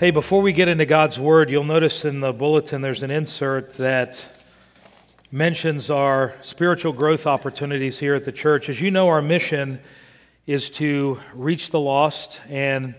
Hey, 0.00 0.10
before 0.10 0.40
we 0.40 0.54
get 0.54 0.66
into 0.66 0.86
God's 0.86 1.18
Word, 1.18 1.50
you'll 1.50 1.62
notice 1.62 2.06
in 2.06 2.20
the 2.20 2.32
bulletin 2.32 2.80
there's 2.80 3.02
an 3.02 3.10
insert 3.10 3.74
that 3.74 4.18
mentions 5.30 5.90
our 5.90 6.34
spiritual 6.40 6.94
growth 6.94 7.26
opportunities 7.26 7.98
here 7.98 8.14
at 8.14 8.24
the 8.24 8.32
church. 8.32 8.70
As 8.70 8.80
you 8.80 8.90
know, 8.90 9.08
our 9.08 9.20
mission 9.20 9.78
is 10.46 10.70
to 10.70 11.20
reach 11.34 11.68
the 11.68 11.78
lost, 11.78 12.40
and 12.48 12.94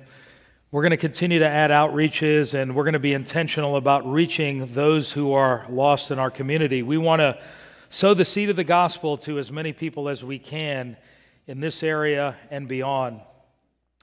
we're 0.70 0.84
going 0.84 0.92
to 0.92 0.98
continue 0.98 1.40
to 1.40 1.48
add 1.48 1.72
outreaches, 1.72 2.54
and 2.54 2.76
we're 2.76 2.84
going 2.84 2.94
to 2.94 3.00
be 3.00 3.14
intentional 3.14 3.78
about 3.78 4.06
reaching 4.06 4.72
those 4.76 5.12
who 5.12 5.34
are 5.34 5.66
lost 5.72 6.12
in 6.12 6.20
our 6.20 6.30
community. 6.30 6.84
We 6.84 7.00
want 7.00 7.22
to 7.22 7.42
sow 7.90 8.14
the 8.14 8.26
seed 8.26 8.52
of 8.52 8.58
the 8.58 8.64
gospel 8.64 9.18
to 9.18 9.40
as 9.40 9.52
many 9.52 9.74
people 9.74 10.08
as 10.08 10.24
we 10.24 10.38
can 10.38 10.98
in 11.48 11.62
this 11.62 11.82
area 11.82 12.36
and 12.52 12.68
beyond. 12.68 13.22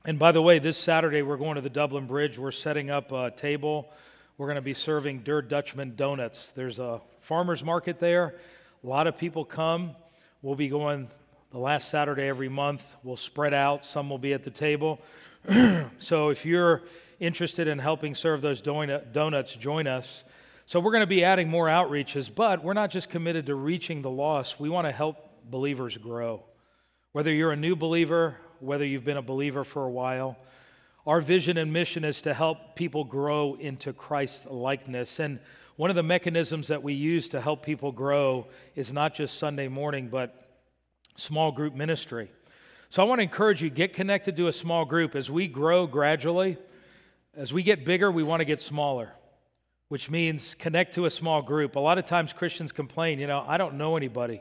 And 0.04 0.16
by 0.18 0.30
the 0.30 0.40
way, 0.40 0.60
this 0.60 0.78
Saturday 0.78 1.22
we're 1.22 1.36
going 1.36 1.56
to 1.56 1.60
the 1.60 1.68
Dublin 1.68 2.06
Bridge. 2.06 2.38
We're 2.38 2.52
setting 2.52 2.88
up 2.88 3.10
a 3.10 3.32
table. 3.32 3.90
We're 4.36 4.46
going 4.46 4.56
to 4.56 4.62
be 4.62 4.72
serving 4.72 5.22
Der 5.22 5.42
Dutchman 5.42 5.96
donuts. 5.96 6.52
There's 6.54 6.78
a 6.78 7.00
farmer's 7.20 7.64
market 7.64 7.98
there. 7.98 8.36
A 8.84 8.86
lot 8.86 9.08
of 9.08 9.18
people 9.18 9.44
come. 9.44 9.96
We'll 10.40 10.54
be 10.54 10.68
going 10.68 11.08
the 11.50 11.58
last 11.58 11.88
Saturday 11.88 12.28
every 12.28 12.48
month. 12.48 12.86
We'll 13.02 13.16
spread 13.16 13.52
out. 13.52 13.84
Some 13.84 14.08
will 14.08 14.18
be 14.18 14.32
at 14.32 14.44
the 14.44 14.52
table. 14.52 15.00
so 15.98 16.28
if 16.28 16.46
you're 16.46 16.82
interested 17.18 17.66
in 17.66 17.80
helping 17.80 18.14
serve 18.14 18.40
those 18.40 18.60
donuts, 18.60 19.54
join 19.56 19.88
us. 19.88 20.22
So 20.66 20.78
we're 20.78 20.92
going 20.92 21.00
to 21.00 21.08
be 21.08 21.24
adding 21.24 21.48
more 21.48 21.66
outreaches, 21.66 22.32
but 22.32 22.62
we're 22.62 22.72
not 22.72 22.92
just 22.92 23.10
committed 23.10 23.46
to 23.46 23.56
reaching 23.56 24.02
the 24.02 24.10
lost. 24.10 24.60
We 24.60 24.68
want 24.68 24.86
to 24.86 24.92
help 24.92 25.16
believers 25.50 25.96
grow. 25.96 26.44
Whether 27.10 27.32
you're 27.32 27.50
a 27.50 27.56
new 27.56 27.74
believer 27.74 28.36
whether 28.60 28.84
you've 28.84 29.04
been 29.04 29.16
a 29.16 29.22
believer 29.22 29.64
for 29.64 29.84
a 29.84 29.90
while. 29.90 30.36
Our 31.06 31.20
vision 31.20 31.56
and 31.56 31.72
mission 31.72 32.04
is 32.04 32.20
to 32.22 32.34
help 32.34 32.76
people 32.76 33.04
grow 33.04 33.54
into 33.54 33.92
Christ's 33.92 34.46
likeness. 34.46 35.18
And 35.20 35.40
one 35.76 35.90
of 35.90 35.96
the 35.96 36.02
mechanisms 36.02 36.68
that 36.68 36.82
we 36.82 36.92
use 36.92 37.28
to 37.30 37.40
help 37.40 37.64
people 37.64 37.92
grow 37.92 38.48
is 38.74 38.92
not 38.92 39.14
just 39.14 39.38
Sunday 39.38 39.68
morning, 39.68 40.08
but 40.08 40.48
small 41.16 41.52
group 41.52 41.74
ministry. 41.74 42.30
So 42.90 43.02
I 43.02 43.06
want 43.06 43.20
to 43.20 43.22
encourage 43.22 43.62
you 43.62 43.70
get 43.70 43.92
connected 43.92 44.36
to 44.36 44.48
a 44.48 44.52
small 44.52 44.84
group 44.84 45.14
as 45.14 45.30
we 45.30 45.46
grow 45.46 45.86
gradually. 45.86 46.58
As 47.36 47.52
we 47.52 47.62
get 47.62 47.84
bigger, 47.84 48.10
we 48.10 48.22
want 48.22 48.40
to 48.40 48.44
get 48.44 48.60
smaller, 48.60 49.12
which 49.88 50.10
means 50.10 50.54
connect 50.58 50.94
to 50.94 51.04
a 51.04 51.10
small 51.10 51.42
group. 51.42 51.76
A 51.76 51.80
lot 51.80 51.98
of 51.98 52.04
times 52.04 52.32
Christians 52.32 52.72
complain, 52.72 53.18
you 53.18 53.26
know, 53.26 53.44
I 53.46 53.56
don't 53.56 53.74
know 53.74 53.96
anybody 53.96 54.40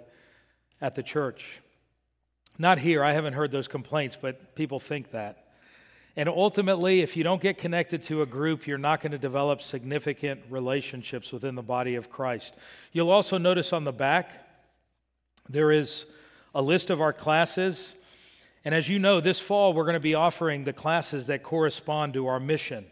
at 0.81 0.95
the 0.95 1.03
church. 1.03 1.45
Not 2.59 2.79
here, 2.79 3.03
I 3.03 3.13
haven't 3.13 3.33
heard 3.33 3.51
those 3.51 3.67
complaints, 3.67 4.17
but 4.19 4.55
people 4.55 4.79
think 4.79 5.11
that. 5.11 5.45
And 6.15 6.27
ultimately, 6.27 7.01
if 7.01 7.15
you 7.15 7.23
don't 7.23 7.41
get 7.41 7.59
connected 7.59 8.01
to 8.03 8.23
a 8.23 8.25
group, 8.25 8.65
you're 8.65 8.79
not 8.79 9.01
going 9.01 9.11
to 9.11 9.19
develop 9.19 9.61
significant 9.61 10.41
relationships 10.49 11.31
within 11.31 11.53
the 11.53 11.61
body 11.61 11.93
of 11.93 12.09
Christ. 12.09 12.55
You'll 12.91 13.11
also 13.11 13.37
notice 13.37 13.71
on 13.71 13.83
the 13.83 13.91
back, 13.91 14.31
there 15.47 15.71
is 15.71 16.05
a 16.55 16.61
list 16.61 16.89
of 16.89 17.01
our 17.01 17.13
classes. 17.13 17.93
And 18.65 18.73
as 18.73 18.89
you 18.89 18.97
know, 18.97 19.21
this 19.21 19.39
fall, 19.39 19.73
we're 19.73 19.83
going 19.83 19.93
to 19.93 19.99
be 19.99 20.15
offering 20.15 20.63
the 20.63 20.73
classes 20.73 21.27
that 21.27 21.43
correspond 21.43 22.15
to 22.15 22.25
our 22.25 22.39
mission. 22.39 22.85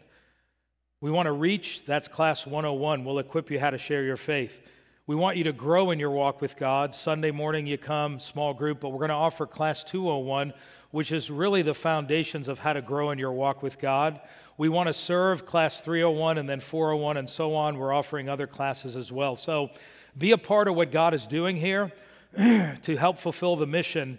We 1.00 1.10
want 1.10 1.26
to 1.26 1.32
reach, 1.32 1.82
that's 1.84 2.06
class 2.06 2.46
101. 2.46 3.04
We'll 3.04 3.18
equip 3.18 3.50
you 3.50 3.58
how 3.58 3.70
to 3.70 3.78
share 3.78 4.04
your 4.04 4.16
faith. 4.16 4.62
We 5.08 5.14
want 5.14 5.36
you 5.36 5.44
to 5.44 5.52
grow 5.52 5.92
in 5.92 6.00
your 6.00 6.10
walk 6.10 6.40
with 6.40 6.56
God. 6.56 6.92
Sunday 6.92 7.30
morning, 7.30 7.64
you 7.64 7.78
come, 7.78 8.18
small 8.18 8.52
group, 8.52 8.80
but 8.80 8.88
we're 8.88 8.98
going 8.98 9.10
to 9.10 9.14
offer 9.14 9.46
Class 9.46 9.84
201, 9.84 10.52
which 10.90 11.12
is 11.12 11.30
really 11.30 11.62
the 11.62 11.74
foundations 11.74 12.48
of 12.48 12.58
how 12.58 12.72
to 12.72 12.82
grow 12.82 13.12
in 13.12 13.18
your 13.18 13.30
walk 13.30 13.62
with 13.62 13.78
God. 13.78 14.18
We 14.58 14.68
want 14.68 14.88
to 14.88 14.92
serve 14.92 15.46
Class 15.46 15.80
301 15.80 16.38
and 16.38 16.48
then 16.48 16.58
401 16.58 17.18
and 17.18 17.30
so 17.30 17.54
on. 17.54 17.78
We're 17.78 17.92
offering 17.92 18.28
other 18.28 18.48
classes 18.48 18.96
as 18.96 19.12
well. 19.12 19.36
So 19.36 19.70
be 20.18 20.32
a 20.32 20.38
part 20.38 20.66
of 20.66 20.74
what 20.74 20.90
God 20.90 21.14
is 21.14 21.28
doing 21.28 21.54
here 21.54 21.92
to 22.36 22.96
help 22.98 23.20
fulfill 23.20 23.54
the 23.54 23.64
mission 23.64 24.18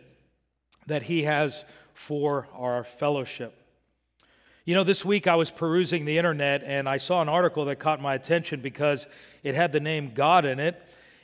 that 0.85 1.03
He 1.03 1.23
has 1.23 1.65
for 1.95 2.47
our 2.53 2.85
fellowship. 2.85 3.66
You 4.67 4.75
know, 4.75 4.83
this 4.83 5.05
week 5.05 5.27
I 5.27 5.35
was 5.35 5.49
perusing 5.49 6.03
the 6.03 6.17
internet 6.17 6.61
and 6.61 6.89
I 6.89 6.97
saw 6.97 7.21
an 7.21 7.29
article 7.29 7.63
that 7.63 7.79
caught 7.79 8.01
my 8.01 8.15
attention 8.15 8.59
because 8.59 9.07
it 9.41 9.55
had 9.55 9.71
the 9.71 9.79
name 9.79 10.11
God 10.13 10.43
in 10.43 10.59
it. 10.59 10.75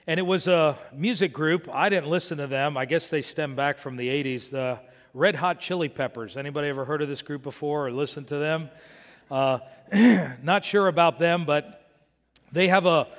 And 0.08 0.18
it 0.18 0.24
was 0.24 0.48
a 0.48 0.80
music 0.94 1.34
group. 1.34 1.68
I 1.70 1.90
didn't 1.90 2.08
listen 2.08 2.38
to 2.38 2.48
them. 2.48 2.78
I 2.78 2.86
guess 2.86 3.09
they 3.09 3.22
stem 3.22 3.54
back 3.54 3.80
from 3.80 3.98
the 3.98 4.08
80s. 4.08 4.50
The 4.50 4.80
Red 5.14 5.36
Hot 5.36 5.59
Chili 5.59 5.90
Peppers. 5.90 6.38
Anybody 6.38 6.70
ever 6.70 6.86
heard 6.86 7.02
of 7.02 7.09
this 7.09 7.22
group 7.22 7.44
before 7.44 7.88
or 7.88 7.92
listened 7.92 8.28
to 8.28 8.38
them? 8.38 8.70
Uh, 9.30 9.60
not 10.42 10.64
sure 10.64 10.88
about 10.88 11.20
them, 11.20 11.44
but 11.44 11.86
they 12.54 12.70
have 12.70 12.86
a, 12.86 13.10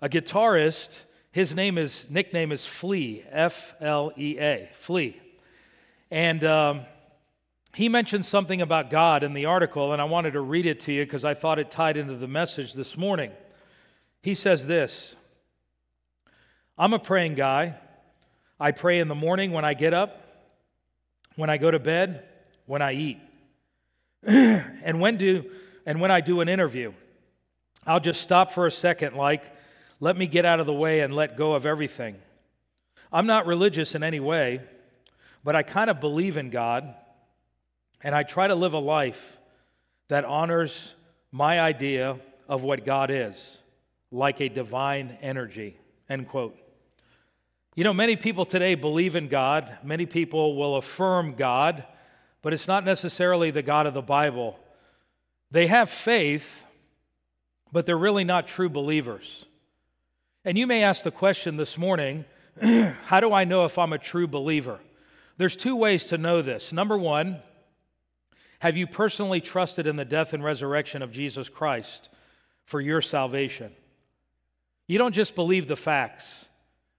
a 0.00 0.08
guitarist. 0.08 1.00
His 1.32 1.52
name 1.52 1.78
is 1.78 2.06
nickname 2.08 2.52
is 2.52 2.64
Flea, 2.64 3.24
F 3.28 3.74
L 3.80 4.12
E 4.16 4.38
A, 4.38 4.68
Flea. 4.78 5.20
And 6.12 6.44
um, 6.44 6.82
he 7.74 7.88
mentioned 7.88 8.24
something 8.24 8.62
about 8.62 8.88
God 8.88 9.24
in 9.24 9.34
the 9.34 9.46
article, 9.46 9.92
and 9.92 10.00
I 10.00 10.04
wanted 10.04 10.34
to 10.34 10.40
read 10.40 10.64
it 10.64 10.80
to 10.80 10.92
you 10.92 11.04
because 11.04 11.24
I 11.24 11.34
thought 11.34 11.58
it 11.58 11.70
tied 11.70 11.96
into 11.96 12.14
the 12.14 12.28
message 12.28 12.72
this 12.72 12.96
morning. 12.96 13.32
He 14.22 14.34
says 14.34 14.66
this 14.66 15.16
I'm 16.78 16.92
a 16.92 16.98
praying 16.98 17.34
guy. 17.34 17.76
I 18.60 18.70
pray 18.70 19.00
in 19.00 19.08
the 19.08 19.14
morning 19.14 19.50
when 19.50 19.64
I 19.64 19.74
get 19.74 19.92
up, 19.92 20.22
when 21.34 21.50
I 21.50 21.56
go 21.56 21.70
to 21.70 21.80
bed, 21.80 22.24
when 22.66 22.80
I 22.80 22.92
eat. 22.92 23.18
and 24.22 25.00
when 25.00 25.16
do 25.16 25.50
and 25.84 26.00
when 26.00 26.10
I 26.10 26.20
do 26.20 26.40
an 26.40 26.48
interview. 26.48 26.92
I'll 27.86 28.00
just 28.00 28.22
stop 28.22 28.52
for 28.52 28.66
a 28.66 28.70
second 28.70 29.16
like 29.16 29.42
let 30.00 30.16
me 30.16 30.26
get 30.26 30.44
out 30.44 30.60
of 30.60 30.66
the 30.66 30.72
way 30.72 31.00
and 31.00 31.14
let 31.14 31.36
go 31.36 31.54
of 31.54 31.66
everything. 31.66 32.16
I'm 33.12 33.26
not 33.26 33.46
religious 33.46 33.94
in 33.94 34.02
any 34.02 34.20
way, 34.20 34.60
but 35.42 35.56
I 35.56 35.62
kind 35.62 35.90
of 35.90 36.00
believe 36.00 36.36
in 36.36 36.50
God 36.50 36.94
and 38.04 38.14
I 38.14 38.22
try 38.22 38.46
to 38.46 38.54
live 38.54 38.74
a 38.74 38.78
life 38.78 39.38
that 40.08 40.26
honors 40.26 40.94
my 41.32 41.58
idea 41.58 42.18
of 42.46 42.62
what 42.62 42.84
God 42.84 43.10
is, 43.10 43.58
like 44.12 44.40
a 44.40 44.48
divine 44.50 45.16
energy. 45.22 45.78
End 46.08 46.28
quote. 46.28 46.56
You 47.74 47.82
know, 47.82 47.94
many 47.94 48.14
people 48.14 48.44
today 48.44 48.74
believe 48.74 49.16
in 49.16 49.28
God. 49.28 49.78
Many 49.82 50.04
people 50.04 50.54
will 50.54 50.76
affirm 50.76 51.34
God, 51.34 51.84
but 52.42 52.52
it's 52.52 52.68
not 52.68 52.84
necessarily 52.84 53.50
the 53.50 53.62
God 53.62 53.86
of 53.86 53.94
the 53.94 54.02
Bible. 54.02 54.60
They 55.50 55.66
have 55.66 55.88
faith, 55.88 56.64
but 57.72 57.86
they're 57.86 57.96
really 57.96 58.22
not 58.22 58.46
true 58.46 58.68
believers. 58.68 59.46
And 60.44 60.58
you 60.58 60.66
may 60.66 60.82
ask 60.82 61.02
the 61.02 61.10
question 61.10 61.56
this 61.56 61.78
morning 61.78 62.26
how 63.04 63.18
do 63.18 63.32
I 63.32 63.44
know 63.44 63.64
if 63.64 63.78
I'm 63.78 63.94
a 63.94 63.98
true 63.98 64.28
believer? 64.28 64.78
There's 65.38 65.56
two 65.56 65.74
ways 65.74 66.04
to 66.06 66.18
know 66.18 66.42
this. 66.42 66.70
Number 66.70 66.96
one, 66.96 67.40
have 68.64 68.78
you 68.78 68.86
personally 68.86 69.42
trusted 69.42 69.86
in 69.86 69.96
the 69.96 70.06
death 70.06 70.32
and 70.32 70.42
resurrection 70.42 71.02
of 71.02 71.12
Jesus 71.12 71.50
Christ 71.50 72.08
for 72.64 72.80
your 72.80 73.02
salvation? 73.02 73.70
You 74.86 74.96
don't 74.96 75.14
just 75.14 75.34
believe 75.34 75.68
the 75.68 75.76
facts, 75.76 76.46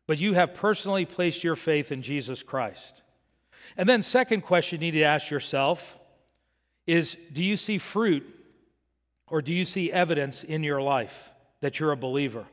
but 0.06 0.20
you 0.20 0.34
have 0.34 0.54
personally 0.54 1.06
placed 1.06 1.44
your 1.44 1.56
faith 1.56 1.92
in 1.92 2.04
Jesus 2.04 2.44
Christ. 2.44 3.02
And 3.76 3.90
then, 3.90 4.04
second 4.04 4.42
question 4.42 4.80
you 4.80 4.92
need 4.92 5.00
to 5.00 5.06
ask 5.06 5.32
yourself 5.32 5.98
is 6.86 7.18
do 7.34 7.44
you 7.44 7.58
see 7.58 7.80
fruit 7.80 8.30
or 9.26 9.42
do 9.42 9.52
you 9.52 9.66
see 9.66 9.92
evidence 9.92 10.44
in 10.44 10.64
your 10.64 10.84
life 10.84 11.32
that 11.62 11.80
you're 11.80 11.94
a 11.94 11.98
believer? 11.98 12.46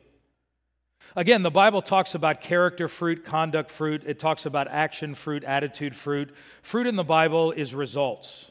Again, 1.14 1.42
the 1.42 1.50
Bible 1.50 1.82
talks 1.82 2.14
about 2.14 2.40
character 2.40 2.88
fruit, 2.88 3.26
conduct 3.26 3.70
fruit. 3.70 4.04
It 4.06 4.18
talks 4.18 4.46
about 4.46 4.68
action 4.68 5.14
fruit, 5.14 5.44
attitude 5.44 5.94
fruit. 5.94 6.34
Fruit 6.62 6.86
in 6.86 6.96
the 6.96 7.04
Bible 7.04 7.52
is 7.52 7.74
results. 7.74 8.46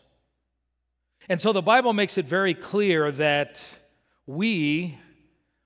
And 1.30 1.40
so 1.40 1.54
the 1.54 1.62
Bible 1.62 1.94
makes 1.94 2.18
it 2.18 2.26
very 2.26 2.54
clear 2.54 3.12
that 3.12 3.64
we 4.26 4.98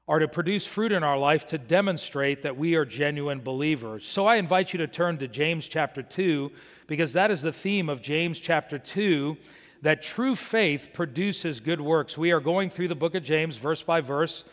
are 0.07 0.19
to 0.19 0.28
produce 0.28 0.66
fruit 0.66 0.92
in 0.92 1.04
our 1.04 1.18
life 1.18 1.48
to 1.48 1.57
demonstrate 1.57 2.42
that 2.42 2.57
we 2.57 2.75
are 2.75 2.86
genuine 2.86 3.40
believers. 3.40 4.06
So 4.06 4.28
I 4.28 4.36
invite 4.36 4.74
you 4.74 4.78
to 4.80 4.88
turn 4.88 5.18
to 5.19 5.28
James 5.28 5.68
chapter 5.68 6.04
2 6.04 6.52
because 6.88 7.13
that 7.13 7.31
is 7.31 7.42
the 7.42 7.54
theme 7.54 7.90
of 7.90 8.02
James 8.02 8.40
chapter 8.40 8.78
2 8.78 9.38
that 9.81 10.02
true 10.02 10.36
faith 10.36 10.90
produces 10.94 11.60
good 11.62 11.81
works. 11.81 12.18
We 12.18 12.31
are 12.31 12.42
going 12.42 12.69
through 12.69 12.90
the 12.90 12.96
book 12.96 13.16
of 13.16 13.24
James 13.24 13.56
verse 13.58 13.81
by 13.81 14.01
verse 14.01 14.44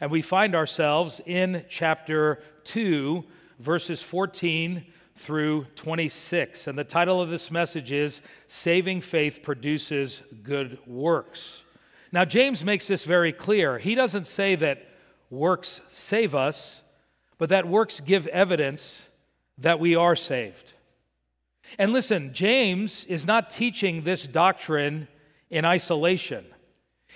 and 0.00 0.10
we 0.10 0.22
find 0.22 0.54
ourselves 0.54 1.20
in 1.26 1.64
chapter 1.68 2.40
2 2.64 3.24
verses 3.58 4.00
14 4.00 4.84
through 5.22 5.64
26. 5.76 6.66
And 6.66 6.76
the 6.76 6.82
title 6.82 7.20
of 7.20 7.30
this 7.30 7.48
message 7.48 7.92
is 7.92 8.20
Saving 8.48 9.00
Faith 9.00 9.40
Produces 9.40 10.20
Good 10.42 10.78
Works. 10.84 11.62
Now, 12.10 12.24
James 12.24 12.64
makes 12.64 12.88
this 12.88 13.04
very 13.04 13.32
clear. 13.32 13.78
He 13.78 13.94
doesn't 13.94 14.26
say 14.26 14.56
that 14.56 14.84
works 15.30 15.80
save 15.88 16.34
us, 16.34 16.82
but 17.38 17.50
that 17.50 17.68
works 17.68 18.00
give 18.00 18.26
evidence 18.28 19.06
that 19.58 19.78
we 19.78 19.94
are 19.94 20.16
saved. 20.16 20.72
And 21.78 21.92
listen, 21.92 22.34
James 22.34 23.04
is 23.04 23.24
not 23.24 23.48
teaching 23.48 24.02
this 24.02 24.26
doctrine 24.26 25.06
in 25.50 25.64
isolation. 25.64 26.44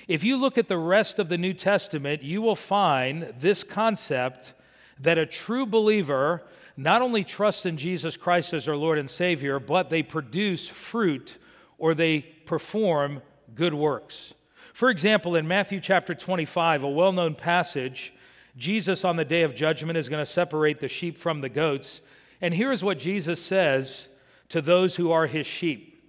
If 0.07 0.23
you 0.23 0.37
look 0.37 0.57
at 0.57 0.69
the 0.69 0.79
rest 0.79 1.19
of 1.19 1.29
the 1.29 1.39
New 1.39 1.55
Testament, 1.55 2.23
you 2.23 2.41
will 2.41 2.55
find 2.55 3.35
this 3.37 3.65
concept 3.65 4.55
that 5.01 5.19
a 5.19 5.27
true 5.27 5.67
believer 5.67 6.45
not 6.77 7.03
only 7.03 7.25
trust 7.25 7.65
in 7.65 7.77
Jesus 7.77 8.17
Christ 8.17 8.53
as 8.53 8.67
their 8.67 8.77
Lord 8.77 8.99
and 8.99 9.09
Savior, 9.09 9.59
but 9.59 9.89
they 9.89 10.03
produce 10.03 10.69
fruit 10.69 11.37
or 11.79 11.95
they 11.95 12.21
perform 12.21 13.23
good 13.55 13.75
works. 13.75 14.35
For 14.75 14.91
example, 14.91 15.37
in 15.37 15.49
Matthew 15.49 15.81
chapter 15.81 16.15
25, 16.15 16.83
a 16.83 16.89
well 16.89 17.13
known 17.13 17.35
passage, 17.35 18.13
Jesus 18.57 19.05
on 19.05 19.17
the 19.17 19.25
day 19.25 19.43
of 19.43 19.55
judgment 19.55 19.97
is 19.97 20.09
going 20.09 20.25
to 20.25 20.31
separate 20.31 20.81
the 20.81 20.89
sheep 20.89 21.17
from 21.17 21.41
the 21.41 21.49
goats. 21.49 22.01
And 22.41 22.53
here's 22.53 22.85
what 22.85 22.99
Jesus 22.99 23.43
says 23.43 24.09
to 24.51 24.61
those 24.61 24.97
who 24.97 25.11
are 25.11 25.27
his 25.27 25.47
sheep 25.47 26.03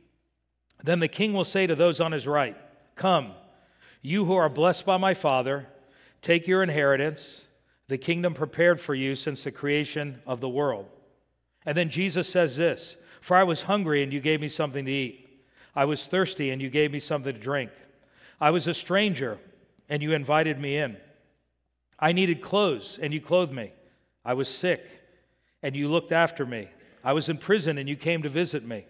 Then 0.84 1.00
the 1.00 1.08
king 1.08 1.34
will 1.34 1.46
say 1.46 1.66
to 1.66 1.76
those 1.76 2.02
on 2.02 2.12
his 2.12 2.28
right, 2.28 2.58
Come, 2.96 3.32
you 4.02 4.26
who 4.26 4.36
are 4.36 4.50
blessed 4.50 4.86
by 4.86 4.98
my 4.98 5.14
Father, 5.14 5.68
take 6.22 6.48
your 6.48 6.62
inheritance 6.62 7.44
the 7.88 7.98
kingdom 7.98 8.34
prepared 8.34 8.82
for 8.82 8.94
you 8.94 9.16
since 9.16 9.44
the 9.44 9.52
creation 9.52 10.22
of 10.26 10.42
the 10.42 10.50
world. 10.50 10.88
And 11.66 11.76
then 11.76 11.90
Jesus 11.90 12.28
says 12.28 12.58
this 12.58 12.98
For 13.22 13.38
I 13.38 13.44
was 13.44 13.64
hungry, 13.64 14.04
and 14.04 14.12
you 14.12 14.20
gave 14.20 14.42
me 14.42 14.50
something 14.50 14.86
to 14.86 14.92
eat. 14.92 15.28
I 15.76 15.86
was 15.86 16.08
thirsty, 16.08 16.50
and 16.50 16.62
you 16.62 16.70
gave 16.70 16.92
me 16.92 17.00
something 17.00 17.34
to 17.34 17.40
drink. 17.40 17.72
I 18.40 18.52
was 18.52 18.68
a 18.68 18.74
stranger, 18.74 19.38
and 19.90 20.02
you 20.02 20.14
invited 20.14 20.60
me 20.60 20.78
in. 20.78 20.98
I 22.00 22.12
needed 22.12 22.42
clothes, 22.42 23.00
and 23.02 23.14
you 23.14 23.22
clothed 23.22 23.54
me. 23.54 23.72
I 24.24 24.34
was 24.34 24.50
sick, 24.50 24.84
and 25.64 25.76
you 25.76 25.88
looked 25.88 26.12
after 26.12 26.46
me. 26.46 26.70
I 27.04 27.14
was 27.14 27.30
in 27.30 27.38
prison, 27.38 27.78
and 27.78 27.88
you 27.88 27.96
came 27.96 28.24
to 28.24 28.30
visit 28.30 28.66
me. 28.66 28.86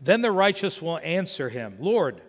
Then 0.00 0.22
the 0.22 0.32
righteous 0.32 0.80
will 0.80 0.98
answer 0.98 1.48
him 1.48 1.76
Lord, 1.80 2.20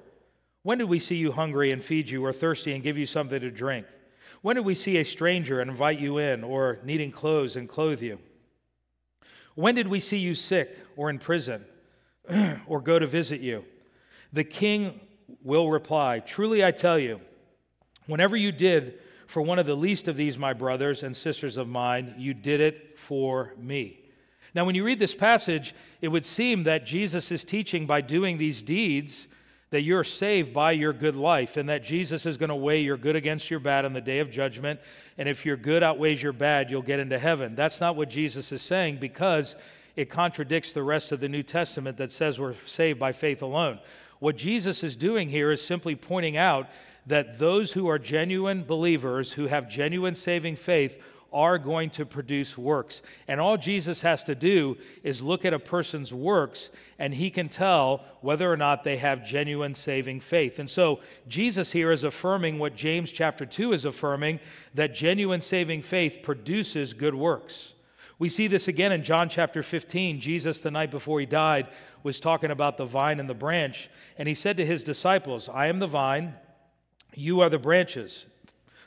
when 0.64 0.78
did 0.78 0.90
we 0.90 1.00
see 1.00 1.16
you 1.16 1.32
hungry 1.32 1.72
and 1.72 1.84
feed 1.84 2.10
you, 2.10 2.24
or 2.24 2.34
thirsty 2.34 2.74
and 2.74 2.84
give 2.84 2.98
you 2.98 3.06
something 3.06 3.40
to 3.40 3.52
drink? 3.52 3.86
When 4.42 4.56
did 4.56 4.66
we 4.66 4.76
see 4.76 4.98
a 4.98 5.06
stranger 5.06 5.62
and 5.62 5.70
invite 5.70 6.00
you 6.00 6.18
in, 6.18 6.44
or 6.44 6.80
needing 6.84 7.12
clothes 7.12 7.56
and 7.56 7.70
clothe 7.70 8.02
you? 8.02 8.20
When 9.56 9.76
did 9.76 9.88
we 9.88 10.00
see 10.00 10.18
you 10.18 10.34
sick 10.34 10.78
or 10.96 11.10
in 11.10 11.20
prison, 11.20 11.66
or 12.68 12.82
go 12.82 12.98
to 12.98 13.06
visit 13.06 13.42
you? 13.42 13.66
The 14.34 14.44
king 14.44 15.00
will 15.44 15.70
reply 15.70 16.20
Truly 16.20 16.64
I 16.66 16.72
tell 16.72 16.98
you, 16.98 17.22
whenever 18.08 18.36
you 18.36 18.52
did 18.52 19.00
for 19.28 19.42
one 19.42 19.60
of 19.60 19.66
the 19.66 19.76
least 19.76 20.08
of 20.08 20.18
these, 20.18 20.38
my 20.38 20.54
brothers 20.54 21.04
and 21.04 21.16
sisters 21.16 21.58
of 21.58 21.68
mine, 21.68 22.16
you 22.18 22.34
did 22.34 22.60
it 22.60 23.00
for 23.00 23.54
me. 23.58 24.00
Now, 24.54 24.66
when 24.66 24.76
you 24.76 24.84
read 24.84 25.00
this 25.00 25.16
passage, 25.16 25.74
it 26.02 26.10
would 26.10 26.26
seem 26.26 26.64
that 26.64 26.86
Jesus 26.86 27.32
is 27.32 27.46
teaching 27.46 27.86
by 27.86 28.02
doing 28.02 28.38
these 28.38 28.62
deeds 28.62 29.28
that 29.72 29.82
you're 29.82 30.04
saved 30.04 30.54
by 30.54 30.74
your 30.74 30.94
good 30.94 31.16
life 31.16 31.58
and 31.58 31.70
that 31.70 31.84
Jesus 31.84 32.26
is 32.26 32.38
going 32.38 32.50
to 32.50 32.56
weigh 32.56 32.82
your 32.82 32.98
good 32.98 33.16
against 33.16 33.50
your 33.50 33.60
bad 33.60 33.86
on 33.86 33.94
the 33.94 34.02
day 34.02 34.20
of 34.20 34.30
judgment. 34.30 34.80
And 35.18 35.28
if 35.28 35.46
your 35.46 35.56
good 35.56 35.82
outweighs 35.82 36.22
your 36.22 36.34
bad, 36.34 36.70
you'll 36.70 36.82
get 36.82 37.00
into 37.00 37.18
heaven. 37.18 37.56
That's 37.56 37.80
not 37.80 37.96
what 37.96 38.10
Jesus 38.10 38.52
is 38.52 38.62
saying 38.62 38.98
because 38.98 39.56
it 39.96 40.10
contradicts 40.10 40.74
the 40.74 40.84
rest 40.84 41.14
of 41.14 41.22
the 41.22 41.30
New 41.30 41.44
Testament 41.44 41.98
that 41.98 42.12
says 42.12 42.40
we're 42.40 42.56
saved 42.66 43.00
by 43.00 43.14
faith 43.14 43.42
alone. 43.42 43.80
What 44.20 44.36
Jesus 44.36 44.84
is 44.84 44.96
doing 44.96 45.30
here 45.30 45.52
is 45.52 45.62
simply 45.62 45.96
pointing 45.96 46.36
out 46.36 46.68
that 47.08 47.40
those 47.40 47.72
who 47.72 47.88
are 47.88 47.98
genuine 47.98 48.64
believers, 48.64 49.32
who 49.32 49.48
have 49.48 49.70
genuine 49.70 50.16
saving 50.16 50.58
faith, 50.58 51.02
are 51.34 51.58
going 51.58 51.90
to 51.92 52.06
produce 52.06 52.58
works. 52.58 53.02
And 53.28 53.40
all 53.40 53.58
Jesus 53.58 54.02
has 54.02 54.24
to 54.26 54.36
do 54.36 54.78
is 55.04 55.22
look 55.22 55.46
at 55.46 55.54
a 55.54 55.60
person's 55.60 56.14
works 56.14 56.72
and 57.00 57.14
he 57.14 57.30
can 57.30 57.50
tell 57.50 58.04
whether 58.22 58.52
or 58.52 58.58
not 58.58 58.84
they 58.84 58.98
have 58.98 59.26
genuine 59.26 59.74
saving 59.74 60.20
faith. 60.20 60.60
And 60.60 60.70
so 60.70 61.00
Jesus 61.28 61.72
here 61.72 61.92
is 61.92 62.04
affirming 62.04 62.60
what 62.60 62.76
James 62.76 63.12
chapter 63.12 63.46
2 63.46 63.74
is 63.74 63.86
affirming 63.86 64.40
that 64.74 64.94
genuine 64.94 65.42
saving 65.42 65.82
faith 65.82 66.20
produces 66.22 66.94
good 66.94 67.16
works. 67.16 67.74
We 68.20 68.30
see 68.30 68.48
this 68.48 68.68
again 68.68 68.92
in 68.92 69.04
John 69.04 69.30
chapter 69.30 69.64
15. 69.64 70.20
Jesus, 70.20 70.60
the 70.60 70.70
night 70.70 70.92
before 70.92 71.20
he 71.20 71.26
died, 71.26 71.70
was 72.04 72.20
talking 72.20 72.52
about 72.52 72.78
the 72.78 72.86
vine 72.86 73.20
and 73.20 73.28
the 73.28 73.34
branch. 73.34 73.90
And 74.16 74.28
he 74.28 74.36
said 74.36 74.58
to 74.58 74.66
his 74.66 74.84
disciples, 74.84 75.50
I 75.50 75.68
am 75.68 75.80
the 75.80 75.88
vine, 75.88 76.36
you 77.16 77.40
are 77.40 77.50
the 77.50 77.58
branches. 77.58 78.28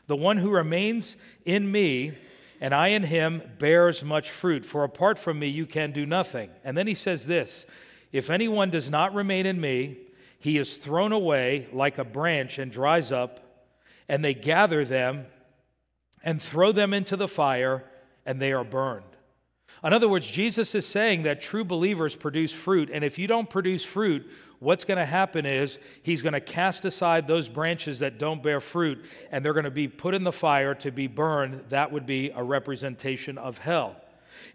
The 0.06 0.14
one 0.14 0.36
who 0.36 0.50
remains 0.50 1.16
in 1.44 1.72
me 1.72 2.16
and 2.64 2.74
I 2.74 2.88
in 2.88 3.02
him 3.02 3.42
bears 3.58 4.02
much 4.02 4.30
fruit, 4.30 4.64
for 4.64 4.84
apart 4.84 5.18
from 5.18 5.38
me 5.38 5.48
you 5.48 5.66
can 5.66 5.92
do 5.92 6.06
nothing. 6.06 6.48
And 6.64 6.78
then 6.78 6.86
he 6.86 6.94
says 6.94 7.26
this 7.26 7.66
If 8.10 8.30
anyone 8.30 8.70
does 8.70 8.88
not 8.88 9.14
remain 9.14 9.44
in 9.44 9.60
me, 9.60 9.98
he 10.38 10.56
is 10.56 10.76
thrown 10.76 11.12
away 11.12 11.68
like 11.74 11.98
a 11.98 12.04
branch 12.04 12.58
and 12.58 12.72
dries 12.72 13.12
up, 13.12 13.66
and 14.08 14.24
they 14.24 14.32
gather 14.32 14.86
them 14.86 15.26
and 16.22 16.40
throw 16.40 16.72
them 16.72 16.94
into 16.94 17.18
the 17.18 17.28
fire, 17.28 17.84
and 18.24 18.40
they 18.40 18.54
are 18.54 18.64
burned. 18.64 19.04
In 19.84 19.92
other 19.92 20.08
words, 20.08 20.26
Jesus 20.26 20.74
is 20.74 20.86
saying 20.86 21.24
that 21.24 21.42
true 21.42 21.64
believers 21.64 22.16
produce 22.16 22.52
fruit, 22.52 22.88
and 22.90 23.04
if 23.04 23.18
you 23.18 23.26
don't 23.26 23.50
produce 23.50 23.84
fruit, 23.84 24.26
what's 24.58 24.84
going 24.84 24.98
to 24.98 25.06
happen 25.06 25.46
is 25.46 25.78
he's 26.02 26.22
going 26.22 26.32
to 26.32 26.40
cast 26.40 26.84
aside 26.84 27.26
those 27.26 27.48
branches 27.48 27.98
that 28.00 28.18
don't 28.18 28.42
bear 28.42 28.60
fruit, 28.60 29.04
and 29.30 29.44
they're 29.44 29.52
going 29.52 29.64
to 29.64 29.70
be 29.70 29.88
put 29.88 30.14
in 30.14 30.24
the 30.24 30.32
fire 30.32 30.74
to 30.76 30.90
be 30.90 31.06
burned. 31.06 31.64
That 31.68 31.92
would 31.92 32.06
be 32.06 32.30
a 32.30 32.42
representation 32.42 33.38
of 33.38 33.58
hell. 33.58 33.96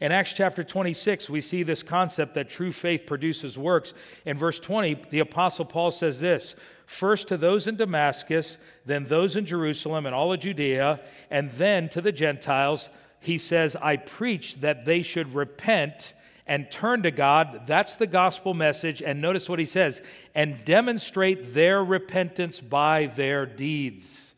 In 0.01 0.12
Acts 0.12 0.34
chapter 0.34 0.63
26, 0.63 1.30
we 1.30 1.42
see 1.42 1.63
this 1.63 1.84
concept 1.84 2.34
that 2.34 2.50
true 2.50 2.72
faith 2.72 3.06
produces 3.06 3.57
works. 3.57 3.94
In 4.25 4.38
verse 4.38 4.60
20, 4.60 5.06
the 5.10 5.19
Apostle 5.19 5.66
Paul 5.66 5.92
says 5.92 6.19
this 6.19 6.56
First 6.86 7.28
to 7.30 7.38
those 7.38 7.68
in 7.68 7.75
Damascus, 7.75 8.57
then 8.86 9.06
those 9.06 9.36
in 9.36 9.45
Jerusalem 9.45 10.06
and 10.06 10.16
all 10.16 10.34
of 10.34 10.40
Judea, 10.40 11.00
and 11.30 11.52
then 11.52 11.90
to 11.90 12.02
the 12.02 12.12
Gentiles 12.12 12.90
he 13.19 13.38
says, 13.38 13.75
I 13.75 13.98
preached 13.98 14.62
that 14.62 14.86
they 14.86 15.02
should 15.02 15.36
repent 15.36 16.13
and 16.50 16.69
turn 16.72 17.04
to 17.04 17.12
God. 17.12 17.62
That's 17.68 17.96
the 17.96 18.07
gospel 18.07 18.56
message. 18.56 19.04
And 19.04 19.22
notice 19.22 19.48
what 19.48 19.60
he 19.60 19.66
says 19.66 20.01
and 20.34 20.66
demonstrate 20.66 21.54
their 21.54 21.84
repentance 21.86 22.60
by 22.60 23.06
their 23.16 23.46
deeds. 23.46 24.34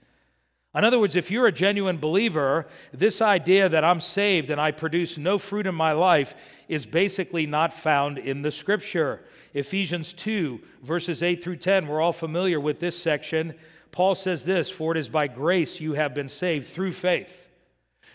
In 0.75 0.83
other 0.83 0.99
words, 0.99 1.15
if 1.15 1.31
you're 1.31 1.47
a 1.47 1.53
genuine 1.53 1.97
believer, 1.97 2.67
this 2.93 3.21
idea 3.21 3.69
that 3.69 3.85
I'm 3.85 4.01
saved 4.01 4.49
and 4.49 4.59
I 4.59 4.71
produce 4.71 5.17
no 5.17 5.37
fruit 5.37 5.65
in 5.65 5.75
my 5.75 5.93
life 5.93 6.35
is 6.67 6.85
basically 6.85 7.45
not 7.45 7.73
found 7.73 8.17
in 8.17 8.41
the 8.41 8.51
scripture. 8.51 9.21
Ephesians 9.53 10.11
2, 10.13 10.59
verses 10.83 11.23
8 11.23 11.41
through 11.41 11.57
10, 11.57 11.87
we're 11.87 12.01
all 12.01 12.13
familiar 12.13 12.59
with 12.59 12.79
this 12.79 13.01
section. 13.01 13.55
Paul 13.91 14.15
says 14.15 14.43
this 14.43 14.69
For 14.69 14.91
it 14.91 14.97
is 14.97 15.07
by 15.07 15.27
grace 15.27 15.79
you 15.79 15.93
have 15.93 16.13
been 16.13 16.29
saved 16.29 16.67
through 16.67 16.91
faith. 16.91 17.40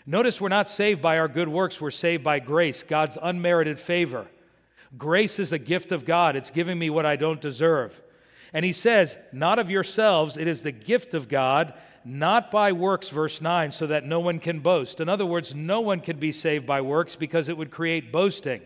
Notice 0.09 0.39
we're 0.39 0.47
not 0.47 0.69
saved 0.69 1.01
by 1.01 1.19
our 1.19 1.27
good 1.27 1.49
works, 1.49 1.81
we're 1.81 1.91
saved 1.91 2.23
by 2.23 2.39
grace, 2.39 2.81
God's 2.81 3.17
unmerited 3.21 3.77
favor. 3.77 4.25
Grace 4.97 5.37
is 5.37 5.51
a 5.51 5.59
gift 5.59 5.91
of 5.91 6.05
God, 6.05 6.37
it's 6.37 6.49
giving 6.49 6.79
me 6.79 6.89
what 6.89 7.05
I 7.05 7.17
don't 7.17 7.41
deserve. 7.41 8.01
And 8.53 8.63
he 8.63 8.71
says, 8.71 9.17
Not 9.33 9.59
of 9.59 9.69
yourselves, 9.69 10.37
it 10.37 10.47
is 10.47 10.63
the 10.63 10.71
gift 10.71 11.13
of 11.13 11.27
God, 11.27 11.73
not 12.05 12.51
by 12.51 12.71
works, 12.71 13.09
verse 13.09 13.41
9, 13.41 13.73
so 13.73 13.87
that 13.87 14.05
no 14.05 14.21
one 14.21 14.39
can 14.39 14.61
boast. 14.61 15.01
In 15.01 15.09
other 15.09 15.25
words, 15.25 15.53
no 15.53 15.81
one 15.81 15.99
can 15.99 16.17
be 16.17 16.31
saved 16.31 16.65
by 16.65 16.79
works 16.79 17.17
because 17.17 17.49
it 17.49 17.57
would 17.57 17.69
create 17.69 18.13
boasting. 18.13 18.61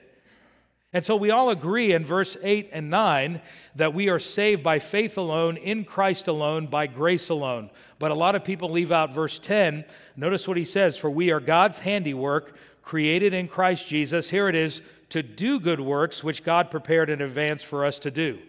And 0.93 1.05
so 1.05 1.15
we 1.15 1.31
all 1.31 1.50
agree 1.50 1.93
in 1.93 2.03
verse 2.03 2.36
8 2.43 2.69
and 2.74 2.89
9 2.89 3.41
that 3.75 3.93
we 3.93 4.10
are 4.10 4.19
saved 4.19 4.62
by 4.62 4.79
faith 4.79 5.17
alone, 5.17 5.55
in 5.55 5.86
Christ 5.86 6.27
alone, 6.27 6.67
by 6.67 6.88
grace 6.88 7.29
alone. 7.29 7.69
But 7.98 8.12
a 8.12 8.15
lot 8.15 8.36
of 8.36 8.43
people 8.43 8.69
leave 8.69 8.91
out 8.91 9.13
verse 9.13 9.39
10. 9.39 9.86
Notice 10.17 10.48
what 10.48 10.57
he 10.57 10.65
says 10.65 10.98
For 10.98 11.10
we 11.10 11.31
are 11.31 11.39
God's 11.39 11.77
handiwork, 11.77 12.57
created 12.81 13.33
in 13.33 13.48
Christ 13.48 13.88
Jesus. 13.88 14.29
Here 14.29 14.50
it 14.50 14.55
is 14.55 14.81
to 15.10 15.24
do 15.24 15.62
good 15.62 15.79
works, 15.79 16.25
which 16.25 16.43
God 16.43 16.69
prepared 16.69 17.10
in 17.10 17.21
advance 17.21 17.63
for 17.63 17.86
us 17.86 17.98
to 18.00 18.12
do. 18.12 18.39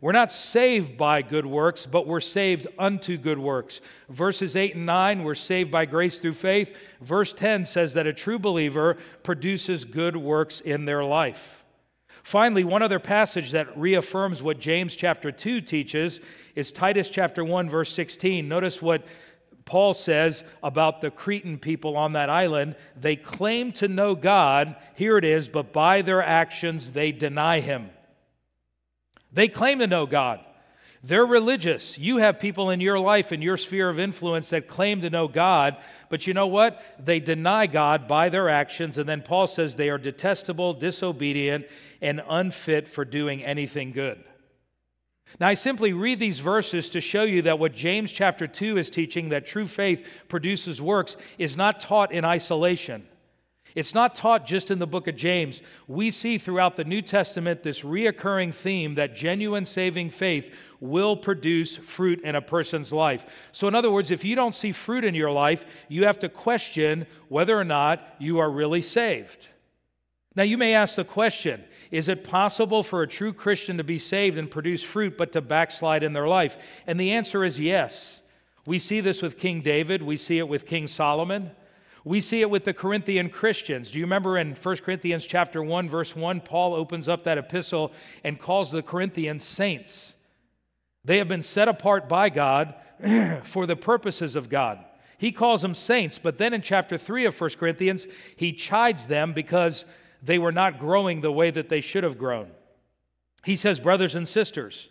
We're 0.00 0.12
not 0.12 0.30
saved 0.30 0.96
by 0.96 1.22
good 1.22 1.46
works, 1.46 1.84
but 1.84 2.06
we're 2.06 2.20
saved 2.20 2.68
unto 2.78 3.16
good 3.16 3.38
works. 3.40 3.80
Verses 4.08 4.54
8 4.54 4.76
and 4.76 4.86
9, 4.86 5.24
we're 5.24 5.34
saved 5.34 5.72
by 5.72 5.86
grace 5.86 6.20
through 6.20 6.34
faith. 6.34 6.76
Verse 7.00 7.32
10 7.32 7.64
says 7.64 7.94
that 7.94 8.06
a 8.06 8.12
true 8.12 8.38
believer 8.38 8.96
produces 9.24 9.84
good 9.84 10.16
works 10.16 10.60
in 10.60 10.84
their 10.84 11.02
life. 11.02 11.64
Finally, 12.22 12.64
one 12.64 12.82
other 12.82 12.98
passage 12.98 13.52
that 13.52 13.76
reaffirms 13.78 14.42
what 14.42 14.58
James 14.60 14.94
chapter 14.94 15.30
2 15.30 15.60
teaches 15.60 16.20
is 16.54 16.72
Titus 16.72 17.10
chapter 17.10 17.44
1 17.44 17.68
verse 17.68 17.92
16. 17.92 18.48
Notice 18.48 18.82
what 18.82 19.06
Paul 19.64 19.92
says 19.92 20.44
about 20.62 21.00
the 21.00 21.10
Cretan 21.10 21.58
people 21.58 21.96
on 21.96 22.14
that 22.14 22.30
island. 22.30 22.76
They 22.96 23.16
claim 23.16 23.72
to 23.72 23.88
know 23.88 24.14
God, 24.14 24.76
here 24.94 25.18
it 25.18 25.24
is, 25.24 25.48
but 25.48 25.72
by 25.72 26.00
their 26.02 26.22
actions 26.22 26.92
they 26.92 27.12
deny 27.12 27.60
him. 27.60 27.90
They 29.30 29.48
claim 29.48 29.78
to 29.80 29.86
know 29.86 30.06
God. 30.06 30.40
They're 31.02 31.26
religious. 31.26 31.96
You 31.96 32.16
have 32.16 32.40
people 32.40 32.70
in 32.70 32.80
your 32.80 32.98
life, 32.98 33.30
in 33.30 33.40
your 33.40 33.56
sphere 33.56 33.88
of 33.88 34.00
influence, 34.00 34.50
that 34.50 34.66
claim 34.66 35.00
to 35.02 35.10
know 35.10 35.28
God, 35.28 35.76
but 36.08 36.26
you 36.26 36.34
know 36.34 36.48
what? 36.48 36.82
They 36.98 37.20
deny 37.20 37.66
God 37.66 38.08
by 38.08 38.28
their 38.28 38.48
actions. 38.48 38.98
And 38.98 39.08
then 39.08 39.22
Paul 39.22 39.46
says 39.46 39.76
they 39.76 39.90
are 39.90 39.98
detestable, 39.98 40.74
disobedient, 40.74 41.66
and 42.00 42.22
unfit 42.28 42.88
for 42.88 43.04
doing 43.04 43.44
anything 43.44 43.92
good. 43.92 44.22
Now, 45.38 45.48
I 45.48 45.54
simply 45.54 45.92
read 45.92 46.18
these 46.18 46.38
verses 46.38 46.90
to 46.90 47.00
show 47.00 47.22
you 47.22 47.42
that 47.42 47.58
what 47.58 47.74
James 47.74 48.10
chapter 48.10 48.46
2 48.46 48.78
is 48.78 48.90
teaching, 48.90 49.28
that 49.28 49.46
true 49.46 49.66
faith 49.66 50.24
produces 50.28 50.80
works, 50.80 51.16
is 51.36 51.56
not 51.56 51.80
taught 51.80 52.12
in 52.12 52.24
isolation. 52.24 53.06
It's 53.78 53.94
not 53.94 54.16
taught 54.16 54.44
just 54.44 54.72
in 54.72 54.80
the 54.80 54.88
book 54.88 55.06
of 55.06 55.14
James. 55.14 55.62
We 55.86 56.10
see 56.10 56.36
throughout 56.36 56.74
the 56.74 56.82
New 56.82 57.00
Testament 57.00 57.62
this 57.62 57.82
reoccurring 57.82 58.52
theme 58.52 58.96
that 58.96 59.14
genuine 59.14 59.64
saving 59.64 60.10
faith 60.10 60.52
will 60.80 61.16
produce 61.16 61.76
fruit 61.76 62.20
in 62.22 62.34
a 62.34 62.42
person's 62.42 62.92
life. 62.92 63.24
So, 63.52 63.68
in 63.68 63.76
other 63.76 63.92
words, 63.92 64.10
if 64.10 64.24
you 64.24 64.34
don't 64.34 64.56
see 64.56 64.72
fruit 64.72 65.04
in 65.04 65.14
your 65.14 65.30
life, 65.30 65.64
you 65.86 66.06
have 66.06 66.18
to 66.18 66.28
question 66.28 67.06
whether 67.28 67.56
or 67.56 67.62
not 67.62 68.02
you 68.18 68.40
are 68.40 68.50
really 68.50 68.82
saved. 68.82 69.46
Now, 70.34 70.42
you 70.42 70.58
may 70.58 70.74
ask 70.74 70.96
the 70.96 71.04
question 71.04 71.62
is 71.92 72.08
it 72.08 72.24
possible 72.24 72.82
for 72.82 73.02
a 73.02 73.08
true 73.08 73.32
Christian 73.32 73.76
to 73.76 73.84
be 73.84 74.00
saved 74.00 74.38
and 74.38 74.50
produce 74.50 74.82
fruit, 74.82 75.16
but 75.16 75.30
to 75.34 75.40
backslide 75.40 76.02
in 76.02 76.14
their 76.14 76.26
life? 76.26 76.56
And 76.88 76.98
the 76.98 77.12
answer 77.12 77.44
is 77.44 77.60
yes. 77.60 78.22
We 78.66 78.80
see 78.80 79.00
this 79.00 79.22
with 79.22 79.38
King 79.38 79.60
David, 79.60 80.02
we 80.02 80.16
see 80.16 80.38
it 80.38 80.48
with 80.48 80.66
King 80.66 80.88
Solomon. 80.88 81.52
We 82.04 82.20
see 82.20 82.40
it 82.40 82.50
with 82.50 82.64
the 82.64 82.72
Corinthian 82.72 83.30
Christians. 83.30 83.90
Do 83.90 83.98
you 83.98 84.04
remember 84.04 84.38
in 84.38 84.54
1 84.54 84.76
Corinthians 84.78 85.24
chapter 85.24 85.62
1 85.62 85.88
verse 85.88 86.14
1 86.14 86.40
Paul 86.40 86.74
opens 86.74 87.08
up 87.08 87.24
that 87.24 87.38
epistle 87.38 87.92
and 88.24 88.40
calls 88.40 88.70
the 88.70 88.82
Corinthians 88.82 89.44
saints. 89.44 90.14
They 91.04 91.18
have 91.18 91.28
been 91.28 91.42
set 91.42 91.68
apart 91.68 92.08
by 92.08 92.28
God 92.28 92.74
for 93.44 93.66
the 93.66 93.76
purposes 93.76 94.36
of 94.36 94.48
God. 94.48 94.84
He 95.16 95.32
calls 95.32 95.62
them 95.62 95.74
saints, 95.74 96.18
but 96.18 96.38
then 96.38 96.54
in 96.54 96.62
chapter 96.62 96.96
3 96.96 97.24
of 97.26 97.40
1 97.40 97.50
Corinthians, 97.58 98.06
he 98.36 98.52
chides 98.52 99.06
them 99.06 99.32
because 99.32 99.84
they 100.22 100.38
were 100.38 100.52
not 100.52 100.78
growing 100.78 101.20
the 101.20 101.32
way 101.32 101.50
that 101.50 101.68
they 101.68 101.80
should 101.80 102.04
have 102.04 102.18
grown. 102.18 102.50
He 103.44 103.56
says, 103.56 103.80
Brothers 103.80 104.14
and 104.14 104.28
sisters, 104.28 104.88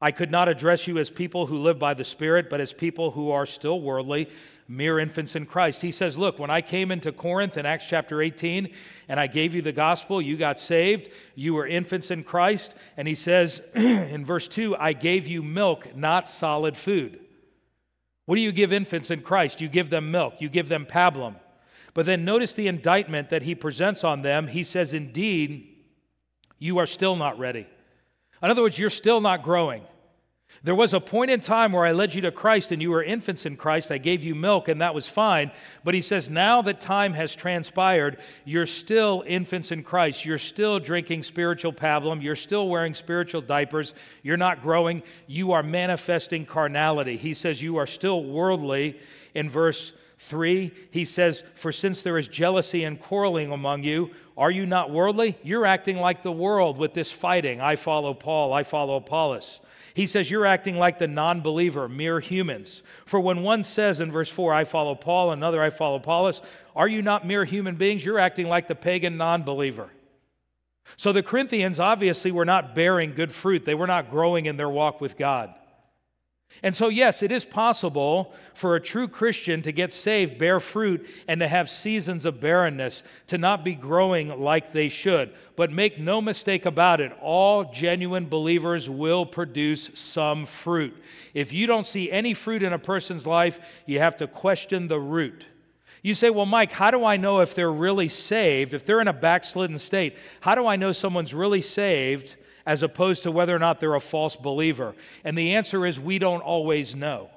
I 0.00 0.10
could 0.10 0.30
not 0.30 0.48
address 0.48 0.86
you 0.86 0.98
as 0.98 1.10
people 1.10 1.46
who 1.46 1.58
live 1.58 1.78
by 1.78 1.94
the 1.94 2.04
Spirit, 2.04 2.50
but 2.50 2.60
as 2.60 2.72
people 2.72 3.12
who 3.12 3.30
are 3.30 3.46
still 3.46 3.80
worldly, 3.80 4.28
mere 4.72 4.98
infants 4.98 5.36
in 5.36 5.44
Christ. 5.44 5.82
He 5.82 5.92
says, 5.92 6.16
Look, 6.16 6.38
when 6.38 6.50
I 6.50 6.62
came 6.62 6.90
into 6.90 7.12
Corinth 7.12 7.56
in 7.56 7.66
Acts 7.66 7.86
chapter 7.86 8.22
18 8.22 8.72
and 9.08 9.20
I 9.20 9.26
gave 9.26 9.54
you 9.54 9.60
the 9.60 9.72
gospel, 9.72 10.22
you 10.22 10.36
got 10.36 10.58
saved, 10.58 11.10
you 11.34 11.54
were 11.54 11.66
infants 11.66 12.10
in 12.10 12.24
Christ. 12.24 12.74
And 12.96 13.06
he 13.06 13.14
says 13.14 13.60
in 13.74 14.24
verse 14.24 14.48
2, 14.48 14.74
I 14.76 14.94
gave 14.94 15.26
you 15.26 15.42
milk, 15.42 15.94
not 15.94 16.28
solid 16.28 16.76
food. 16.76 17.20
What 18.24 18.36
do 18.36 18.40
you 18.40 18.52
give 18.52 18.72
infants 18.72 19.10
in 19.10 19.20
Christ? 19.20 19.60
You 19.60 19.68
give 19.68 19.90
them 19.90 20.10
milk, 20.10 20.34
you 20.40 20.48
give 20.48 20.68
them 20.68 20.86
pablum. 20.86 21.36
But 21.94 22.06
then 22.06 22.24
notice 22.24 22.54
the 22.54 22.68
indictment 22.68 23.28
that 23.28 23.42
he 23.42 23.54
presents 23.54 24.02
on 24.02 24.22
them. 24.22 24.46
He 24.46 24.64
says, 24.64 24.94
Indeed, 24.94 25.68
you 26.58 26.78
are 26.78 26.86
still 26.86 27.16
not 27.16 27.38
ready. 27.38 27.66
In 28.42 28.50
other 28.50 28.62
words, 28.62 28.78
you're 28.78 28.88
still 28.88 29.20
not 29.20 29.42
growing. 29.42 29.82
There 30.64 30.76
was 30.76 30.94
a 30.94 31.00
point 31.00 31.32
in 31.32 31.40
time 31.40 31.72
where 31.72 31.84
I 31.84 31.90
led 31.90 32.14
you 32.14 32.20
to 32.20 32.30
Christ 32.30 32.70
and 32.70 32.80
you 32.80 32.92
were 32.92 33.02
infants 33.02 33.46
in 33.46 33.56
Christ. 33.56 33.90
I 33.90 33.98
gave 33.98 34.22
you 34.22 34.36
milk 34.36 34.68
and 34.68 34.80
that 34.80 34.94
was 34.94 35.08
fine. 35.08 35.50
But 35.82 35.94
he 35.94 36.00
says, 36.00 36.30
now 36.30 36.62
that 36.62 36.80
time 36.80 37.14
has 37.14 37.34
transpired, 37.34 38.18
you're 38.44 38.66
still 38.66 39.24
infants 39.26 39.72
in 39.72 39.82
Christ. 39.82 40.24
You're 40.24 40.38
still 40.38 40.78
drinking 40.78 41.24
spiritual 41.24 41.72
pablum. 41.72 42.22
You're 42.22 42.36
still 42.36 42.68
wearing 42.68 42.94
spiritual 42.94 43.40
diapers. 43.40 43.92
You're 44.22 44.36
not 44.36 44.62
growing. 44.62 45.02
You 45.26 45.50
are 45.50 45.64
manifesting 45.64 46.46
carnality. 46.46 47.16
He 47.16 47.34
says, 47.34 47.60
you 47.60 47.78
are 47.78 47.86
still 47.86 48.22
worldly 48.22 49.00
in 49.34 49.50
verse 49.50 49.92
3, 50.22 50.70
he 50.92 51.04
says, 51.04 51.42
For 51.54 51.72
since 51.72 52.00
there 52.00 52.16
is 52.16 52.28
jealousy 52.28 52.84
and 52.84 53.00
quarreling 53.00 53.50
among 53.50 53.82
you, 53.82 54.10
are 54.36 54.50
you 54.50 54.66
not 54.66 54.90
worldly? 54.90 55.36
You're 55.42 55.66
acting 55.66 55.98
like 55.98 56.22
the 56.22 56.30
world 56.30 56.78
with 56.78 56.94
this 56.94 57.10
fighting. 57.10 57.60
I 57.60 57.74
follow 57.74 58.14
Paul, 58.14 58.52
I 58.52 58.62
follow 58.62 58.96
Apollos. 58.96 59.60
He 59.94 60.06
says, 60.06 60.30
You're 60.30 60.46
acting 60.46 60.76
like 60.76 60.98
the 60.98 61.08
non 61.08 61.40
believer, 61.40 61.88
mere 61.88 62.20
humans. 62.20 62.84
For 63.04 63.18
when 63.18 63.42
one 63.42 63.64
says 63.64 64.00
in 64.00 64.12
verse 64.12 64.28
4, 64.28 64.54
I 64.54 64.64
follow 64.64 64.94
Paul, 64.94 65.32
another, 65.32 65.60
I 65.60 65.70
follow 65.70 65.96
Apollos, 65.96 66.40
are 66.76 66.88
you 66.88 67.02
not 67.02 67.26
mere 67.26 67.44
human 67.44 67.74
beings? 67.74 68.04
You're 68.04 68.20
acting 68.20 68.46
like 68.46 68.68
the 68.68 68.76
pagan 68.76 69.16
non 69.16 69.42
believer. 69.42 69.90
So 70.96 71.12
the 71.12 71.22
Corinthians 71.22 71.80
obviously 71.80 72.30
were 72.30 72.44
not 72.44 72.76
bearing 72.76 73.14
good 73.14 73.32
fruit, 73.32 73.64
they 73.64 73.74
were 73.74 73.88
not 73.88 74.10
growing 74.10 74.46
in 74.46 74.56
their 74.56 74.70
walk 74.70 75.00
with 75.00 75.18
God. 75.18 75.52
And 76.62 76.76
so, 76.76 76.88
yes, 76.88 77.22
it 77.22 77.32
is 77.32 77.44
possible 77.44 78.32
for 78.54 78.76
a 78.76 78.80
true 78.80 79.08
Christian 79.08 79.62
to 79.62 79.72
get 79.72 79.92
saved, 79.92 80.38
bear 80.38 80.60
fruit, 80.60 81.08
and 81.26 81.40
to 81.40 81.48
have 81.48 81.68
seasons 81.68 82.24
of 82.24 82.40
barrenness, 82.40 83.02
to 83.28 83.38
not 83.38 83.64
be 83.64 83.74
growing 83.74 84.40
like 84.40 84.72
they 84.72 84.88
should. 84.88 85.32
But 85.56 85.72
make 85.72 85.98
no 85.98 86.20
mistake 86.20 86.64
about 86.64 87.00
it, 87.00 87.12
all 87.20 87.72
genuine 87.72 88.26
believers 88.26 88.88
will 88.88 89.26
produce 89.26 89.90
some 89.94 90.46
fruit. 90.46 90.96
If 91.34 91.52
you 91.52 91.66
don't 91.66 91.86
see 91.86 92.12
any 92.12 92.34
fruit 92.34 92.62
in 92.62 92.72
a 92.72 92.78
person's 92.78 93.26
life, 93.26 93.58
you 93.86 93.98
have 93.98 94.16
to 94.18 94.26
question 94.28 94.86
the 94.86 95.00
root. 95.00 95.46
You 96.02 96.14
say, 96.14 96.30
well, 96.30 96.46
Mike, 96.46 96.72
how 96.72 96.90
do 96.90 97.04
I 97.04 97.16
know 97.16 97.40
if 97.40 97.54
they're 97.54 97.72
really 97.72 98.08
saved? 98.08 98.74
If 98.74 98.84
they're 98.84 99.00
in 99.00 99.08
a 99.08 99.12
backslidden 99.12 99.78
state, 99.78 100.16
how 100.40 100.56
do 100.56 100.66
I 100.66 100.76
know 100.76 100.92
someone's 100.92 101.32
really 101.32 101.62
saved? 101.62 102.34
As 102.66 102.82
opposed 102.82 103.22
to 103.24 103.30
whether 103.30 103.54
or 103.54 103.58
not 103.58 103.80
they're 103.80 103.94
a 103.94 104.00
false 104.00 104.36
believer? 104.36 104.94
And 105.24 105.36
the 105.36 105.54
answer 105.54 105.86
is 105.86 105.98
we 105.98 106.18
don't 106.18 106.42
always 106.42 106.94
know. 106.94 107.30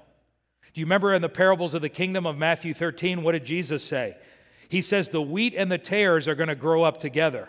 Do 0.74 0.82
you 0.82 0.86
remember 0.86 1.14
in 1.14 1.22
the 1.22 1.30
parables 1.30 1.74
of 1.74 1.82
the 1.82 1.90
kingdom 1.90 2.26
of 2.26 2.38
Matthew 2.38 2.74
13, 2.74 3.24
what 3.24 3.32
did 3.32 3.46
Jesus 3.46 3.84
say? 3.84 4.18
He 4.68 4.82
says 4.82 5.10
the 5.10 5.22
wheat 5.22 5.54
and 5.56 5.72
the 5.72 5.78
tares 5.78 6.28
are 6.28 6.36
going 6.36 6.50
to 6.50 6.56
grow 6.56 6.84
up 6.84 6.98
together. 6.98 7.48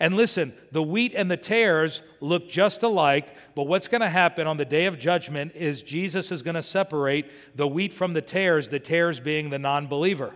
And 0.00 0.14
listen, 0.14 0.54
the 0.72 0.82
wheat 0.82 1.14
and 1.14 1.30
the 1.30 1.36
tares 1.36 2.00
look 2.20 2.48
just 2.48 2.82
alike, 2.82 3.34
but 3.54 3.66
what's 3.66 3.88
going 3.88 4.00
to 4.00 4.08
happen 4.08 4.46
on 4.46 4.56
the 4.56 4.64
day 4.64 4.86
of 4.86 4.98
judgment 4.98 5.52
is 5.54 5.82
Jesus 5.82 6.32
is 6.32 6.42
going 6.42 6.54
to 6.54 6.62
separate 6.62 7.30
the 7.54 7.66
wheat 7.66 7.92
from 7.92 8.12
the 8.12 8.22
tares, 8.22 8.68
the 8.68 8.78
tares 8.78 9.20
being 9.20 9.50
the 9.50 9.58
non 9.58 9.86
believer. 9.86 10.32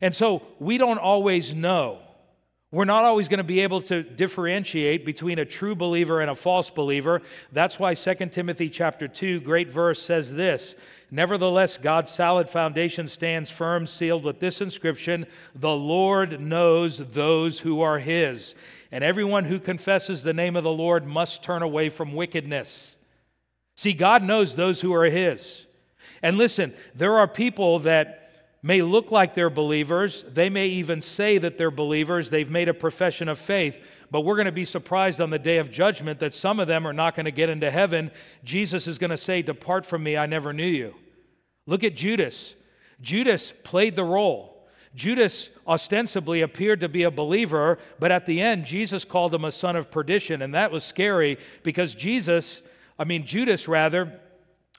And 0.00 0.14
so 0.14 0.42
we 0.58 0.78
don't 0.78 0.98
always 0.98 1.54
know. 1.54 2.00
We're 2.74 2.84
not 2.84 3.04
always 3.04 3.28
going 3.28 3.38
to 3.38 3.44
be 3.44 3.60
able 3.60 3.82
to 3.82 4.02
differentiate 4.02 5.06
between 5.06 5.38
a 5.38 5.44
true 5.44 5.76
believer 5.76 6.20
and 6.20 6.28
a 6.28 6.34
false 6.34 6.70
believer. 6.70 7.22
That's 7.52 7.78
why 7.78 7.94
2 7.94 8.14
Timothy 8.32 8.68
chapter 8.68 9.06
2, 9.06 9.42
great 9.42 9.70
verse 9.70 10.02
says 10.02 10.32
this. 10.32 10.74
Nevertheless, 11.08 11.76
God's 11.76 12.10
solid 12.10 12.48
foundation 12.48 13.06
stands 13.06 13.48
firm, 13.48 13.86
sealed 13.86 14.24
with 14.24 14.40
this 14.40 14.60
inscription 14.60 15.26
The 15.54 15.70
Lord 15.70 16.40
knows 16.40 16.98
those 16.98 17.60
who 17.60 17.80
are 17.80 18.00
his. 18.00 18.56
And 18.90 19.04
everyone 19.04 19.44
who 19.44 19.60
confesses 19.60 20.24
the 20.24 20.34
name 20.34 20.56
of 20.56 20.64
the 20.64 20.70
Lord 20.70 21.06
must 21.06 21.44
turn 21.44 21.62
away 21.62 21.90
from 21.90 22.12
wickedness. 22.12 22.96
See, 23.76 23.92
God 23.92 24.24
knows 24.24 24.56
those 24.56 24.80
who 24.80 24.92
are 24.94 25.04
his. 25.04 25.66
And 26.24 26.36
listen, 26.36 26.74
there 26.92 27.20
are 27.20 27.28
people 27.28 27.78
that 27.80 28.23
may 28.64 28.80
look 28.80 29.10
like 29.12 29.34
they're 29.34 29.50
believers. 29.50 30.24
They 30.26 30.48
may 30.48 30.68
even 30.68 31.02
say 31.02 31.36
that 31.36 31.58
they're 31.58 31.70
believers. 31.70 32.30
They've 32.30 32.50
made 32.50 32.70
a 32.70 32.74
profession 32.74 33.28
of 33.28 33.38
faith. 33.38 33.78
But 34.10 34.22
we're 34.22 34.36
going 34.36 34.46
to 34.46 34.52
be 34.52 34.64
surprised 34.64 35.20
on 35.20 35.28
the 35.28 35.38
day 35.38 35.58
of 35.58 35.70
judgment 35.70 36.18
that 36.20 36.32
some 36.32 36.58
of 36.58 36.66
them 36.66 36.86
are 36.86 36.94
not 36.94 37.14
going 37.14 37.26
to 37.26 37.30
get 37.30 37.50
into 37.50 37.70
heaven. 37.70 38.10
Jesus 38.42 38.86
is 38.88 38.96
going 38.96 39.10
to 39.10 39.18
say, 39.18 39.42
Depart 39.42 39.84
from 39.84 40.02
me, 40.02 40.16
I 40.16 40.24
never 40.24 40.54
knew 40.54 40.64
you. 40.64 40.94
Look 41.66 41.84
at 41.84 41.94
Judas. 41.94 42.54
Judas 43.02 43.52
played 43.64 43.96
the 43.96 44.04
role. 44.04 44.66
Judas 44.94 45.50
ostensibly 45.68 46.40
appeared 46.40 46.80
to 46.80 46.88
be 46.88 47.02
a 47.02 47.10
believer, 47.10 47.78
but 47.98 48.12
at 48.12 48.24
the 48.24 48.40
end, 48.40 48.64
Jesus 48.64 49.04
called 49.04 49.34
him 49.34 49.44
a 49.44 49.52
son 49.52 49.76
of 49.76 49.90
perdition. 49.90 50.40
And 50.40 50.54
that 50.54 50.72
was 50.72 50.84
scary 50.84 51.36
because 51.62 51.94
Jesus, 51.94 52.62
I 52.98 53.04
mean, 53.04 53.26
Judas 53.26 53.68
rather, 53.68 54.20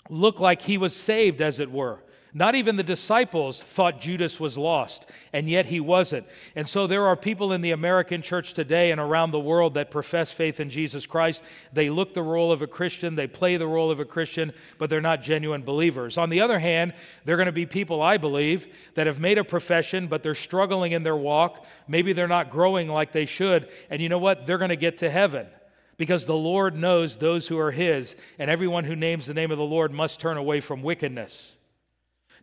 looked 0.09 0.39
like 0.39 0.63
he 0.63 0.79
was 0.79 0.95
saved, 0.95 1.39
as 1.39 1.59
it 1.59 1.71
were. 1.71 1.99
Not 2.37 2.53
even 2.53 2.75
the 2.75 2.83
disciples 2.83 3.63
thought 3.63 4.01
Judas 4.01 4.41
was 4.41 4.57
lost, 4.57 5.05
and 5.31 5.49
yet 5.49 5.67
he 5.67 5.79
wasn't. 5.79 6.27
And 6.53 6.67
so 6.67 6.85
there 6.85 7.05
are 7.07 7.15
people 7.15 7.53
in 7.53 7.61
the 7.61 7.71
American 7.71 8.21
church 8.21 8.51
today 8.51 8.91
and 8.91 8.99
around 8.99 9.31
the 9.31 9.39
world 9.39 9.75
that 9.75 9.89
profess 9.89 10.31
faith 10.31 10.59
in 10.59 10.69
Jesus 10.69 11.05
Christ. 11.05 11.41
They 11.71 11.89
look 11.89 12.13
the 12.13 12.21
role 12.21 12.51
of 12.51 12.61
a 12.61 12.67
Christian, 12.67 13.15
they 13.15 13.25
play 13.25 13.55
the 13.55 13.65
role 13.65 13.89
of 13.89 14.01
a 14.01 14.05
Christian, 14.05 14.51
but 14.77 14.89
they're 14.89 14.99
not 14.99 15.21
genuine 15.21 15.63
believers. 15.63 16.17
On 16.17 16.29
the 16.29 16.41
other 16.41 16.59
hand, 16.59 16.93
there 17.23 17.35
are 17.35 17.37
going 17.37 17.45
to 17.45 17.53
be 17.53 17.65
people, 17.65 18.01
I 18.01 18.17
believe, 18.17 18.67
that 18.95 19.07
have 19.07 19.21
made 19.21 19.37
a 19.37 19.45
profession, 19.45 20.07
but 20.07 20.21
they're 20.21 20.35
struggling 20.35 20.91
in 20.91 21.03
their 21.03 21.15
walk. 21.15 21.65
Maybe 21.87 22.11
they're 22.11 22.27
not 22.27 22.51
growing 22.51 22.89
like 22.89 23.13
they 23.13 23.25
should. 23.25 23.69
And 23.89 24.01
you 24.01 24.09
know 24.09 24.19
what? 24.19 24.45
They're 24.45 24.57
going 24.57 24.69
to 24.71 24.75
get 24.75 24.97
to 24.97 25.09
heaven 25.09 25.47
because 25.95 26.25
the 26.25 26.35
Lord 26.35 26.75
knows 26.75 27.15
those 27.15 27.47
who 27.47 27.57
are 27.57 27.71
His, 27.71 28.17
and 28.37 28.51
everyone 28.51 28.83
who 28.83 28.97
names 28.97 29.25
the 29.25 29.33
name 29.33 29.51
of 29.51 29.57
the 29.57 29.63
Lord 29.63 29.93
must 29.93 30.19
turn 30.19 30.35
away 30.35 30.59
from 30.59 30.83
wickedness. 30.83 31.55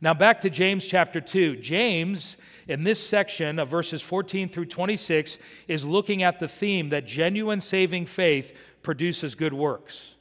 Now, 0.03 0.15
back 0.15 0.41
to 0.41 0.51
James 0.51 0.85
chapter 0.85 1.21
2. 1.21 1.59
James, 1.59 2.37
in 2.67 2.83
this 2.83 2.99
section 2.99 3.61
of 3.61 3.69
verses 3.69 4.03
14 4.03 4.49
through 4.49 4.65
26, 4.67 5.39
is 5.69 5.85
looking 5.85 6.25
at 6.25 6.41
the 6.41 6.49
theme 6.49 6.89
that 6.89 7.07
genuine 7.07 7.61
saving 7.61 8.07
faith 8.07 8.53
produces 8.83 9.37
good 9.37 9.55
works. 9.55 10.17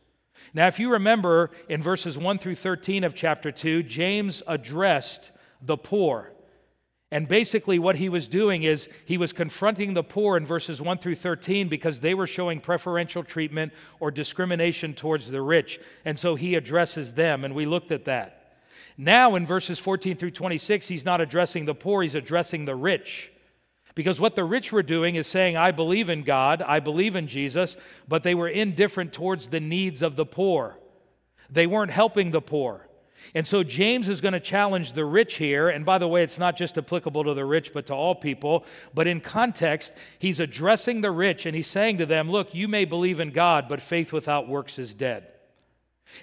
Now, 0.53 0.67
if 0.67 0.79
you 0.79 0.91
remember 0.91 1.49
in 1.67 1.81
verses 1.81 2.15
1 2.15 2.37
through 2.37 2.57
13 2.57 3.03
of 3.03 3.15
chapter 3.15 3.51
2, 3.51 3.81
James 3.81 4.43
addressed 4.45 5.31
the 5.63 5.77
poor. 5.77 6.31
And 7.09 7.27
basically, 7.27 7.79
what 7.79 7.95
he 7.95 8.07
was 8.07 8.27
doing 8.27 8.61
is 8.61 8.87
he 9.05 9.17
was 9.17 9.33
confronting 9.33 9.95
the 9.95 10.03
poor 10.03 10.37
in 10.37 10.45
verses 10.45 10.79
1 10.79 10.99
through 10.99 11.15
13 11.15 11.69
because 11.69 12.01
they 12.01 12.13
were 12.13 12.27
showing 12.27 12.59
preferential 12.59 13.23
treatment 13.23 13.73
or 13.99 14.11
discrimination 14.11 14.93
towards 14.93 15.31
the 15.31 15.41
rich. 15.41 15.79
And 16.05 16.19
so 16.19 16.35
he 16.35 16.53
addresses 16.53 17.15
them, 17.15 17.43
and 17.43 17.55
we 17.55 17.65
looked 17.65 17.91
at 17.91 18.05
that. 18.05 18.40
Now, 19.03 19.33
in 19.33 19.47
verses 19.47 19.79
14 19.79 20.15
through 20.15 20.29
26, 20.29 20.87
he's 20.87 21.05
not 21.05 21.21
addressing 21.21 21.65
the 21.65 21.73
poor, 21.73 22.03
he's 22.03 22.13
addressing 22.13 22.65
the 22.65 22.75
rich. 22.75 23.31
Because 23.95 24.19
what 24.19 24.35
the 24.35 24.43
rich 24.43 24.71
were 24.71 24.83
doing 24.83 25.15
is 25.15 25.25
saying, 25.25 25.57
I 25.57 25.71
believe 25.71 26.07
in 26.07 26.21
God, 26.21 26.61
I 26.61 26.81
believe 26.81 27.15
in 27.15 27.27
Jesus, 27.27 27.77
but 28.07 28.21
they 28.21 28.35
were 28.35 28.47
indifferent 28.47 29.11
towards 29.11 29.47
the 29.47 29.59
needs 29.59 30.03
of 30.03 30.17
the 30.17 30.25
poor. 30.25 30.77
They 31.49 31.65
weren't 31.65 31.89
helping 31.89 32.29
the 32.29 32.41
poor. 32.41 32.87
And 33.33 33.47
so 33.47 33.63
James 33.63 34.07
is 34.07 34.21
going 34.21 34.33
to 34.33 34.39
challenge 34.39 34.93
the 34.93 35.03
rich 35.03 35.33
here. 35.37 35.69
And 35.69 35.83
by 35.83 35.97
the 35.97 36.07
way, 36.07 36.21
it's 36.21 36.37
not 36.37 36.55
just 36.55 36.77
applicable 36.77 37.23
to 37.23 37.33
the 37.33 37.43
rich, 37.43 37.73
but 37.73 37.87
to 37.87 37.95
all 37.95 38.13
people. 38.13 38.65
But 38.93 39.07
in 39.07 39.19
context, 39.19 39.93
he's 40.19 40.39
addressing 40.39 41.01
the 41.01 41.09
rich 41.09 41.47
and 41.47 41.55
he's 41.55 41.65
saying 41.65 41.97
to 41.97 42.05
them, 42.05 42.29
Look, 42.29 42.53
you 42.53 42.67
may 42.67 42.85
believe 42.85 43.19
in 43.19 43.31
God, 43.31 43.67
but 43.67 43.81
faith 43.81 44.13
without 44.13 44.47
works 44.47 44.77
is 44.77 44.93
dead. 44.93 45.30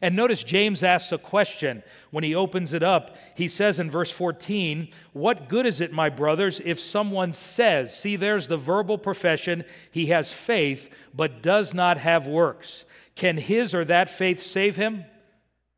And 0.02 0.14
notice 0.14 0.44
James 0.44 0.82
asks 0.82 1.12
a 1.12 1.18
question 1.18 1.82
when 2.10 2.24
he 2.24 2.34
opens 2.34 2.72
it 2.72 2.82
up. 2.82 3.16
He 3.34 3.48
says 3.48 3.80
in 3.80 3.90
verse 3.90 4.10
14, 4.10 4.88
What 5.12 5.48
good 5.48 5.66
is 5.66 5.80
it, 5.80 5.92
my 5.92 6.08
brothers, 6.08 6.60
if 6.64 6.78
someone 6.78 7.32
says, 7.32 7.96
see, 7.96 8.16
there's 8.16 8.48
the 8.48 8.56
verbal 8.56 8.98
profession, 8.98 9.64
he 9.90 10.06
has 10.06 10.30
faith, 10.30 10.90
but 11.14 11.42
does 11.42 11.74
not 11.74 11.98
have 11.98 12.26
works? 12.26 12.84
Can 13.14 13.36
his 13.36 13.74
or 13.74 13.84
that 13.86 14.10
faith 14.10 14.44
save 14.44 14.76
him? 14.76 15.04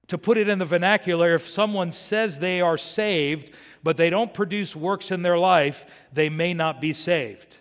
To 0.09 0.19
put 0.19 0.39
it 0.39 0.49
in 0.49 0.59
the 0.59 0.65
vernacular, 0.65 1.35
if 1.35 1.49
someone 1.49 1.93
says 1.93 2.39
they 2.39 2.61
are 2.61 2.77
saved, 2.77 3.51
but 3.83 3.97
they 3.97 4.11
don't 4.11 4.35
produce 4.35 4.75
works 4.75 5.11
in 5.11 5.23
their 5.23 5.39
life, 5.39 5.87
they 6.13 6.29
may 6.29 6.53
not 6.53 6.81
be 6.81 6.93
saved. 6.93 7.59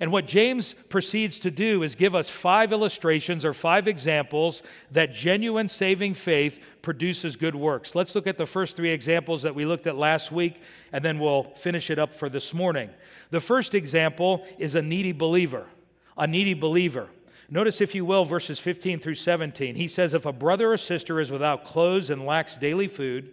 And 0.00 0.12
what 0.12 0.26
James 0.26 0.74
proceeds 0.88 1.38
to 1.40 1.50
do 1.50 1.82
is 1.82 1.94
give 1.94 2.14
us 2.14 2.28
five 2.28 2.72
illustrations 2.72 3.44
or 3.44 3.54
five 3.54 3.86
examples 3.88 4.62
that 4.90 5.12
genuine 5.12 5.68
saving 5.68 6.14
faith 6.14 6.60
produces 6.82 7.36
good 7.36 7.54
works. 7.54 7.94
Let's 7.94 8.14
look 8.14 8.26
at 8.26 8.38
the 8.38 8.46
first 8.46 8.76
three 8.76 8.90
examples 8.90 9.42
that 9.42 9.54
we 9.54 9.64
looked 9.64 9.86
at 9.86 9.96
last 9.96 10.32
week, 10.32 10.60
and 10.92 11.04
then 11.04 11.18
we'll 11.18 11.44
finish 11.56 11.90
it 11.90 11.98
up 11.98 12.12
for 12.14 12.28
this 12.28 12.54
morning. 12.54 12.90
The 13.30 13.40
first 13.40 13.74
example 13.74 14.46
is 14.58 14.74
a 14.74 14.82
needy 14.82 15.12
believer. 15.12 15.66
A 16.16 16.26
needy 16.26 16.54
believer. 16.54 17.08
Notice, 17.50 17.80
if 17.80 17.94
you 17.94 18.04
will, 18.04 18.24
verses 18.24 18.58
15 18.58 19.00
through 19.00 19.16
17. 19.16 19.74
He 19.74 19.88
says, 19.88 20.14
If 20.14 20.24
a 20.24 20.32
brother 20.32 20.72
or 20.72 20.76
sister 20.78 21.20
is 21.20 21.30
without 21.30 21.64
clothes 21.64 22.08
and 22.08 22.24
lacks 22.24 22.56
daily 22.56 22.88
food, 22.88 23.30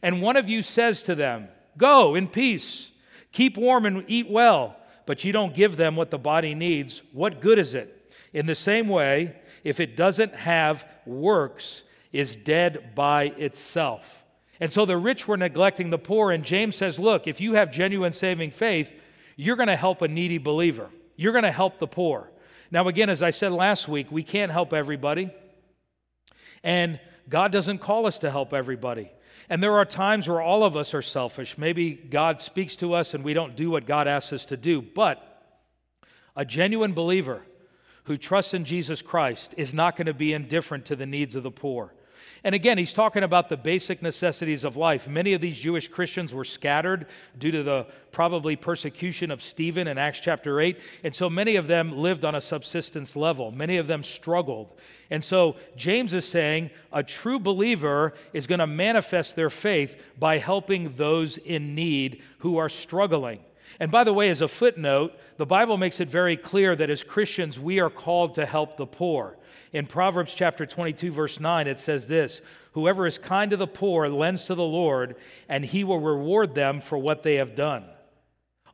and 0.00 0.22
one 0.22 0.36
of 0.36 0.48
you 0.48 0.62
says 0.62 1.02
to 1.04 1.14
them, 1.14 1.48
Go 1.76 2.14
in 2.14 2.28
peace, 2.28 2.90
keep 3.32 3.56
warm 3.56 3.86
and 3.86 4.04
eat 4.06 4.30
well, 4.30 4.76
but 5.06 5.24
you 5.24 5.32
don't 5.32 5.54
give 5.54 5.76
them 5.76 5.96
what 5.96 6.10
the 6.10 6.18
body 6.18 6.54
needs, 6.54 7.02
what 7.12 7.40
good 7.40 7.58
is 7.58 7.74
it? 7.74 8.10
In 8.32 8.46
the 8.46 8.54
same 8.54 8.88
way, 8.88 9.36
if 9.64 9.80
it 9.80 9.96
doesn't 9.96 10.34
have 10.34 10.86
works, 11.06 11.82
is 12.12 12.36
dead 12.36 12.94
by 12.94 13.24
itself. 13.24 14.22
And 14.60 14.72
so 14.72 14.86
the 14.86 14.96
rich 14.96 15.26
were 15.26 15.36
neglecting 15.36 15.90
the 15.90 15.98
poor, 15.98 16.30
and 16.30 16.44
James 16.44 16.76
says, 16.76 16.98
Look, 16.98 17.26
if 17.26 17.40
you 17.40 17.54
have 17.54 17.72
genuine 17.72 18.12
saving 18.12 18.52
faith, 18.52 18.92
you're 19.36 19.56
going 19.56 19.68
to 19.68 19.76
help 19.76 20.02
a 20.02 20.08
needy 20.08 20.38
believer. 20.38 20.88
You're 21.16 21.32
going 21.32 21.44
to 21.44 21.52
help 21.52 21.78
the 21.78 21.86
poor. 21.86 22.30
Now, 22.70 22.88
again, 22.88 23.10
as 23.10 23.22
I 23.22 23.30
said 23.30 23.52
last 23.52 23.88
week, 23.88 24.10
we 24.10 24.22
can't 24.22 24.52
help 24.52 24.72
everybody. 24.72 25.30
And 26.62 27.00
God 27.28 27.52
doesn't 27.52 27.78
call 27.78 28.06
us 28.06 28.20
to 28.20 28.30
help 28.30 28.54
everybody. 28.54 29.10
And 29.52 29.62
there 29.62 29.76
are 29.76 29.84
times 29.84 30.28
where 30.28 30.40
all 30.40 30.64
of 30.64 30.78
us 30.78 30.94
are 30.94 31.02
selfish. 31.02 31.58
Maybe 31.58 31.92
God 31.92 32.40
speaks 32.40 32.74
to 32.76 32.94
us 32.94 33.12
and 33.12 33.22
we 33.22 33.34
don't 33.34 33.54
do 33.54 33.70
what 33.70 33.84
God 33.84 34.08
asks 34.08 34.32
us 34.32 34.46
to 34.46 34.56
do. 34.56 34.80
But 34.80 35.20
a 36.34 36.42
genuine 36.42 36.94
believer 36.94 37.42
who 38.04 38.16
trusts 38.16 38.54
in 38.54 38.64
Jesus 38.64 39.02
Christ 39.02 39.54
is 39.58 39.74
not 39.74 39.94
going 39.94 40.06
to 40.06 40.14
be 40.14 40.32
indifferent 40.32 40.86
to 40.86 40.96
the 40.96 41.04
needs 41.04 41.34
of 41.34 41.42
the 41.42 41.50
poor. 41.50 41.92
And 42.44 42.56
again, 42.56 42.76
he's 42.76 42.92
talking 42.92 43.22
about 43.22 43.48
the 43.48 43.56
basic 43.56 44.02
necessities 44.02 44.64
of 44.64 44.76
life. 44.76 45.06
Many 45.06 45.32
of 45.32 45.40
these 45.40 45.56
Jewish 45.56 45.86
Christians 45.86 46.34
were 46.34 46.44
scattered 46.44 47.06
due 47.38 47.52
to 47.52 47.62
the 47.62 47.86
probably 48.10 48.56
persecution 48.56 49.30
of 49.30 49.40
Stephen 49.40 49.86
in 49.86 49.96
Acts 49.96 50.18
chapter 50.18 50.60
8. 50.60 50.76
And 51.04 51.14
so 51.14 51.30
many 51.30 51.54
of 51.54 51.68
them 51.68 51.96
lived 51.96 52.24
on 52.24 52.34
a 52.34 52.40
subsistence 52.40 53.14
level. 53.14 53.52
Many 53.52 53.76
of 53.76 53.86
them 53.86 54.02
struggled. 54.02 54.72
And 55.08 55.22
so 55.22 55.54
James 55.76 56.14
is 56.14 56.26
saying 56.26 56.70
a 56.92 57.04
true 57.04 57.38
believer 57.38 58.12
is 58.32 58.48
going 58.48 58.58
to 58.58 58.66
manifest 58.66 59.36
their 59.36 59.50
faith 59.50 60.02
by 60.18 60.38
helping 60.38 60.96
those 60.96 61.38
in 61.38 61.76
need 61.76 62.22
who 62.38 62.56
are 62.56 62.68
struggling. 62.68 63.38
And 63.80 63.90
by 63.90 64.04
the 64.04 64.12
way, 64.12 64.30
as 64.30 64.40
a 64.40 64.48
footnote, 64.48 65.14
the 65.36 65.46
Bible 65.46 65.76
makes 65.76 66.00
it 66.00 66.08
very 66.08 66.36
clear 66.36 66.76
that 66.76 66.90
as 66.90 67.02
Christians, 67.02 67.58
we 67.58 67.80
are 67.80 67.90
called 67.90 68.34
to 68.34 68.46
help 68.46 68.76
the 68.76 68.86
poor. 68.86 69.36
In 69.72 69.86
Proverbs 69.86 70.34
chapter 70.34 70.66
22, 70.66 71.12
verse 71.12 71.40
9, 71.40 71.66
it 71.66 71.78
says 71.78 72.06
this 72.06 72.40
Whoever 72.72 73.06
is 73.06 73.18
kind 73.18 73.50
to 73.50 73.56
the 73.56 73.66
poor 73.66 74.08
lends 74.08 74.44
to 74.46 74.54
the 74.54 74.62
Lord, 74.62 75.16
and 75.48 75.64
he 75.64 75.84
will 75.84 76.00
reward 76.00 76.54
them 76.54 76.80
for 76.80 76.98
what 76.98 77.22
they 77.22 77.36
have 77.36 77.54
done. 77.56 77.84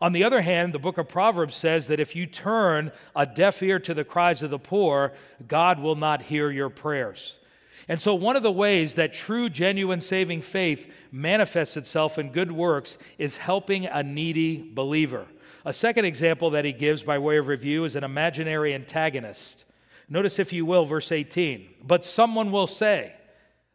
On 0.01 0.13
the 0.13 0.25
other 0.25 0.43
hand, 0.43 0.73
the 0.73 0.79
book 0.79 0.99
of 0.99 1.09
Proverbs 1.09 1.57
says 1.57 1.89
that 1.89 1.99
if 1.99 2.15
you 2.15 2.27
turn 2.27 2.93
a 3.17 3.27
deaf 3.27 3.63
ear 3.63 3.81
to 3.81 3.95
the 3.95 4.05
cries 4.05 4.43
of 4.43 4.51
the 4.51 4.59
poor, 4.59 5.13
God 5.47 5.81
will 5.81 5.97
not 5.97 6.23
hear 6.23 6.51
your 6.51 6.71
prayers. 6.71 7.39
And 7.89 8.01
so, 8.01 8.15
one 8.15 8.37
of 8.37 8.43
the 8.43 8.53
ways 8.53 8.95
that 8.95 9.15
true, 9.15 9.49
genuine 9.49 10.03
saving 10.03 10.43
faith 10.43 10.93
manifests 11.11 11.77
itself 11.77 12.19
in 12.19 12.31
good 12.31 12.53
works 12.53 12.99
is 13.17 13.39
helping 13.39 13.87
a 13.87 14.03
needy 14.03 14.71
believer. 14.75 15.27
A 15.65 15.73
second 15.73 16.05
example 16.05 16.51
that 16.51 16.67
he 16.67 16.73
gives 16.73 17.03
by 17.03 17.19
way 17.19 17.39
of 17.39 17.49
review 17.49 17.85
is 17.85 17.97
an 17.97 18.05
imaginary 18.05 18.75
antagonist. 18.75 19.65
Notice, 20.09 20.39
if 20.39 20.53
you 20.53 20.67
will, 20.67 20.85
verse 20.85 21.11
18. 21.11 21.69
But 21.83 22.05
someone 22.05 22.53
will 22.53 22.67
say, 22.67 23.15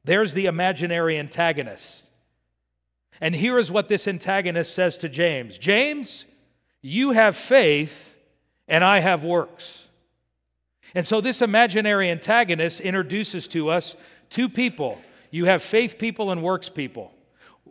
There's 0.04 0.34
the 0.34 0.46
imaginary 0.46 1.18
antagonist. 1.18 2.06
And 3.20 3.36
here 3.36 3.58
is 3.58 3.72
what 3.72 3.88
this 3.88 4.08
antagonist 4.08 4.74
says 4.74 4.98
to 5.00 5.10
James 5.10 5.58
James, 5.58 6.26
you 6.82 7.12
have 7.12 7.36
faith, 7.36 8.16
and 8.68 8.84
I 8.84 9.00
have 9.00 9.24
works. 9.24 9.83
And 10.96 11.06
so 11.06 11.22
this 11.22 11.42
imaginary 11.42 12.10
antagonist 12.10 12.80
introduces 12.80 13.48
to 13.50 13.70
us 13.70 13.96
two 14.30 14.48
people. 14.48 15.00
You 15.32 15.46
have 15.46 15.64
faith 15.64 15.98
people 15.98 16.32
and 16.32 16.44
works 16.44 16.70
people. 16.70 17.12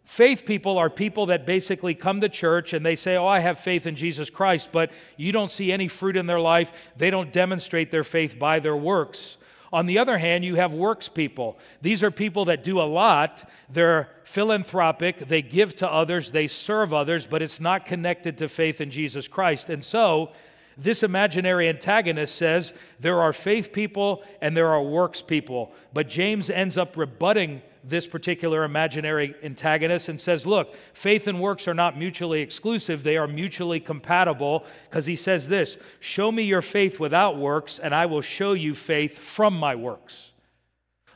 Faith 0.04 0.44
people 0.44 0.78
are 0.78 0.90
people 0.90 1.26
that 1.26 1.46
basically 1.46 1.94
come 1.94 2.20
to 2.20 2.28
church 2.28 2.72
and 2.72 2.84
they 2.84 2.96
say, 2.96 3.16
Oh, 3.16 3.26
I 3.26 3.38
have 3.38 3.60
faith 3.60 3.86
in 3.86 3.94
Jesus 3.94 4.30
Christ, 4.30 4.70
but 4.72 4.90
you 5.16 5.30
don't 5.30 5.50
see 5.50 5.70
any 5.70 5.86
fruit 5.86 6.16
in 6.16 6.26
their 6.26 6.40
life. 6.40 6.72
They 6.96 7.10
don't 7.10 7.32
demonstrate 7.32 7.90
their 7.90 8.04
faith 8.04 8.38
by 8.38 8.58
their 8.58 8.76
works. 8.76 9.36
On 9.72 9.86
the 9.86 9.98
other 9.98 10.18
hand, 10.18 10.44
you 10.44 10.56
have 10.56 10.74
works 10.74 11.08
people. 11.08 11.58
These 11.80 12.02
are 12.02 12.10
people 12.10 12.44
that 12.46 12.62
do 12.62 12.78
a 12.78 12.82
lot. 12.82 13.48
They're 13.70 14.10
philanthropic, 14.24 15.28
they 15.28 15.40
give 15.40 15.74
to 15.76 15.90
others, 15.90 16.30
they 16.30 16.46
serve 16.46 16.92
others, 16.92 17.26
but 17.26 17.40
it's 17.40 17.60
not 17.60 17.86
connected 17.86 18.38
to 18.38 18.48
faith 18.48 18.80
in 18.80 18.90
Jesus 18.90 19.28
Christ. 19.28 19.70
And 19.70 19.82
so, 19.82 20.32
this 20.76 21.02
imaginary 21.02 21.68
antagonist 21.68 22.34
says 22.34 22.72
there 23.00 23.20
are 23.20 23.32
faith 23.32 23.72
people 23.72 24.22
and 24.40 24.56
there 24.56 24.68
are 24.68 24.82
works 24.82 25.22
people. 25.22 25.72
But 25.92 26.08
James 26.08 26.50
ends 26.50 26.78
up 26.78 26.96
rebutting 26.96 27.62
this 27.84 28.06
particular 28.06 28.64
imaginary 28.64 29.34
antagonist 29.42 30.08
and 30.08 30.20
says, 30.20 30.46
look, 30.46 30.74
faith 30.94 31.26
and 31.26 31.40
works 31.40 31.66
are 31.66 31.74
not 31.74 31.98
mutually 31.98 32.40
exclusive, 32.40 33.02
they 33.02 33.16
are 33.16 33.26
mutually 33.26 33.80
compatible. 33.80 34.64
Because 34.88 35.06
he 35.06 35.16
says 35.16 35.48
this 35.48 35.76
Show 36.00 36.30
me 36.30 36.44
your 36.44 36.62
faith 36.62 37.00
without 37.00 37.36
works, 37.36 37.78
and 37.78 37.94
I 37.94 38.06
will 38.06 38.20
show 38.20 38.52
you 38.52 38.74
faith 38.74 39.18
from 39.18 39.54
my 39.54 39.74
works. 39.74 40.30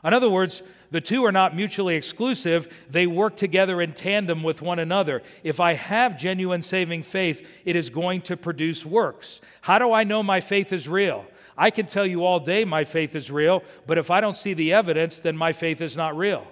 In 0.03 0.13
other 0.13 0.29
words, 0.29 0.61
the 0.91 1.01
two 1.01 1.25
are 1.25 1.31
not 1.31 1.55
mutually 1.55 1.95
exclusive, 1.95 2.73
they 2.89 3.07
work 3.07 3.35
together 3.35 3.81
in 3.81 3.93
tandem 3.93 4.43
with 4.43 4.61
one 4.61 4.79
another. 4.79 5.21
If 5.43 5.59
I 5.59 5.73
have 5.73 6.17
genuine 6.17 6.61
saving 6.61 7.03
faith, 7.03 7.47
it 7.65 7.75
is 7.75 7.89
going 7.89 8.21
to 8.21 8.37
produce 8.37 8.85
works. 8.85 9.41
How 9.61 9.79
do 9.79 9.91
I 9.91 10.03
know 10.03 10.23
my 10.23 10.39
faith 10.39 10.71
is 10.71 10.87
real? 10.87 11.25
I 11.57 11.71
can 11.71 11.87
tell 11.87 12.05
you 12.05 12.23
all 12.23 12.39
day 12.39 12.63
my 12.63 12.83
faith 12.83 13.15
is 13.15 13.31
real, 13.31 13.63
but 13.85 13.97
if 13.97 14.11
I 14.11 14.21
don't 14.21 14.37
see 14.37 14.53
the 14.53 14.73
evidence, 14.73 15.19
then 15.19 15.35
my 15.35 15.53
faith 15.53 15.81
is 15.81 15.97
not 15.97 16.15
real. 16.15 16.45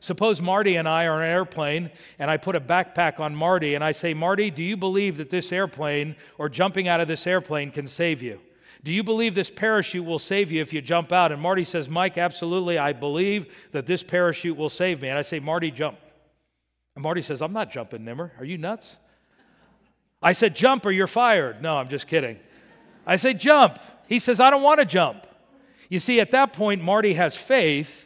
Suppose 0.00 0.40
Marty 0.40 0.76
and 0.76 0.88
I 0.88 1.04
are 1.04 1.14
on 1.14 1.22
an 1.22 1.30
airplane 1.30 1.90
and 2.18 2.30
I 2.30 2.36
put 2.36 2.56
a 2.56 2.60
backpack 2.60 3.20
on 3.20 3.36
Marty 3.36 3.74
and 3.74 3.84
I 3.84 3.92
say, 3.92 4.14
Marty, 4.14 4.50
do 4.50 4.62
you 4.62 4.76
believe 4.76 5.16
that 5.18 5.30
this 5.30 5.52
airplane 5.52 6.16
or 6.38 6.48
jumping 6.48 6.88
out 6.88 7.00
of 7.00 7.06
this 7.06 7.26
airplane 7.26 7.70
can 7.70 7.86
save 7.86 8.20
you? 8.20 8.40
Do 8.84 8.90
you 8.90 9.04
believe 9.04 9.34
this 9.34 9.50
parachute 9.50 10.04
will 10.04 10.18
save 10.18 10.50
you 10.50 10.60
if 10.60 10.72
you 10.72 10.80
jump 10.82 11.12
out? 11.12 11.30
And 11.30 11.40
Marty 11.40 11.64
says, 11.64 11.88
Mike, 11.88 12.18
absolutely. 12.18 12.78
I 12.78 12.92
believe 12.92 13.54
that 13.70 13.86
this 13.86 14.02
parachute 14.02 14.56
will 14.56 14.68
save 14.68 15.00
me. 15.00 15.08
And 15.08 15.18
I 15.18 15.22
say, 15.22 15.38
Marty, 15.38 15.70
jump. 15.70 15.98
And 16.96 17.02
Marty 17.02 17.22
says, 17.22 17.42
I'm 17.42 17.52
not 17.52 17.70
jumping, 17.70 18.04
Nimmer. 18.04 18.32
Are 18.38 18.44
you 18.44 18.58
nuts? 18.58 18.96
I 20.20 20.32
said, 20.32 20.54
jump 20.54 20.84
or 20.84 20.90
you're 20.90 21.06
fired. 21.06 21.62
No, 21.62 21.76
I'm 21.76 21.88
just 21.88 22.06
kidding. 22.06 22.38
I 23.06 23.16
say, 23.16 23.34
jump. 23.34 23.78
He 24.08 24.18
says, 24.18 24.40
I 24.40 24.50
don't 24.50 24.62
want 24.62 24.80
to 24.80 24.86
jump. 24.86 25.26
You 25.88 26.00
see, 26.00 26.20
at 26.20 26.30
that 26.32 26.52
point, 26.52 26.82
Marty 26.82 27.14
has 27.14 27.36
faith, 27.36 28.01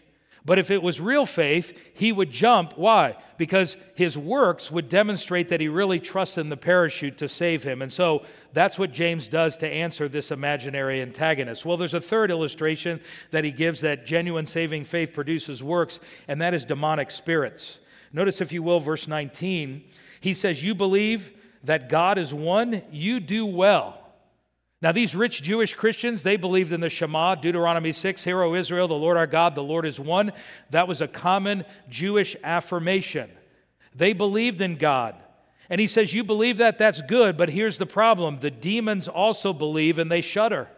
But 0.47 0.61
if 0.61 0.71
it 0.71 0.81
was 0.81 1.01
real 1.01 1.27
faith, 1.27 1.77
he 1.93 2.13
would 2.13 2.31
jump. 2.31 2.79
Why? 2.79 3.17
Because 3.37 3.77
his 3.97 4.17
works 4.17 4.71
would 4.71 4.89
demonstrate 4.89 5.49
that 5.49 5.61
he 5.61 5.67
really 5.67 5.99
trusts 5.99 6.39
in 6.39 6.49
the 6.51 6.57
parachute 6.57 7.19
to 7.19 7.29
save 7.29 7.65
him. 7.65 7.83
And 7.83 7.93
so 7.93 8.23
that's 8.53 8.79
what 8.79 8.93
James 8.93 9.27
does 9.27 9.57
to 9.57 9.69
answer 9.69 10.09
this 10.09 10.31
imaginary 10.31 11.03
antagonist. 11.03 11.65
Well, 11.65 11.77
there's 11.77 11.95
a 11.95 12.01
third 12.01 12.31
illustration 12.31 13.01
that 13.33 13.43
he 13.43 13.51
gives 13.51 13.81
that 13.81 14.07
genuine 14.07 14.47
saving 14.47 14.85
faith 14.85 15.13
produces 15.13 15.65
works, 15.65 15.99
and 16.29 16.41
that 16.41 16.55
is 16.55 16.65
demonic 16.65 17.11
spirits. 17.11 17.79
Notice, 18.13 18.41
if 18.41 18.53
you 18.53 18.63
will, 18.63 18.79
verse 18.79 19.09
19. 19.09 19.83
He 20.21 20.33
says, 20.33 20.63
You 20.63 20.77
believe 20.77 21.33
that 21.65 21.89
God 21.89 22.19
is 22.19 22.33
one, 22.33 22.83
you 22.93 23.19
do 23.19 23.45
well. 23.45 24.06
Now, 24.83 24.93
these 24.93 25.17
rich 25.17 25.43
Jewish 25.43 25.73
Christians, 25.73 26.23
they 26.23 26.37
believed 26.37 26.73
in 26.73 26.81
the 26.81 26.91
Shema, 26.91 27.37
Deuteronomy 27.37 27.93
6, 27.93 28.23
Hear, 28.23 28.43
O 28.43 28.55
Israel, 28.55 28.89
the 28.89 28.95
Lord 28.95 29.17
our 29.17 29.27
God, 29.27 29.55
the 29.55 29.63
Lord 29.63 29.87
is 29.87 29.99
one. 29.99 30.33
That 30.71 30.87
was 30.87 31.01
a 31.01 31.09
common 31.09 31.65
Jewish 31.89 32.37
affirmation. 32.45 33.31
They 33.95 34.13
believed 34.13 34.61
in 34.61 34.77
God. 34.77 35.15
And 35.71 35.81
he 35.81 35.87
says, 35.87 36.13
You 36.13 36.25
believe 36.25 36.59
that? 36.59 36.77
That's 36.77 37.01
good, 37.03 37.39
but 37.39 37.49
here's 37.49 37.79
the 37.79 37.87
problem 37.87 38.41
the 38.41 38.51
demons 38.51 39.09
also 39.09 39.53
believe 39.53 39.99
and 39.99 40.11
they 40.11 40.21
shudder. 40.21 40.69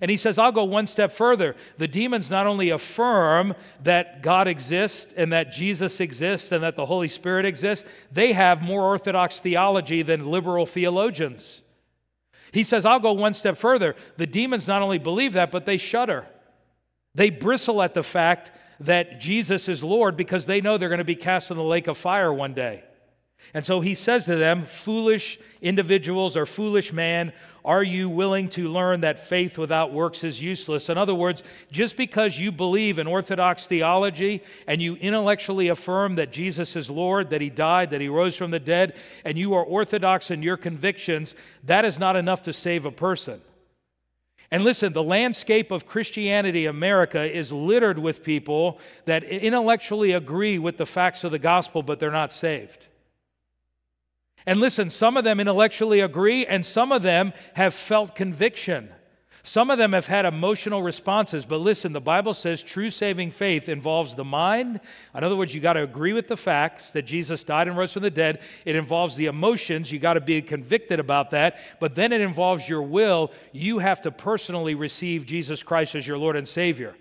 And 0.00 0.10
he 0.10 0.16
says, 0.16 0.38
I'll 0.38 0.52
go 0.52 0.64
one 0.64 0.86
step 0.86 1.10
further. 1.10 1.56
The 1.78 1.88
demons 1.88 2.30
not 2.30 2.46
only 2.46 2.70
affirm 2.70 3.54
that 3.82 4.22
God 4.22 4.46
exists 4.46 5.12
and 5.16 5.32
that 5.32 5.52
Jesus 5.52 5.98
exists 6.00 6.52
and 6.52 6.62
that 6.62 6.76
the 6.76 6.86
Holy 6.86 7.08
Spirit 7.08 7.46
exists, 7.46 7.88
they 8.12 8.32
have 8.32 8.62
more 8.62 8.82
orthodox 8.82 9.40
theology 9.40 10.02
than 10.02 10.26
liberal 10.26 10.66
theologians. 10.66 11.62
He 12.52 12.64
says, 12.64 12.84
I'll 12.84 13.00
go 13.00 13.12
one 13.12 13.34
step 13.34 13.56
further. 13.56 13.94
The 14.16 14.26
demons 14.26 14.66
not 14.66 14.82
only 14.82 14.98
believe 14.98 15.34
that, 15.34 15.50
but 15.50 15.66
they 15.66 15.76
shudder. 15.76 16.26
They 17.14 17.30
bristle 17.30 17.82
at 17.82 17.94
the 17.94 18.02
fact 18.02 18.50
that 18.80 19.20
Jesus 19.20 19.68
is 19.68 19.82
Lord 19.82 20.16
because 20.16 20.46
they 20.46 20.60
know 20.60 20.78
they're 20.78 20.88
going 20.88 20.98
to 20.98 21.04
be 21.04 21.16
cast 21.16 21.50
in 21.50 21.56
the 21.56 21.62
lake 21.62 21.88
of 21.88 21.98
fire 21.98 22.32
one 22.32 22.54
day. 22.54 22.84
And 23.54 23.64
so 23.64 23.80
he 23.80 23.94
says 23.94 24.24
to 24.26 24.36
them, 24.36 24.66
Foolish 24.66 25.38
individuals 25.62 26.36
or 26.36 26.46
foolish 26.46 26.92
man, 26.92 27.32
are 27.64 27.82
you 27.82 28.08
willing 28.08 28.48
to 28.50 28.68
learn 28.68 29.00
that 29.02 29.26
faith 29.26 29.58
without 29.58 29.92
works 29.92 30.24
is 30.24 30.42
useless? 30.42 30.88
In 30.88 30.96
other 30.96 31.14
words, 31.14 31.42
just 31.70 31.96
because 31.96 32.38
you 32.38 32.52
believe 32.52 32.98
in 32.98 33.06
Orthodox 33.06 33.66
theology 33.66 34.42
and 34.66 34.80
you 34.80 34.96
intellectually 34.96 35.68
affirm 35.68 36.16
that 36.16 36.32
Jesus 36.32 36.76
is 36.76 36.90
Lord, 36.90 37.30
that 37.30 37.40
he 37.40 37.50
died, 37.50 37.90
that 37.90 38.00
he 38.00 38.08
rose 38.08 38.36
from 38.36 38.50
the 38.50 38.60
dead, 38.60 38.96
and 39.24 39.38
you 39.38 39.54
are 39.54 39.62
Orthodox 39.62 40.30
in 40.30 40.42
your 40.42 40.56
convictions, 40.56 41.34
that 41.64 41.84
is 41.84 41.98
not 41.98 42.16
enough 42.16 42.42
to 42.42 42.52
save 42.52 42.86
a 42.86 42.92
person. 42.92 43.40
And 44.50 44.64
listen, 44.64 44.94
the 44.94 45.02
landscape 45.02 45.70
of 45.70 45.86
Christianity 45.86 46.64
America 46.64 47.22
is 47.30 47.52
littered 47.52 47.98
with 47.98 48.24
people 48.24 48.78
that 49.04 49.24
intellectually 49.24 50.12
agree 50.12 50.58
with 50.58 50.78
the 50.78 50.86
facts 50.86 51.22
of 51.22 51.32
the 51.32 51.38
gospel, 51.38 51.82
but 51.82 52.00
they're 52.00 52.10
not 52.10 52.32
saved. 52.32 52.86
And 54.48 54.60
listen, 54.60 54.88
some 54.88 55.18
of 55.18 55.24
them 55.24 55.40
intellectually 55.40 56.00
agree, 56.00 56.46
and 56.46 56.64
some 56.64 56.90
of 56.90 57.02
them 57.02 57.34
have 57.52 57.74
felt 57.74 58.14
conviction. 58.16 58.88
Some 59.42 59.70
of 59.70 59.76
them 59.76 59.92
have 59.92 60.06
had 60.06 60.24
emotional 60.24 60.82
responses, 60.82 61.44
but 61.44 61.58
listen, 61.58 61.92
the 61.92 62.00
Bible 62.00 62.32
says 62.32 62.62
true 62.62 62.88
saving 62.88 63.30
faith 63.30 63.68
involves 63.68 64.14
the 64.14 64.24
mind. 64.24 64.80
In 65.14 65.22
other 65.22 65.36
words, 65.36 65.54
you 65.54 65.60
got 65.60 65.74
to 65.74 65.82
agree 65.82 66.14
with 66.14 66.28
the 66.28 66.36
facts 66.36 66.92
that 66.92 67.02
Jesus 67.02 67.44
died 67.44 67.68
and 67.68 67.76
rose 67.76 67.92
from 67.92 68.04
the 68.04 68.10
dead. 68.10 68.40
It 68.64 68.74
involves 68.74 69.16
the 69.16 69.26
emotions. 69.26 69.92
You 69.92 69.98
got 69.98 70.14
to 70.14 70.20
be 70.22 70.40
convicted 70.40 70.98
about 70.98 71.28
that. 71.32 71.58
But 71.78 71.94
then 71.94 72.10
it 72.10 72.22
involves 72.22 72.66
your 72.66 72.80
will. 72.80 73.32
You 73.52 73.80
have 73.80 74.00
to 74.00 74.10
personally 74.10 74.74
receive 74.74 75.26
Jesus 75.26 75.62
Christ 75.62 75.94
as 75.94 76.06
your 76.06 76.16
Lord 76.16 76.36
and 76.36 76.48
Savior. 76.48 76.96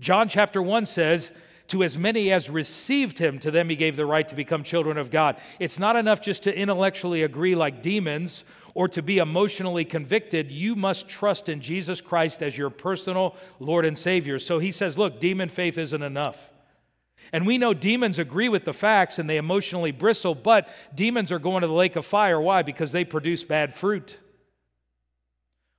John 0.00 0.28
chapter 0.28 0.62
1 0.62 0.86
says, 0.86 1.32
to 1.68 1.82
as 1.82 1.98
many 1.98 2.30
as 2.30 2.48
received 2.48 3.18
him, 3.18 3.38
to 3.40 3.50
them 3.50 3.68
he 3.68 3.76
gave 3.76 3.96
the 3.96 4.06
right 4.06 4.28
to 4.28 4.34
become 4.34 4.62
children 4.62 4.98
of 4.98 5.10
God. 5.10 5.36
It's 5.58 5.78
not 5.78 5.96
enough 5.96 6.20
just 6.20 6.44
to 6.44 6.56
intellectually 6.56 7.22
agree 7.22 7.54
like 7.54 7.82
demons 7.82 8.44
or 8.74 8.88
to 8.88 9.02
be 9.02 9.18
emotionally 9.18 9.84
convicted. 9.84 10.50
You 10.50 10.76
must 10.76 11.08
trust 11.08 11.48
in 11.48 11.60
Jesus 11.60 12.00
Christ 12.00 12.42
as 12.42 12.56
your 12.56 12.70
personal 12.70 13.34
Lord 13.58 13.84
and 13.84 13.96
Savior. 13.96 14.38
So 14.38 14.58
he 14.58 14.70
says, 14.70 14.98
look, 14.98 15.18
demon 15.18 15.48
faith 15.48 15.78
isn't 15.78 16.02
enough. 16.02 16.50
And 17.32 17.46
we 17.46 17.58
know 17.58 17.74
demons 17.74 18.18
agree 18.18 18.48
with 18.48 18.64
the 18.64 18.74
facts 18.74 19.18
and 19.18 19.28
they 19.28 19.38
emotionally 19.38 19.90
bristle, 19.90 20.34
but 20.34 20.68
demons 20.94 21.32
are 21.32 21.38
going 21.38 21.62
to 21.62 21.66
the 21.66 21.72
lake 21.72 21.96
of 21.96 22.06
fire. 22.06 22.40
Why? 22.40 22.62
Because 22.62 22.92
they 22.92 23.04
produce 23.04 23.42
bad 23.42 23.74
fruit. 23.74 24.16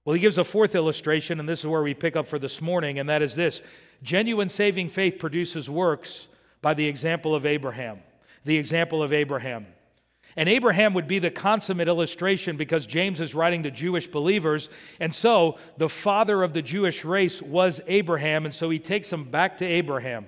Well, 0.03 0.13
he 0.13 0.19
gives 0.21 0.37
a 0.37 0.43
fourth 0.45 0.73
illustration, 0.73 1.39
and 1.39 1.49
this 1.49 1.59
is 1.59 1.67
where 1.67 1.83
we 1.83 1.93
pick 1.93 2.15
up 2.15 2.27
for 2.27 2.39
this 2.39 2.61
morning, 2.61 2.97
and 2.97 3.09
that 3.09 3.21
is 3.21 3.35
this 3.35 3.61
Genuine 4.03 4.49
saving 4.49 4.89
faith 4.89 5.19
produces 5.19 5.69
works 5.69 6.27
by 6.61 6.73
the 6.73 6.85
example 6.85 7.35
of 7.35 7.45
Abraham. 7.45 7.99
The 8.45 8.57
example 8.57 9.01
of 9.03 9.11
Abraham. 9.11 9.67
And 10.35 10.47
Abraham 10.47 10.93
would 10.93 11.07
be 11.07 11.17
the 11.17 11.31
consummate 11.31 11.87
illustration 11.87 12.57
because 12.57 12.85
James 12.85 13.19
is 13.19 13.33
writing 13.33 13.63
to 13.63 13.71
Jewish 13.71 14.07
believers. 14.07 14.69
And 14.99 15.13
so 15.13 15.57
the 15.77 15.89
father 15.89 16.43
of 16.43 16.53
the 16.53 16.61
Jewish 16.61 17.03
race 17.03 17.41
was 17.41 17.81
Abraham. 17.87 18.45
And 18.45 18.53
so 18.53 18.69
he 18.69 18.77
takes 18.77 19.09
them 19.09 19.23
back 19.23 19.57
to 19.57 19.65
Abraham. 19.65 20.27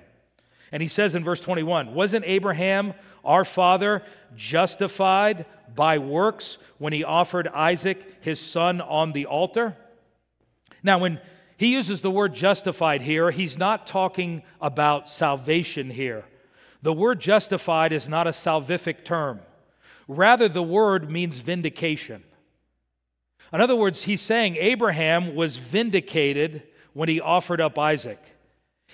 And 0.72 0.82
he 0.82 0.88
says 0.88 1.14
in 1.14 1.22
verse 1.22 1.40
21 1.40 1.94
Wasn't 1.94 2.24
Abraham, 2.24 2.94
our 3.24 3.44
father, 3.44 4.02
justified 4.36 5.46
by 5.74 5.98
works 5.98 6.58
when 6.78 6.92
he 6.92 7.04
offered 7.04 7.46
Isaac, 7.48 8.18
his 8.20 8.40
son, 8.40 8.80
on 8.80 9.12
the 9.12 9.26
altar? 9.26 9.76
Now, 10.82 10.98
when 10.98 11.20
he 11.60 11.66
uses 11.66 12.00
the 12.00 12.10
word 12.10 12.32
justified 12.32 13.02
here. 13.02 13.30
He's 13.30 13.58
not 13.58 13.86
talking 13.86 14.40
about 14.62 15.10
salvation 15.10 15.90
here. 15.90 16.24
The 16.80 16.94
word 16.94 17.20
justified 17.20 17.92
is 17.92 18.08
not 18.08 18.26
a 18.26 18.30
salvific 18.30 19.04
term. 19.04 19.40
Rather, 20.08 20.48
the 20.48 20.62
word 20.62 21.10
means 21.10 21.40
vindication. 21.40 22.24
In 23.52 23.60
other 23.60 23.76
words, 23.76 24.04
he's 24.04 24.22
saying 24.22 24.56
Abraham 24.56 25.34
was 25.34 25.58
vindicated 25.58 26.62
when 26.94 27.10
he 27.10 27.20
offered 27.20 27.60
up 27.60 27.78
Isaac. 27.78 28.24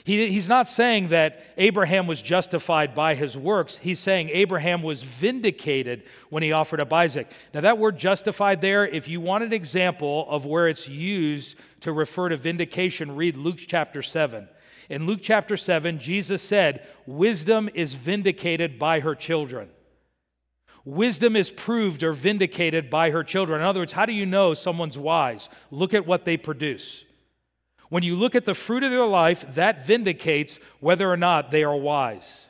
He, 0.07 0.29
he's 0.29 0.49
not 0.49 0.69
saying 0.69 1.09
that 1.09 1.43
Abraham 1.57 2.07
was 2.07 2.23
justified 2.23 2.95
by 2.95 3.17
his 3.17 3.37
works. 3.37 3.77
He's 3.77 3.99
saying 3.99 4.31
Abraham 4.33 4.85
was 4.85 5.03
vindicated 5.03 6.05
when 6.31 6.45
he 6.45 6.53
offered 6.53 6.79
up 6.79 6.93
Isaac. 6.93 7.29
Now, 7.53 7.63
that 7.63 7.77
word 7.77 7.99
justified 7.99 8.61
there, 8.61 8.87
if 8.87 9.09
you 9.09 9.21
want 9.21 9.43
an 9.43 9.53
example 9.53 10.25
of 10.31 10.47
where 10.47 10.69
it's 10.69 10.87
used 10.87 11.57
to 11.81 11.91
refer 11.91 12.29
to 12.29 12.37
vindication, 12.37 13.17
read 13.17 13.37
Luke 13.37 13.59
chapter 13.59 14.01
7. 14.01 14.47
In 14.91 15.07
Luke 15.07 15.19
chapter 15.25 15.57
7, 15.57 15.99
Jesus 15.99 16.41
said, 16.41 16.87
Wisdom 17.07 17.69
is 17.75 17.95
vindicated 17.95 18.79
by 18.79 19.01
her 19.01 19.17
children. 19.17 19.71
Wisdom 20.85 21.35
is 21.35 21.51
proved 21.51 22.05
or 22.05 22.13
vindicated 22.13 22.89
by 22.89 23.11
her 23.11 23.25
children. 23.25 23.61
In 23.61 23.67
other 23.67 23.81
words, 23.81 23.93
how 23.93 24.07
do 24.07 24.13
you 24.13 24.25
know 24.25 24.55
someone's 24.55 24.97
wise? 24.97 25.49
Look 25.73 25.95
at 25.95 26.07
what 26.07 26.25
they 26.25 26.37
produce. 26.37 27.06
When 27.89 28.03
you 28.03 28.17
look 28.17 28.35
at 28.35 28.45
the 28.45 28.55
fruit 28.55 28.83
of 28.83 28.91
their 28.91 29.07
life, 29.07 29.45
that 29.55 29.87
vindicates 29.87 30.59
whether 30.81 31.11
or 31.11 31.17
not 31.17 31.51
they 31.51 31.65
are 31.65 31.77
wise. 31.77 32.47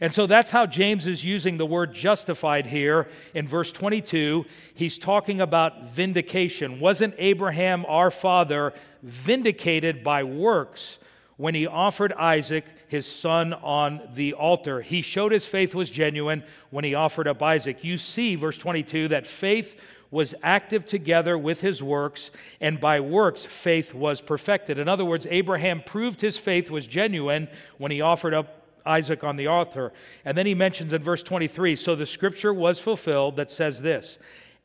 And 0.00 0.14
so 0.14 0.26
that's 0.26 0.50
how 0.50 0.66
James 0.66 1.06
is 1.06 1.24
using 1.24 1.56
the 1.56 1.66
word 1.66 1.94
justified 1.94 2.66
here 2.66 3.08
in 3.34 3.48
verse 3.48 3.72
22. 3.72 4.44
He's 4.74 4.98
talking 4.98 5.40
about 5.40 5.88
vindication. 5.90 6.80
Wasn't 6.80 7.14
Abraham, 7.18 7.84
our 7.88 8.10
father, 8.10 8.72
vindicated 9.02 10.04
by 10.04 10.22
works 10.24 10.98
when 11.36 11.54
he 11.54 11.66
offered 11.66 12.12
Isaac, 12.12 12.64
his 12.88 13.06
son, 13.06 13.52
on 13.52 14.08
the 14.14 14.34
altar? 14.34 14.80
He 14.80 15.02
showed 15.02 15.32
his 15.32 15.46
faith 15.46 15.74
was 15.74 15.90
genuine 15.90 16.44
when 16.70 16.84
he 16.84 16.94
offered 16.94 17.26
up 17.26 17.42
Isaac. 17.42 17.82
You 17.82 17.98
see, 17.98 18.36
verse 18.36 18.58
22, 18.58 19.08
that 19.08 19.26
faith 19.26 19.80
was 20.12 20.34
active 20.42 20.84
together 20.84 21.36
with 21.38 21.62
his 21.62 21.82
works, 21.82 22.30
and 22.60 22.78
by 22.78 23.00
works 23.00 23.46
faith 23.46 23.94
was 23.94 24.20
perfected. 24.20 24.78
In 24.78 24.86
other 24.86 25.06
words, 25.06 25.26
Abraham 25.30 25.82
proved 25.84 26.20
his 26.20 26.36
faith 26.36 26.70
was 26.70 26.86
genuine 26.86 27.48
when 27.78 27.90
he 27.90 28.02
offered 28.02 28.34
up 28.34 28.62
Isaac 28.84 29.24
on 29.24 29.36
the 29.36 29.46
altar. 29.46 29.90
And 30.24 30.36
then 30.36 30.44
he 30.44 30.54
mentions 30.54 30.92
in 30.92 31.02
verse 31.02 31.22
23 31.22 31.76
so 31.76 31.96
the 31.96 32.04
scripture 32.04 32.52
was 32.52 32.78
fulfilled 32.78 33.36
that 33.36 33.50
says 33.50 33.80
this 33.80 34.18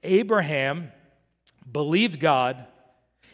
Abraham 0.03 0.91
believed 1.71 2.19
God, 2.19 2.65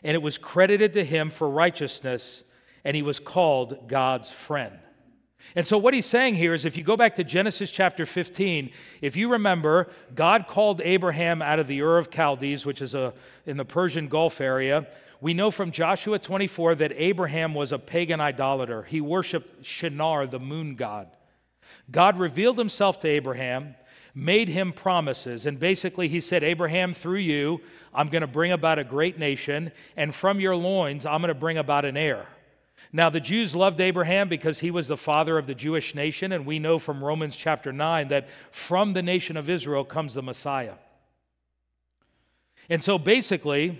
and 0.03 0.13
it 0.13 0.21
was 0.21 0.37
credited 0.37 0.93
to 0.93 1.03
him 1.03 1.31
for 1.31 1.49
righteousness, 1.49 2.43
and 2.85 2.95
he 2.95 3.01
was 3.01 3.19
called 3.19 3.87
God's 3.87 4.29
friend. 4.29 4.77
And 5.55 5.67
so, 5.67 5.77
what 5.77 5.93
he's 5.93 6.05
saying 6.05 6.35
here 6.35 6.53
is 6.53 6.65
if 6.65 6.77
you 6.77 6.83
go 6.83 6.97
back 6.97 7.15
to 7.15 7.23
Genesis 7.23 7.69
chapter 7.69 8.05
15, 8.05 8.71
if 9.01 9.15
you 9.15 9.31
remember, 9.31 9.87
God 10.15 10.47
called 10.47 10.81
Abraham 10.83 11.41
out 11.41 11.59
of 11.59 11.67
the 11.67 11.81
Ur 11.81 11.97
of 11.97 12.09
Chaldees, 12.09 12.65
which 12.65 12.81
is 12.81 12.95
a, 12.95 13.13
in 13.45 13.57
the 13.57 13.65
Persian 13.65 14.07
Gulf 14.07 14.41
area. 14.41 14.87
We 15.21 15.33
know 15.33 15.51
from 15.51 15.71
Joshua 15.71 16.19
24 16.19 16.75
that 16.75 16.91
Abraham 16.95 17.53
was 17.53 17.71
a 17.71 17.79
pagan 17.79 18.19
idolater. 18.19 18.83
He 18.83 18.99
worshiped 18.99 19.65
Shinar, 19.65 20.27
the 20.27 20.39
moon 20.39 20.75
god. 20.75 21.07
God 21.89 22.19
revealed 22.19 22.57
himself 22.57 22.99
to 22.99 23.07
Abraham, 23.07 23.75
made 24.13 24.49
him 24.49 24.73
promises, 24.73 25.45
and 25.45 25.59
basically 25.59 26.07
he 26.07 26.19
said, 26.19 26.43
Abraham, 26.43 26.93
through 26.93 27.19
you, 27.19 27.61
I'm 27.93 28.09
going 28.09 28.21
to 28.21 28.27
bring 28.27 28.51
about 28.51 28.79
a 28.79 28.83
great 28.83 29.17
nation, 29.17 29.71
and 29.95 30.13
from 30.13 30.39
your 30.39 30.55
loins, 30.55 31.05
I'm 31.05 31.21
going 31.21 31.29
to 31.29 31.33
bring 31.33 31.57
about 31.57 31.85
an 31.85 31.95
heir. 31.95 32.27
Now, 32.91 33.09
the 33.09 33.19
Jews 33.19 33.55
loved 33.55 33.79
Abraham 33.79 34.29
because 34.29 34.59
he 34.59 34.71
was 34.71 34.87
the 34.87 34.97
father 34.97 35.37
of 35.37 35.47
the 35.47 35.55
Jewish 35.55 35.95
nation, 35.95 36.31
and 36.31 36.45
we 36.45 36.59
know 36.59 36.77
from 36.77 37.03
Romans 37.03 37.35
chapter 37.35 37.71
9 37.71 38.09
that 38.09 38.29
from 38.51 38.93
the 38.93 39.01
nation 39.01 39.37
of 39.37 39.49
Israel 39.49 39.83
comes 39.83 40.13
the 40.13 40.21
Messiah. 40.21 40.75
And 42.69 42.83
so 42.83 42.97
basically, 42.97 43.79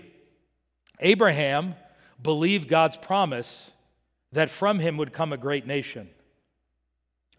Abraham 1.00 1.74
believed 2.22 2.68
God's 2.68 2.96
promise 2.96 3.70
that 4.32 4.50
from 4.50 4.78
him 4.78 4.96
would 4.96 5.12
come 5.12 5.32
a 5.32 5.36
great 5.36 5.66
nation 5.66 6.08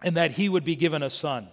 and 0.02 0.16
that 0.18 0.32
he 0.32 0.50
would 0.50 0.64
be 0.64 0.76
given 0.76 1.04
a 1.04 1.10
son. 1.10 1.48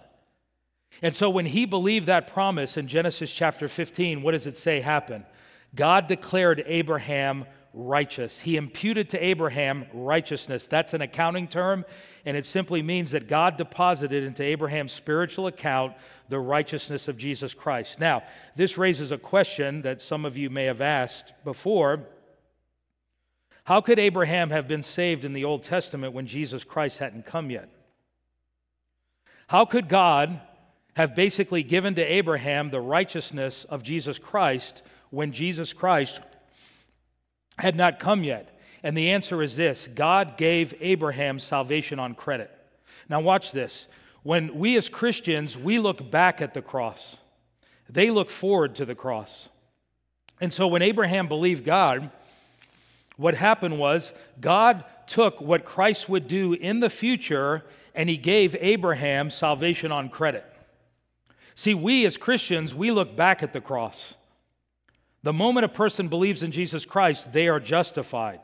And 1.01 1.15
so 1.15 1.29
when 1.29 1.45
he 1.45 1.65
believed 1.65 2.07
that 2.07 2.27
promise 2.27 2.77
in 2.77 2.87
Genesis 2.87 3.33
chapter 3.33 3.67
15, 3.67 4.21
what 4.21 4.31
does 4.31 4.47
it 4.47 4.55
say 4.55 4.79
happened? 4.79 5.25
God 5.75 6.07
declared 6.07 6.63
Abraham 6.65 7.45
righteous. 7.73 8.39
He 8.39 8.55
imputed 8.55 9.09
to 9.09 9.23
Abraham 9.23 9.85
righteousness. 9.93 10.67
That's 10.67 10.93
an 10.93 11.01
accounting 11.01 11.47
term, 11.47 11.85
and 12.25 12.37
it 12.37 12.45
simply 12.45 12.81
means 12.81 13.11
that 13.11 13.27
God 13.27 13.57
deposited 13.57 14.23
into 14.23 14.43
Abraham's 14.43 14.93
spiritual 14.93 15.47
account 15.47 15.93
the 16.29 16.39
righteousness 16.39 17.07
of 17.07 17.17
Jesus 17.17 17.53
Christ. 17.53 17.99
Now, 17.99 18.23
this 18.55 18.77
raises 18.77 19.11
a 19.11 19.17
question 19.17 19.81
that 19.81 20.01
some 20.01 20.23
of 20.23 20.37
you 20.37 20.49
may 20.49 20.65
have 20.65 20.81
asked 20.81 21.33
before. 21.43 22.03
How 23.63 23.81
could 23.81 23.97
Abraham 23.97 24.51
have 24.51 24.67
been 24.67 24.83
saved 24.83 25.25
in 25.25 25.33
the 25.33 25.45
Old 25.45 25.63
Testament 25.63 26.13
when 26.13 26.27
Jesus 26.27 26.63
Christ 26.63 26.99
hadn't 26.99 27.25
come 27.25 27.49
yet? 27.49 27.69
How 29.47 29.65
could 29.65 29.89
God 29.89 30.39
have 30.95 31.15
basically 31.15 31.63
given 31.63 31.95
to 31.95 32.03
Abraham 32.03 32.69
the 32.69 32.81
righteousness 32.81 33.65
of 33.65 33.81
Jesus 33.81 34.19
Christ 34.19 34.83
when 35.09 35.31
Jesus 35.31 35.73
Christ 35.73 36.21
had 37.57 37.75
not 37.75 37.99
come 37.99 38.23
yet? 38.23 38.49
And 38.83 38.97
the 38.97 39.11
answer 39.11 39.41
is 39.41 39.55
this 39.55 39.87
God 39.93 40.37
gave 40.37 40.73
Abraham 40.81 41.39
salvation 41.39 41.99
on 41.99 42.15
credit. 42.15 42.51
Now, 43.09 43.21
watch 43.21 43.51
this. 43.51 43.87
When 44.23 44.57
we 44.57 44.77
as 44.77 44.87
Christians, 44.87 45.57
we 45.57 45.79
look 45.79 46.09
back 46.09 46.41
at 46.41 46.53
the 46.53 46.61
cross, 46.61 47.17
they 47.89 48.09
look 48.09 48.29
forward 48.29 48.75
to 48.75 48.85
the 48.85 48.95
cross. 48.95 49.49
And 50.41 50.51
so 50.53 50.67
when 50.67 50.81
Abraham 50.81 51.27
believed 51.27 51.63
God, 51.63 52.09
what 53.17 53.35
happened 53.35 53.77
was 53.77 54.11
God 54.41 54.83
took 55.07 55.39
what 55.39 55.63
Christ 55.65 56.09
would 56.09 56.27
do 56.27 56.53
in 56.53 56.79
the 56.79 56.89
future 56.89 57.63
and 57.93 58.09
he 58.09 58.17
gave 58.17 58.55
Abraham 58.59 59.29
salvation 59.29 59.91
on 59.91 60.09
credit. 60.09 60.45
See, 61.55 61.75
we 61.75 62.05
as 62.05 62.17
Christians, 62.17 62.73
we 62.73 62.91
look 62.91 63.15
back 63.15 63.43
at 63.43 63.53
the 63.53 63.61
cross. 63.61 64.15
The 65.23 65.33
moment 65.33 65.65
a 65.65 65.69
person 65.69 66.09
believes 66.09 66.43
in 66.43 66.51
Jesus 66.51 66.85
Christ, 66.85 67.31
they 67.31 67.47
are 67.47 67.59
justified. 67.59 68.41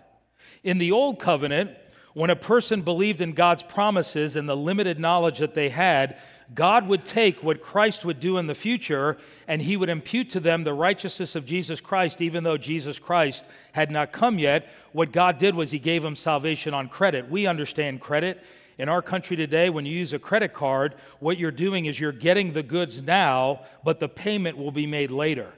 In 0.63 0.77
the 0.77 0.93
Old 0.93 1.19
Covenant, 1.19 1.71
when 2.13 2.29
a 2.29 2.35
person 2.35 2.81
believed 2.81 3.21
in 3.21 3.33
God's 3.33 3.63
promises 3.63 4.35
and 4.35 4.49
the 4.49 4.57
limited 4.57 4.99
knowledge 4.99 5.39
that 5.39 5.53
they 5.53 5.69
had, 5.69 6.17
God 6.55 6.87
would 6.87 7.05
take 7.05 7.43
what 7.43 7.61
Christ 7.61 8.03
would 8.03 8.19
do 8.19 8.37
in 8.37 8.47
the 8.47 8.55
future 8.55 9.17
and 9.47 9.61
he 9.61 9.77
would 9.77 9.89
impute 9.89 10.31
to 10.31 10.39
them 10.39 10.63
the 10.63 10.73
righteousness 10.73 11.35
of 11.35 11.45
Jesus 11.45 11.79
Christ, 11.79 12.21
even 12.21 12.43
though 12.43 12.57
Jesus 12.57 12.97
Christ 12.97 13.43
had 13.73 13.91
not 13.91 14.11
come 14.11 14.39
yet. 14.39 14.69
What 14.91 15.11
God 15.11 15.37
did 15.37 15.53
was 15.53 15.71
he 15.71 15.79
gave 15.79 16.01
them 16.01 16.15
salvation 16.15 16.73
on 16.73 16.89
credit. 16.89 17.29
We 17.29 17.45
understand 17.45 18.01
credit. 18.01 18.43
In 18.79 18.89
our 18.89 19.01
country 19.01 19.35
today, 19.35 19.69
when 19.69 19.85
you 19.85 19.95
use 19.95 20.13
a 20.13 20.19
credit 20.19 20.53
card, 20.53 20.95
what 21.19 21.37
you're 21.37 21.51
doing 21.51 21.85
is 21.85 21.99
you're 21.99 22.11
getting 22.13 22.53
the 22.53 22.63
goods 22.63 23.01
now, 23.01 23.63
but 23.83 23.99
the 23.99 24.09
payment 24.09 24.57
will 24.57 24.71
be 24.71 24.87
made 24.87 25.11
later. 25.11 25.53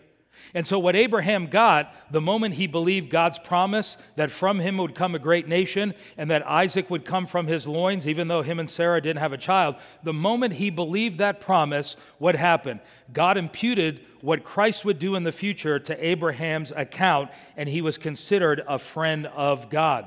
And 0.54 0.68
so, 0.68 0.80
what 0.80 0.96
Abraham 0.96 1.48
got 1.48 1.94
the 2.12 2.22
moment 2.22 2.56
he 2.56 2.68
believed 2.68 3.10
God's 3.10 3.40
promise 3.40 3.98
that 4.16 4.32
from 4.32 4.60
him 4.60 4.78
would 4.78 4.96
come 4.96 5.16
a 5.16 5.20
great 5.20 5.48
nation 5.48 5.94
and 6.18 6.30
that 6.30 6.46
Isaac 6.46 6.90
would 6.90 7.06
come 7.06 7.26
from 7.26 7.48
his 7.48 7.68
loins, 7.68 8.08
even 8.08 8.28
though 8.28 8.42
him 8.42 8.60
and 8.60 8.70
Sarah 8.70 9.02
didn't 9.02 9.20
have 9.20 9.34
a 9.34 9.38
child, 9.38 9.76
the 10.04 10.14
moment 10.14 10.54
he 10.54 10.70
believed 10.70 11.20
that 11.20 11.42
promise, 11.42 11.96
what 12.18 12.36
happened? 12.36 12.82
God 13.14 13.38
imputed 13.38 14.02
what 14.22 14.44
Christ 14.44 14.86
would 14.86 15.00
do 15.00 15.16
in 15.16 15.24
the 15.24 15.32
future 15.32 15.80
to 15.80 16.06
Abraham's 16.06 16.72
account, 16.72 17.32
and 17.58 17.68
he 17.68 17.82
was 17.82 17.98
considered 17.98 18.64
a 18.68 18.80
friend 18.80 19.28
of 19.28 19.70
God. 19.70 20.06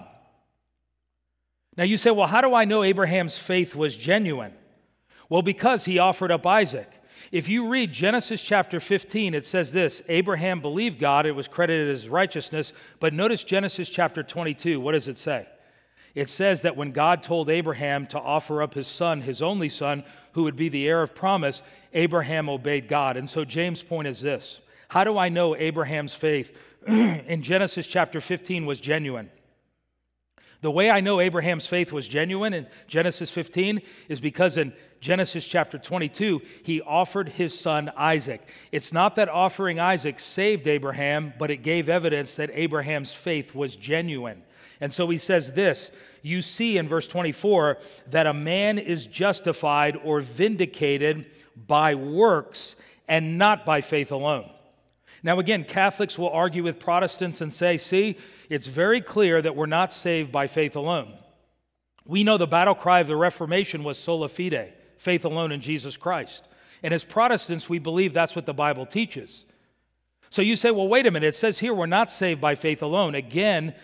Now 1.77 1.85
you 1.85 1.97
say, 1.97 2.11
well, 2.11 2.29
how 2.29 2.41
do 2.41 2.55
I 2.55 2.65
know 2.65 2.85
Abraham's 2.85 3.37
faith 3.37 3.75
was 3.75 3.97
genuine? 3.97 4.53
Well, 5.29 5.43
because 5.43 5.85
he 5.85 5.99
offered 5.99 6.31
up 6.31 6.47
Isaac. 6.47 6.89
If 7.33 7.49
you 7.49 7.69
read 7.69 7.93
Genesis 7.93 8.43
chapter 8.43 8.81
15, 8.81 9.35
it 9.35 9.47
says 9.47 9.73
this 9.73 10.03
Abraham 10.09 10.61
believed 10.61 10.99
God, 10.99 11.27
it 11.27 11.33
was 11.33 11.49
credited 11.49 11.89
as 11.89 12.09
righteousness. 12.09 12.73
But 13.01 13.15
notice 13.15 13.45
Genesis 13.45 13.89
chapter 13.89 14.23
22, 14.23 14.81
what 14.81 14.93
does 14.93 15.09
it 15.09 15.19
say? 15.19 15.47
It 16.15 16.29
says 16.29 16.63
that 16.63 16.77
when 16.77 16.93
God 16.93 17.23
told 17.23 17.51
Abraham 17.51 18.07
to 18.09 18.21
offer 18.21 18.63
up 18.63 18.75
his 18.75 18.87
son, 18.87 19.23
his 19.23 19.43
only 19.43 19.69
son, 19.69 20.05
who 20.33 20.45
would 20.45 20.57
be 20.57 20.69
the 20.69 20.87
heir 20.87 21.03
of 21.03 21.15
promise, 21.15 21.61
Abraham 21.93 22.49
obeyed 22.49 22.89
God. 22.89 23.17
And 23.17 23.29
so 23.29 23.45
James' 23.45 23.83
point 23.83 24.07
is 24.07 24.21
this 24.21 24.61
How 24.89 25.03
do 25.05 25.19
I 25.19 25.29
know 25.29 25.57
Abraham's 25.57 26.15
faith 26.15 26.57
in 26.87 27.43
Genesis 27.43 27.87
chapter 27.87 28.21
15 28.21 28.65
was 28.65 28.81
genuine? 28.81 29.31
The 30.65 30.71
way 30.71 30.89
I 30.89 31.01
know 31.03 31.21
Abraham's 31.21 31.67
faith 31.67 31.93
was 31.93 32.09
genuine 32.09 32.55
in 32.55 32.67
Genesis 32.89 33.31
15 33.31 33.83
is 34.09 34.19
because 34.19 34.57
in 34.57 34.73
Genesis 34.99 35.47
chapter 35.47 35.77
22, 35.77 36.41
he 36.63 36.81
offered 36.81 37.29
his 37.29 37.53
son 37.61 37.93
Isaac. 37.99 38.49
It's 38.73 38.91
not 38.91 39.17
that 39.17 39.29
offering 39.29 39.79
Isaac 39.79 40.19
saved 40.19 40.67
Abraham, 40.67 41.35
but 41.39 41.51
it 41.51 41.59
gave 41.59 41.91
evidence 41.91 42.37
that 42.37 42.49
Abraham's 42.55 43.13
faith 43.13 43.55
was 43.55 43.77
genuine. 43.77 44.43
And 44.81 44.91
so 44.91 45.07
he 45.11 45.19
says 45.19 45.53
this 45.53 45.91
You 46.23 46.41
see 46.41 46.79
in 46.79 46.89
verse 46.89 47.09
24 47.09 47.77
that 48.09 48.27
a 48.27 48.33
man 48.33 48.79
is 48.79 49.07
justified 49.07 49.99
or 50.03 50.23
vindicated 50.23 51.27
by 51.55 51.95
works 51.95 52.75
and 53.07 53.37
not 53.37 53.67
by 53.67 53.83
faith 53.83 54.13
alone. 54.13 54.49
Now, 55.25 55.39
again, 55.39 55.65
Catholics 55.65 56.19
will 56.19 56.29
argue 56.29 56.63
with 56.63 56.79
Protestants 56.79 57.41
and 57.41 57.51
say, 57.51 57.79
see, 57.79 58.19
it's 58.51 58.67
very 58.67 59.01
clear 59.01 59.41
that 59.41 59.57
we're 59.57 59.65
not 59.65 59.91
saved 59.91 60.31
by 60.31 60.47
faith 60.47 60.77
alone. 60.77 61.15
We 62.05 62.25
know 62.25 62.37
the 62.37 62.47
battle 62.47 62.75
cry 62.75 63.01
of 63.01 63.07
the 63.07 63.17
Reformation 63.17 63.83
was 63.85 63.97
sola 63.99 64.29
fide, 64.29 64.75
faith 64.99 65.25
alone 65.25 65.51
in 65.51 65.63
Jesus 65.63 65.97
Christ. 65.97 66.47
And 66.83 66.93
as 66.93 67.05
Protestants, 67.05 67.71
we 67.71 67.79
believe 67.79 68.13
that's 68.13 68.37
what 68.37 68.45
the 68.45 68.53
Bible 68.53 68.85
teaches. 68.85 69.47
So 70.29 70.43
you 70.43 70.57
say, 70.57 70.71
well, 70.71 70.89
wait 70.89 71.07
a 71.07 71.11
minute, 71.11 71.29
it 71.29 71.37
says 71.37 71.59
here 71.59 71.73
we're 71.73 71.87
not 71.87 72.11
saved 72.11 72.43
by 72.43 72.55
faith 72.55 72.83
alone. 72.83 73.15
Again, 73.15 73.75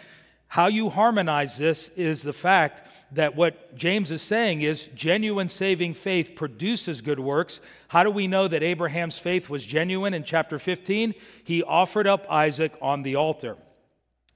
how 0.51 0.67
you 0.67 0.91
harmonize 0.91 1.57
this 1.59 1.91
is 1.95 2.23
the 2.23 2.33
fact 2.33 2.85
that 3.13 3.37
what 3.37 3.77
James 3.77 4.11
is 4.11 4.21
saying 4.21 4.63
is 4.63 4.89
genuine 4.97 5.49
saving 5.49 5.95
faith 5.95 6.33
produces 6.35 7.01
good 7.01 7.21
works. 7.21 7.61
How 7.87 8.03
do 8.03 8.11
we 8.11 8.27
know 8.27 8.49
that 8.49 8.61
Abraham's 8.61 9.17
faith 9.17 9.49
was 9.49 9.65
genuine 9.65 10.13
in 10.13 10.25
chapter 10.25 10.59
15? 10.59 11.15
He 11.45 11.63
offered 11.63 12.09
up 12.09 12.27
Isaac 12.29 12.77
on 12.83 13.05
the 13.05 13.15
altar. 13.15 13.59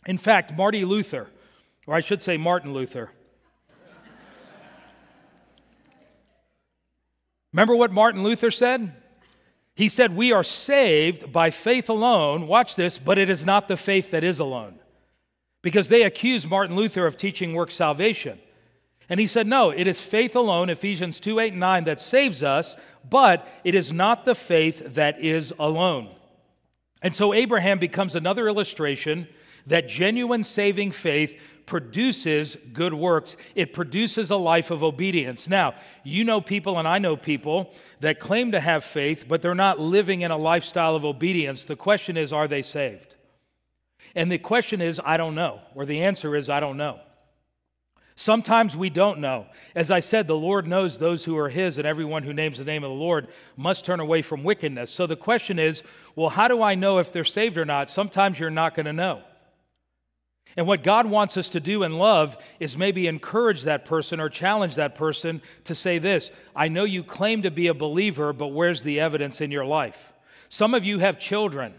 In 0.06 0.16
fact, 0.16 0.56
Marty 0.56 0.84
Luther, 0.84 1.26
or 1.84 1.96
I 1.96 2.00
should 2.00 2.22
say 2.22 2.36
Martin 2.36 2.72
Luther, 2.72 3.10
remember 7.52 7.74
what 7.74 7.90
Martin 7.90 8.22
Luther 8.22 8.52
said? 8.52 8.92
He 9.74 9.88
said, 9.88 10.14
We 10.14 10.30
are 10.30 10.44
saved 10.44 11.32
by 11.32 11.50
faith 11.50 11.88
alone, 11.88 12.46
watch 12.46 12.76
this, 12.76 13.00
but 13.00 13.18
it 13.18 13.28
is 13.28 13.44
not 13.44 13.66
the 13.66 13.76
faith 13.76 14.12
that 14.12 14.22
is 14.22 14.38
alone 14.38 14.78
because 15.64 15.88
they 15.88 16.02
accused 16.02 16.46
Martin 16.46 16.76
Luther 16.76 17.06
of 17.06 17.16
teaching 17.16 17.54
work 17.54 17.70
salvation. 17.70 18.38
And 19.08 19.18
he 19.18 19.26
said, 19.26 19.46
No, 19.46 19.70
it 19.70 19.86
is 19.86 19.98
faith 19.98 20.36
alone, 20.36 20.68
Ephesians 20.68 21.18
2 21.18 21.40
8 21.40 21.52
and 21.52 21.60
9, 21.60 21.84
that 21.84 22.00
saves 22.00 22.42
us, 22.42 22.76
but 23.08 23.48
it 23.64 23.74
is 23.74 23.92
not 23.92 24.26
the 24.26 24.34
faith 24.34 24.94
that 24.94 25.18
is 25.18 25.52
alone. 25.58 26.14
And 27.02 27.16
so 27.16 27.34
Abraham 27.34 27.78
becomes 27.78 28.14
another 28.14 28.46
illustration 28.46 29.26
that 29.66 29.88
genuine 29.88 30.44
saving 30.44 30.92
faith 30.92 31.40
produces 31.64 32.58
good 32.74 32.92
works. 32.92 33.36
It 33.54 33.72
produces 33.72 34.30
a 34.30 34.36
life 34.36 34.70
of 34.70 34.82
obedience. 34.82 35.48
Now, 35.48 35.74
you 36.02 36.24
know 36.24 36.42
people, 36.42 36.78
and 36.78 36.86
I 36.86 36.98
know 36.98 37.16
people 37.16 37.72
that 38.00 38.20
claim 38.20 38.52
to 38.52 38.60
have 38.60 38.84
faith, 38.84 39.24
but 39.26 39.40
they're 39.40 39.54
not 39.54 39.80
living 39.80 40.20
in 40.20 40.30
a 40.30 40.36
lifestyle 40.36 40.94
of 40.94 41.06
obedience. 41.06 41.64
The 41.64 41.76
question 41.76 42.18
is, 42.18 42.34
are 42.34 42.48
they 42.48 42.60
saved? 42.60 43.13
And 44.14 44.30
the 44.30 44.38
question 44.38 44.80
is, 44.80 45.00
I 45.04 45.16
don't 45.16 45.34
know, 45.34 45.60
or 45.74 45.84
the 45.84 46.02
answer 46.02 46.36
is, 46.36 46.48
I 46.48 46.60
don't 46.60 46.76
know. 46.76 47.00
Sometimes 48.16 48.76
we 48.76 48.90
don't 48.90 49.18
know. 49.18 49.46
As 49.74 49.90
I 49.90 49.98
said, 49.98 50.28
the 50.28 50.36
Lord 50.36 50.68
knows 50.68 50.98
those 50.98 51.24
who 51.24 51.36
are 51.36 51.48
His, 51.48 51.78
and 51.78 51.86
everyone 51.86 52.22
who 52.22 52.32
names 52.32 52.58
the 52.58 52.64
name 52.64 52.84
of 52.84 52.90
the 52.90 52.94
Lord 52.94 53.26
must 53.56 53.84
turn 53.84 53.98
away 53.98 54.22
from 54.22 54.44
wickedness. 54.44 54.92
So 54.92 55.08
the 55.08 55.16
question 55.16 55.58
is, 55.58 55.82
well, 56.14 56.28
how 56.28 56.46
do 56.46 56.62
I 56.62 56.76
know 56.76 56.98
if 56.98 57.10
they're 57.10 57.24
saved 57.24 57.58
or 57.58 57.64
not? 57.64 57.90
Sometimes 57.90 58.38
you're 58.38 58.50
not 58.50 58.74
going 58.74 58.86
to 58.86 58.92
know. 58.92 59.22
And 60.56 60.68
what 60.68 60.84
God 60.84 61.06
wants 61.06 61.36
us 61.36 61.50
to 61.50 61.60
do 61.60 61.82
in 61.82 61.98
love 61.98 62.36
is 62.60 62.76
maybe 62.76 63.08
encourage 63.08 63.62
that 63.62 63.84
person 63.84 64.20
or 64.20 64.28
challenge 64.28 64.76
that 64.76 64.94
person 64.94 65.42
to 65.64 65.74
say 65.74 65.98
this 65.98 66.30
I 66.54 66.68
know 66.68 66.84
you 66.84 67.02
claim 67.02 67.42
to 67.42 67.50
be 67.50 67.66
a 67.66 67.74
believer, 67.74 68.32
but 68.32 68.48
where's 68.48 68.84
the 68.84 69.00
evidence 69.00 69.40
in 69.40 69.50
your 69.50 69.64
life? 69.64 70.12
Some 70.48 70.74
of 70.74 70.84
you 70.84 71.00
have 71.00 71.18
children 71.18 71.74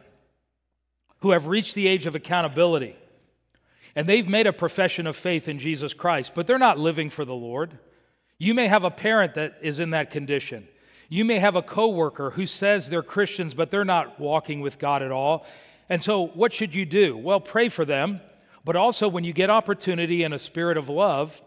who 1.26 1.32
have 1.32 1.48
reached 1.48 1.74
the 1.74 1.88
age 1.88 2.06
of 2.06 2.14
accountability. 2.14 2.96
and 3.96 4.08
they've 4.08 4.30
made 4.30 4.46
a 4.46 4.54
profession 4.54 5.08
of 5.08 5.16
faith 5.16 5.48
in 5.48 5.58
Jesus 5.58 5.92
Christ, 5.92 6.34
but 6.36 6.46
they're 6.46 6.60
not 6.60 6.78
living 6.78 7.10
for 7.10 7.26
the 7.26 7.34
Lord. 7.34 7.80
You 8.38 8.54
may 8.54 8.68
have 8.68 8.84
a 8.84 8.92
parent 8.92 9.34
that 9.34 9.58
is 9.60 9.80
in 9.80 9.90
that 9.90 10.12
condition. 10.12 10.68
You 11.10 11.26
may 11.26 11.40
have 11.40 11.56
a 11.56 11.64
coworker 11.64 12.30
who 12.30 12.46
says 12.46 12.90
they're 12.90 13.02
Christians, 13.02 13.56
but 13.56 13.72
they're 13.72 13.84
not 13.84 14.20
walking 14.20 14.62
with 14.62 14.78
God 14.78 15.02
at 15.02 15.12
all. 15.12 15.48
And 15.90 16.04
so, 16.04 16.28
what 16.28 16.54
should 16.54 16.76
you 16.76 16.86
do? 16.86 17.18
Well, 17.18 17.40
pray 17.40 17.70
for 17.70 17.86
them, 17.86 18.22
but 18.64 18.76
also 18.76 19.08
when 19.08 19.24
you 19.24 19.34
get 19.34 19.50
opportunity 19.50 20.22
in 20.22 20.32
a 20.32 20.38
spirit 20.38 20.78
of 20.78 20.90
love, 20.90 21.42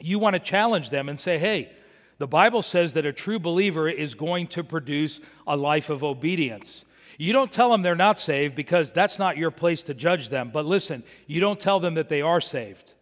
you 0.00 0.18
want 0.18 0.32
to 0.32 0.40
challenge 0.40 0.88
them 0.88 1.10
and 1.10 1.20
say, 1.20 1.36
hey, 1.36 1.70
the 2.16 2.26
Bible 2.26 2.62
says 2.62 2.94
that 2.94 3.04
a 3.04 3.12
true 3.12 3.38
believer 3.38 3.86
is 3.86 4.14
going 4.14 4.46
to 4.46 4.64
produce 4.64 5.20
a 5.46 5.58
life 5.58 5.90
of 5.90 6.02
obedience. 6.02 6.86
You 7.18 7.32
don't 7.32 7.50
tell 7.50 7.70
them 7.70 7.82
they're 7.82 7.96
not 7.96 8.18
saved 8.18 8.54
because 8.54 8.92
that's 8.92 9.18
not 9.18 9.36
your 9.36 9.50
place 9.50 9.82
to 9.82 9.94
judge 9.94 10.28
them. 10.28 10.50
But 10.52 10.64
listen, 10.64 11.02
you 11.26 11.40
don't 11.40 11.58
tell 11.58 11.80
them 11.80 11.94
that 11.94 12.08
they 12.08 12.22
are 12.22 12.40
saved 12.40 12.94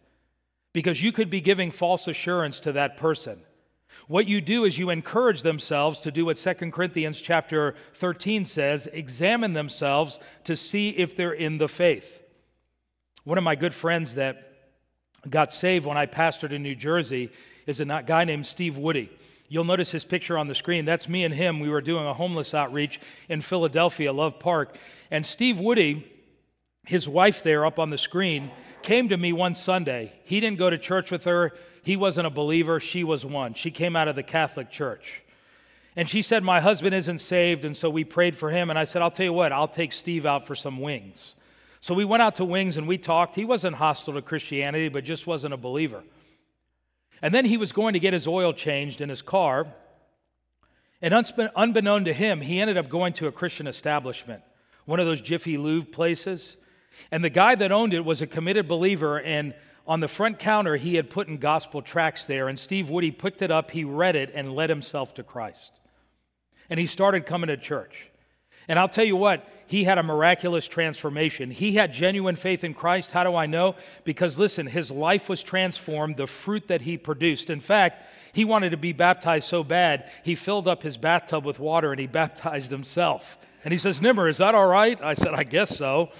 because 0.73 1.01
you 1.01 1.11
could 1.11 1.29
be 1.29 1.39
giving 1.39 1.69
false 1.71 2.07
assurance 2.07 2.59
to 2.61 2.71
that 2.73 2.97
person. 2.97 3.39
What 4.07 4.27
you 4.27 4.41
do 4.41 4.65
is 4.65 4.77
you 4.77 4.89
encourage 4.89 5.43
themselves 5.43 5.99
to 6.01 6.11
do 6.11 6.25
what 6.25 6.37
2 6.37 6.53
Corinthians 6.71 7.21
chapter 7.21 7.75
13 7.95 8.45
says, 8.45 8.87
examine 8.91 9.53
themselves 9.53 10.17
to 10.45 10.55
see 10.55 10.89
if 10.89 11.15
they're 11.15 11.31
in 11.31 11.59
the 11.59 11.67
faith. 11.67 12.21
One 13.23 13.37
of 13.37 13.43
my 13.43 13.55
good 13.55 13.73
friends 13.73 14.15
that 14.15 14.53
got 15.29 15.53
saved 15.53 15.85
when 15.85 15.97
I 15.97 16.05
pastored 16.05 16.51
in 16.51 16.63
New 16.63 16.75
Jersey 16.75 17.31
is 17.65 17.79
a 17.79 17.85
guy 17.85 18.23
named 18.23 18.45
Steve 18.45 18.77
Woody. 18.77 19.11
You'll 19.49 19.63
notice 19.63 19.91
his 19.91 20.03
picture 20.03 20.37
on 20.37 20.47
the 20.47 20.55
screen. 20.55 20.85
That's 20.85 21.07
me 21.07 21.23
and 21.23 21.33
him. 21.33 21.59
We 21.59 21.69
were 21.69 21.81
doing 21.81 22.05
a 22.05 22.13
homeless 22.13 22.53
outreach 22.53 22.99
in 23.29 23.41
Philadelphia, 23.41 24.11
Love 24.11 24.39
Park. 24.39 24.75
And 25.09 25.25
Steve 25.25 25.59
Woody, 25.59 26.11
his 26.85 27.07
wife 27.07 27.43
there 27.43 27.65
up 27.65 27.79
on 27.79 27.89
the 27.89 27.97
screen, 27.97 28.51
came 28.81 29.09
to 29.09 29.17
me 29.17 29.31
one 29.31 29.55
Sunday. 29.55 30.13
He 30.23 30.39
didn't 30.39 30.59
go 30.59 30.69
to 30.69 30.77
church 30.77 31.11
with 31.11 31.23
her. 31.23 31.53
He 31.83 31.95
wasn't 31.95 32.27
a 32.27 32.31
believer. 32.31 32.79
She 32.81 33.05
was 33.05 33.25
one. 33.25 33.53
She 33.53 33.71
came 33.71 33.95
out 33.95 34.09
of 34.09 34.15
the 34.15 34.23
Catholic 34.23 34.69
Church. 34.69 35.21
And 35.95 36.07
she 36.09 36.21
said, 36.21 36.43
My 36.43 36.59
husband 36.59 36.93
isn't 36.93 37.19
saved. 37.19 37.63
And 37.63 37.75
so 37.75 37.89
we 37.89 38.03
prayed 38.03 38.35
for 38.35 38.51
him. 38.51 38.69
And 38.69 38.77
I 38.77 38.83
said, 38.83 39.01
I'll 39.01 39.11
tell 39.11 39.25
you 39.25 39.33
what, 39.33 39.53
I'll 39.53 39.67
take 39.67 39.93
Steve 39.93 40.25
out 40.25 40.45
for 40.45 40.55
some 40.55 40.79
wings. 40.79 41.33
So 41.79 41.93
we 41.93 42.05
went 42.05 42.21
out 42.21 42.35
to 42.35 42.45
Wings 42.45 42.75
and 42.75 42.87
we 42.87 42.97
talked. 42.97 43.35
He 43.35 43.45
wasn't 43.45 43.77
hostile 43.77 44.13
to 44.15 44.21
Christianity, 44.21 44.89
but 44.89 45.03
just 45.03 45.25
wasn't 45.25 45.53
a 45.53 45.57
believer. 45.57 46.03
And 47.21 47.33
then 47.33 47.45
he 47.45 47.57
was 47.57 47.71
going 47.71 47.93
to 47.93 47.99
get 47.99 48.13
his 48.13 48.27
oil 48.27 48.53
changed 48.53 49.01
in 49.01 49.09
his 49.09 49.21
car. 49.21 49.67
And 51.01 51.13
unbeknown 51.55 52.05
to 52.05 52.13
him, 52.13 52.41
he 52.41 52.59
ended 52.59 52.77
up 52.77 52.89
going 52.89 53.13
to 53.13 53.27
a 53.27 53.31
Christian 53.31 53.67
establishment, 53.67 54.41
one 54.85 54.99
of 54.99 55.05
those 55.05 55.21
Jiffy 55.21 55.57
Lube 55.57 55.91
places. 55.91 56.57
And 57.11 57.23
the 57.23 57.29
guy 57.29 57.55
that 57.55 57.71
owned 57.71 57.93
it 57.93 58.03
was 58.05 58.21
a 58.21 58.27
committed 58.27 58.67
believer. 58.67 59.19
And 59.19 59.53
on 59.85 59.99
the 59.99 60.07
front 60.07 60.39
counter, 60.39 60.75
he 60.75 60.95
had 60.95 61.09
put 61.09 61.27
in 61.27 61.37
gospel 61.37 61.81
tracts 61.81 62.25
there. 62.25 62.47
And 62.47 62.57
Steve 62.57 62.89
Woody 62.89 63.11
picked 63.11 63.41
it 63.41 63.51
up, 63.51 63.71
he 63.71 63.83
read 63.83 64.15
it, 64.15 64.31
and 64.33 64.53
led 64.53 64.69
himself 64.69 65.13
to 65.15 65.23
Christ. 65.23 65.79
And 66.69 66.79
he 66.79 66.87
started 66.87 67.25
coming 67.25 67.47
to 67.47 67.57
church. 67.57 68.09
And 68.67 68.77
I'll 68.77 68.89
tell 68.89 69.05
you 69.05 69.15
what, 69.15 69.47
he 69.67 69.83
had 69.83 69.97
a 69.97 70.03
miraculous 70.03 70.67
transformation. 70.67 71.51
He 71.51 71.73
had 71.73 71.91
genuine 71.91 72.37
faith 72.37 72.63
in 72.63 72.73
Christ. 72.73 73.11
How 73.11 73.23
do 73.25 73.35
I 73.35 73.45
know? 73.45 73.75
Because 74.05 74.39
listen, 74.39 74.65
his 74.65 74.89
life 74.89 75.27
was 75.27 75.43
transformed, 75.43 76.15
the 76.15 76.25
fruit 76.25 76.69
that 76.69 76.81
he 76.81 76.97
produced. 76.97 77.49
In 77.49 77.59
fact, 77.59 78.07
he 78.31 78.45
wanted 78.45 78.69
to 78.69 78.77
be 78.77 78.93
baptized 78.93 79.47
so 79.47 79.63
bad, 79.63 80.09
he 80.23 80.35
filled 80.35 80.67
up 80.67 80.83
his 80.83 80.95
bathtub 80.97 81.45
with 81.45 81.59
water 81.59 81.91
and 81.91 81.99
he 81.99 82.07
baptized 82.07 82.71
himself. 82.71 83.37
And 83.65 83.73
he 83.73 83.77
says, 83.77 84.01
Nimmer, 84.01 84.29
is 84.29 84.37
that 84.37 84.55
all 84.55 84.67
right? 84.67 85.01
I 85.01 85.13
said, 85.13 85.33
I 85.33 85.43
guess 85.43 85.75
so. 85.75 86.11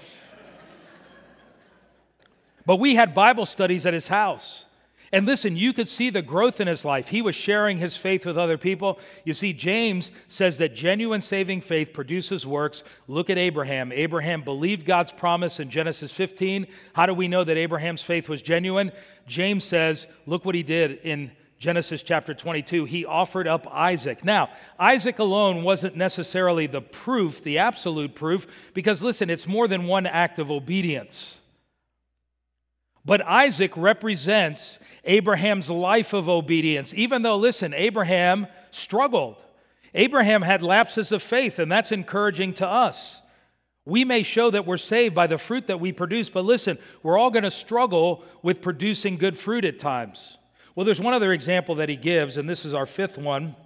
but 2.66 2.76
we 2.76 2.96
had 2.96 3.14
Bible 3.14 3.46
studies 3.46 3.86
at 3.86 3.94
his 3.94 4.08
house. 4.08 4.64
And 5.10 5.24
listen, 5.24 5.56
you 5.56 5.72
could 5.72 5.88
see 5.88 6.10
the 6.10 6.22
growth 6.22 6.60
in 6.60 6.68
his 6.68 6.84
life. 6.84 7.08
He 7.08 7.22
was 7.22 7.34
sharing 7.34 7.78
his 7.78 7.96
faith 7.96 8.26
with 8.26 8.36
other 8.36 8.58
people. 8.58 8.98
You 9.24 9.32
see, 9.32 9.52
James 9.52 10.10
says 10.28 10.58
that 10.58 10.74
genuine 10.74 11.22
saving 11.22 11.62
faith 11.62 11.92
produces 11.92 12.46
works. 12.46 12.84
Look 13.06 13.30
at 13.30 13.38
Abraham. 13.38 13.90
Abraham 13.92 14.42
believed 14.42 14.84
God's 14.84 15.12
promise 15.12 15.60
in 15.60 15.70
Genesis 15.70 16.12
15. 16.12 16.66
How 16.92 17.06
do 17.06 17.14
we 17.14 17.28
know 17.28 17.42
that 17.42 17.56
Abraham's 17.56 18.02
faith 18.02 18.28
was 18.28 18.42
genuine? 18.42 18.92
James 19.26 19.64
says, 19.64 20.06
look 20.26 20.44
what 20.44 20.54
he 20.54 20.62
did 20.62 20.98
in 21.04 21.30
Genesis 21.58 22.02
chapter 22.02 22.34
22. 22.34 22.84
He 22.84 23.04
offered 23.04 23.48
up 23.48 23.66
Isaac. 23.72 24.24
Now, 24.24 24.50
Isaac 24.78 25.18
alone 25.18 25.62
wasn't 25.62 25.96
necessarily 25.96 26.66
the 26.66 26.82
proof, 26.82 27.42
the 27.42 27.58
absolute 27.58 28.14
proof, 28.14 28.46
because 28.74 29.02
listen, 29.02 29.28
it's 29.28 29.46
more 29.46 29.66
than 29.66 29.84
one 29.84 30.06
act 30.06 30.38
of 30.38 30.50
obedience. 30.50 31.37
But 33.04 33.24
Isaac 33.26 33.76
represents 33.76 34.78
Abraham's 35.04 35.70
life 35.70 36.12
of 36.12 36.28
obedience, 36.28 36.92
even 36.94 37.22
though, 37.22 37.36
listen, 37.36 37.72
Abraham 37.74 38.46
struggled. 38.70 39.44
Abraham 39.94 40.42
had 40.42 40.62
lapses 40.62 41.12
of 41.12 41.22
faith, 41.22 41.58
and 41.58 41.72
that's 41.72 41.92
encouraging 41.92 42.54
to 42.54 42.66
us. 42.66 43.22
We 43.86 44.04
may 44.04 44.22
show 44.22 44.50
that 44.50 44.66
we're 44.66 44.76
saved 44.76 45.14
by 45.14 45.26
the 45.26 45.38
fruit 45.38 45.66
that 45.68 45.80
we 45.80 45.92
produce, 45.92 46.28
but 46.28 46.44
listen, 46.44 46.78
we're 47.02 47.16
all 47.16 47.30
going 47.30 47.44
to 47.44 47.50
struggle 47.50 48.22
with 48.42 48.60
producing 48.60 49.16
good 49.16 49.38
fruit 49.38 49.64
at 49.64 49.78
times. 49.78 50.36
Well, 50.74 50.84
there's 50.84 51.00
one 51.00 51.14
other 51.14 51.32
example 51.32 51.76
that 51.76 51.88
he 51.88 51.96
gives, 51.96 52.36
and 52.36 52.48
this 52.48 52.66
is 52.66 52.74
our 52.74 52.84
fifth 52.84 53.16
one 53.16 53.56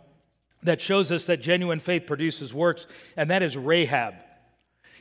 that 0.63 0.81
shows 0.81 1.11
us 1.11 1.27
that 1.27 1.43
genuine 1.43 1.81
faith 1.81 2.07
produces 2.07 2.55
works, 2.55 2.87
and 3.17 3.29
that 3.31 3.43
is 3.43 3.57
Rahab. 3.57 4.15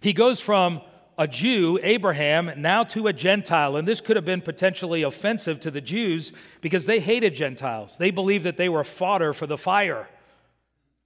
He 0.01 0.11
goes 0.11 0.39
from 0.39 0.81
a 1.21 1.27
Jew, 1.27 1.77
Abraham, 1.83 2.51
now 2.57 2.83
to 2.85 3.05
a 3.05 3.13
Gentile. 3.13 3.75
And 3.75 3.87
this 3.87 4.01
could 4.01 4.15
have 4.15 4.25
been 4.25 4.41
potentially 4.41 5.03
offensive 5.03 5.59
to 5.59 5.69
the 5.69 5.79
Jews 5.79 6.33
because 6.61 6.87
they 6.87 6.99
hated 6.99 7.35
Gentiles. 7.35 7.95
They 7.99 8.09
believed 8.09 8.43
that 8.43 8.57
they 8.57 8.69
were 8.69 8.83
fodder 8.83 9.31
for 9.31 9.45
the 9.45 9.57
fire. 9.57 10.09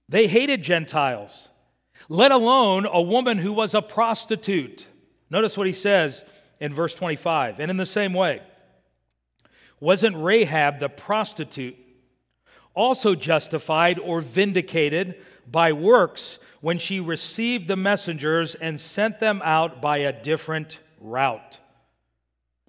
They 0.08 0.26
hated 0.26 0.62
Gentiles, 0.62 1.48
let 2.08 2.32
alone 2.32 2.86
a 2.90 3.02
woman 3.02 3.36
who 3.36 3.52
was 3.52 3.74
a 3.74 3.82
prostitute. 3.82 4.86
Notice 5.28 5.58
what 5.58 5.66
he 5.66 5.72
says 5.74 6.24
in 6.60 6.72
verse 6.72 6.94
25. 6.94 7.60
And 7.60 7.70
in 7.70 7.76
the 7.76 7.84
same 7.84 8.14
way, 8.14 8.40
wasn't 9.80 10.16
Rahab 10.16 10.78
the 10.78 10.88
prostitute 10.88 11.76
also 12.76 13.16
justified 13.16 13.98
or 13.98 14.20
vindicated 14.20 15.16
by 15.50 15.72
works 15.72 16.38
when 16.60 16.78
she 16.78 17.00
received 17.00 17.66
the 17.66 17.76
messengers 17.76 18.54
and 18.54 18.80
sent 18.80 19.18
them 19.18 19.40
out 19.44 19.80
by 19.80 19.98
a 19.98 20.12
different 20.12 20.78
route. 21.00 21.58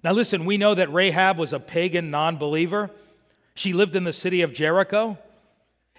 Now, 0.02 0.12
listen, 0.12 0.44
we 0.44 0.56
know 0.56 0.74
that 0.74 0.92
Rahab 0.92 1.38
was 1.38 1.52
a 1.52 1.60
pagan 1.60 2.10
non 2.10 2.36
believer. 2.36 2.90
She 3.54 3.72
lived 3.72 3.96
in 3.96 4.04
the 4.04 4.12
city 4.12 4.42
of 4.42 4.54
Jericho, 4.54 5.18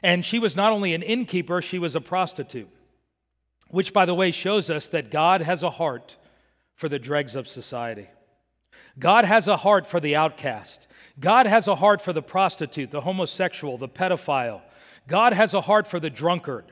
and 0.02 0.26
she 0.26 0.40
was 0.40 0.56
not 0.56 0.72
only 0.72 0.94
an 0.94 1.02
innkeeper, 1.02 1.62
she 1.62 1.78
was 1.78 1.96
a 1.96 2.02
prostitute, 2.02 2.70
which, 3.70 3.94
by 3.94 4.06
the 4.06 4.16
way, 4.16 4.32
shows 4.32 4.70
us 4.70 4.88
that 4.88 5.12
God 5.12 5.42
has 5.42 5.62
a 5.62 5.70
heart 5.70 6.16
for 6.76 6.88
the 6.88 7.00
dregs 7.00 7.36
of 7.36 7.48
society. 7.50 8.08
God 8.98 9.26
has 9.26 9.50
a 9.50 9.58
heart 9.58 9.86
for 9.86 10.00
the 10.00 10.16
outcast. 10.16 10.88
God 11.20 11.48
has 11.48 11.68
a 11.68 11.76
heart 11.76 12.02
for 12.02 12.14
the 12.14 12.22
prostitute, 12.22 12.92
the 12.92 13.02
homosexual, 13.02 13.78
the 13.78 13.90
pedophile. 13.90 14.62
God 15.08 15.34
has 15.34 15.54
a 15.54 15.62
heart 15.62 15.88
for 15.88 16.00
the 16.00 16.10
drunkard. 16.10 16.66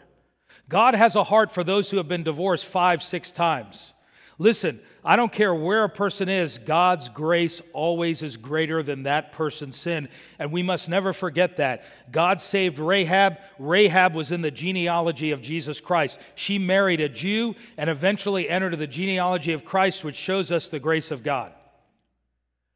God 0.70 0.94
has 0.94 1.16
a 1.16 1.24
heart 1.24 1.52
for 1.52 1.64
those 1.64 1.90
who 1.90 1.98
have 1.98 2.08
been 2.08 2.24
divorced 2.24 2.66
five, 2.66 3.02
six 3.02 3.32
times. 3.32 3.94
Listen, 4.40 4.80
I 5.04 5.16
don't 5.16 5.32
care 5.32 5.54
where 5.54 5.84
a 5.84 5.90
person 5.90 6.30
is, 6.30 6.60
God's 6.60 7.10
grace 7.10 7.60
always 7.74 8.22
is 8.22 8.38
greater 8.38 8.84
than 8.84 9.04
that 9.04 9.32
person's 9.32 9.76
sin. 9.76 10.10
And 10.38 10.52
we 10.52 10.62
must 10.62 10.88
never 10.88 11.12
forget 11.12 11.58
that. 11.58 11.86
God 12.12 12.40
saved 12.40 12.78
Rahab. 12.78 13.38
Rahab 13.58 14.14
was 14.14 14.32
in 14.32 14.42
the 14.42 14.52
genealogy 14.52 15.32
of 15.32 15.42
Jesus 15.42 15.80
Christ. 15.80 16.20
She 16.36 16.60
married 16.60 17.02
a 17.02 17.10
Jew 17.10 17.56
and 17.78 17.90
eventually 17.90 18.48
entered 18.48 18.78
the 18.78 18.86
genealogy 18.86 19.54
of 19.54 19.66
Christ, 19.66 20.04
which 20.04 20.16
shows 20.16 20.52
us 20.52 20.68
the 20.68 20.80
grace 20.80 21.10
of 21.10 21.24
God. 21.24 21.52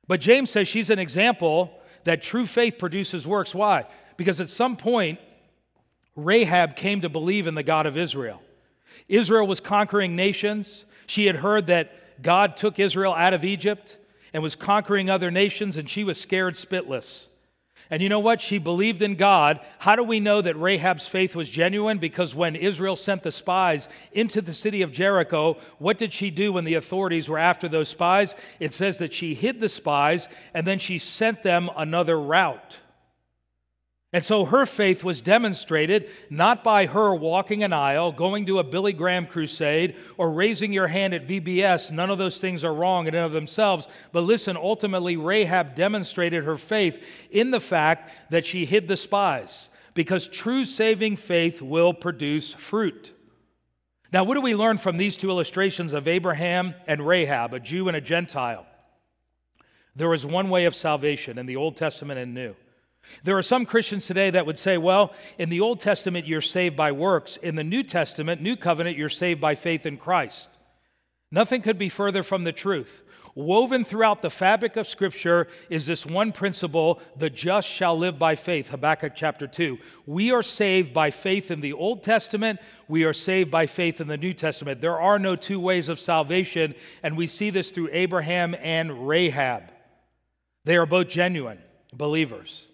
But 0.07 0.21
James 0.21 0.49
says 0.49 0.67
she's 0.67 0.89
an 0.89 0.99
example 0.99 1.71
that 2.03 2.21
true 2.21 2.45
faith 2.45 2.77
produces 2.77 3.27
works. 3.27 3.53
Why? 3.53 3.85
Because 4.17 4.41
at 4.41 4.49
some 4.49 4.75
point, 4.75 5.19
Rahab 6.15 6.75
came 6.75 7.01
to 7.01 7.09
believe 7.09 7.47
in 7.47 7.55
the 7.55 7.63
God 7.63 7.85
of 7.85 7.97
Israel. 7.97 8.41
Israel 9.07 9.47
was 9.47 9.59
conquering 9.59 10.15
nations. 10.15 10.85
She 11.05 11.25
had 11.25 11.37
heard 11.37 11.67
that 11.67 12.21
God 12.21 12.57
took 12.57 12.79
Israel 12.79 13.13
out 13.13 13.33
of 13.33 13.45
Egypt 13.45 13.97
and 14.33 14.43
was 14.43 14.55
conquering 14.55 15.09
other 15.09 15.31
nations, 15.31 15.77
and 15.77 15.89
she 15.89 16.03
was 16.03 16.19
scared 16.19 16.55
spitless. 16.55 17.27
And 17.91 18.01
you 18.01 18.07
know 18.07 18.19
what? 18.19 18.41
She 18.41 18.57
believed 18.57 19.01
in 19.01 19.15
God. 19.15 19.59
How 19.77 19.97
do 19.97 20.03
we 20.03 20.21
know 20.21 20.41
that 20.41 20.55
Rahab's 20.55 21.07
faith 21.07 21.35
was 21.35 21.49
genuine? 21.49 21.97
Because 21.97 22.33
when 22.33 22.55
Israel 22.55 22.95
sent 22.95 23.21
the 23.21 23.33
spies 23.33 23.89
into 24.13 24.41
the 24.41 24.53
city 24.53 24.81
of 24.81 24.93
Jericho, 24.93 25.57
what 25.77 25.97
did 25.97 26.13
she 26.13 26.31
do 26.31 26.53
when 26.53 26.63
the 26.63 26.75
authorities 26.75 27.27
were 27.27 27.37
after 27.37 27.67
those 27.67 27.89
spies? 27.89 28.33
It 28.61 28.73
says 28.73 28.97
that 28.99 29.13
she 29.13 29.33
hid 29.33 29.59
the 29.59 29.67
spies 29.67 30.29
and 30.53 30.65
then 30.65 30.79
she 30.79 30.99
sent 30.99 31.43
them 31.43 31.69
another 31.75 32.17
route. 32.17 32.77
And 34.13 34.23
so 34.23 34.43
her 34.43 34.65
faith 34.65 35.05
was 35.05 35.21
demonstrated 35.21 36.09
not 36.29 36.65
by 36.65 36.85
her 36.85 37.15
walking 37.15 37.63
an 37.63 37.71
aisle, 37.71 38.11
going 38.11 38.45
to 38.47 38.59
a 38.59 38.63
Billy 38.63 38.91
Graham 38.91 39.25
crusade, 39.25 39.95
or 40.17 40.31
raising 40.31 40.73
your 40.73 40.87
hand 40.87 41.13
at 41.13 41.27
VBS. 41.27 41.91
None 41.91 42.09
of 42.09 42.17
those 42.17 42.37
things 42.37 42.65
are 42.65 42.73
wrong 42.73 43.07
in 43.07 43.15
and 43.15 43.25
of 43.25 43.31
themselves. 43.31 43.87
But 44.11 44.25
listen, 44.25 44.57
ultimately, 44.57 45.15
Rahab 45.15 45.75
demonstrated 45.75 46.43
her 46.43 46.57
faith 46.57 47.01
in 47.29 47.51
the 47.51 47.61
fact 47.61 48.11
that 48.31 48.45
she 48.45 48.65
hid 48.65 48.89
the 48.89 48.97
spies, 48.97 49.69
because 49.93 50.27
true 50.27 50.65
saving 50.65 51.15
faith 51.15 51.61
will 51.61 51.93
produce 51.93 52.51
fruit. 52.51 53.13
Now, 54.11 54.25
what 54.25 54.33
do 54.33 54.41
we 54.41 54.55
learn 54.55 54.77
from 54.77 54.97
these 54.97 55.15
two 55.15 55.29
illustrations 55.29 55.93
of 55.93 56.09
Abraham 56.09 56.75
and 56.85 57.07
Rahab, 57.07 57.53
a 57.53 57.61
Jew 57.61 57.87
and 57.87 57.95
a 57.95 58.01
Gentile? 58.01 58.65
There 59.95 60.13
is 60.13 60.25
one 60.25 60.49
way 60.49 60.65
of 60.65 60.75
salvation 60.75 61.37
in 61.37 61.45
the 61.45 61.55
Old 61.55 61.77
Testament 61.77 62.19
and 62.19 62.33
New. 62.33 62.55
There 63.23 63.37
are 63.37 63.43
some 63.43 63.65
Christians 63.65 64.05
today 64.05 64.29
that 64.29 64.45
would 64.45 64.57
say, 64.57 64.77
well, 64.77 65.13
in 65.37 65.49
the 65.49 65.61
Old 65.61 65.79
Testament, 65.79 66.27
you're 66.27 66.41
saved 66.41 66.75
by 66.75 66.91
works. 66.91 67.37
In 67.37 67.55
the 67.55 67.63
New 67.63 67.83
Testament, 67.83 68.41
New 68.41 68.55
Covenant, 68.55 68.97
you're 68.97 69.09
saved 69.09 69.41
by 69.41 69.55
faith 69.55 69.85
in 69.85 69.97
Christ. 69.97 70.47
Nothing 71.31 71.61
could 71.61 71.77
be 71.77 71.89
further 71.89 72.23
from 72.23 72.43
the 72.43 72.51
truth. 72.51 73.03
Woven 73.33 73.85
throughout 73.85 74.21
the 74.21 74.29
fabric 74.29 74.75
of 74.75 74.87
Scripture 74.87 75.47
is 75.69 75.85
this 75.85 76.05
one 76.05 76.33
principle 76.33 77.01
the 77.15 77.29
just 77.29 77.67
shall 77.67 77.97
live 77.97 78.19
by 78.19 78.35
faith, 78.35 78.69
Habakkuk 78.69 79.13
chapter 79.15 79.47
2. 79.47 79.77
We 80.05 80.31
are 80.31 80.43
saved 80.43 80.93
by 80.93 81.11
faith 81.11 81.49
in 81.49 81.61
the 81.61 81.71
Old 81.71 82.03
Testament, 82.03 82.59
we 82.89 83.05
are 83.05 83.13
saved 83.13 83.49
by 83.49 83.67
faith 83.67 84.01
in 84.01 84.07
the 84.07 84.17
New 84.17 84.33
Testament. 84.33 84.81
There 84.81 84.99
are 84.99 85.17
no 85.17 85.37
two 85.37 85.61
ways 85.61 85.87
of 85.87 85.99
salvation, 85.99 86.75
and 87.03 87.15
we 87.15 87.27
see 87.27 87.49
this 87.51 87.71
through 87.71 87.89
Abraham 87.93 88.53
and 88.59 89.07
Rahab. 89.07 89.63
They 90.65 90.75
are 90.75 90.85
both 90.85 91.07
genuine 91.07 91.59
believers. 91.93 92.65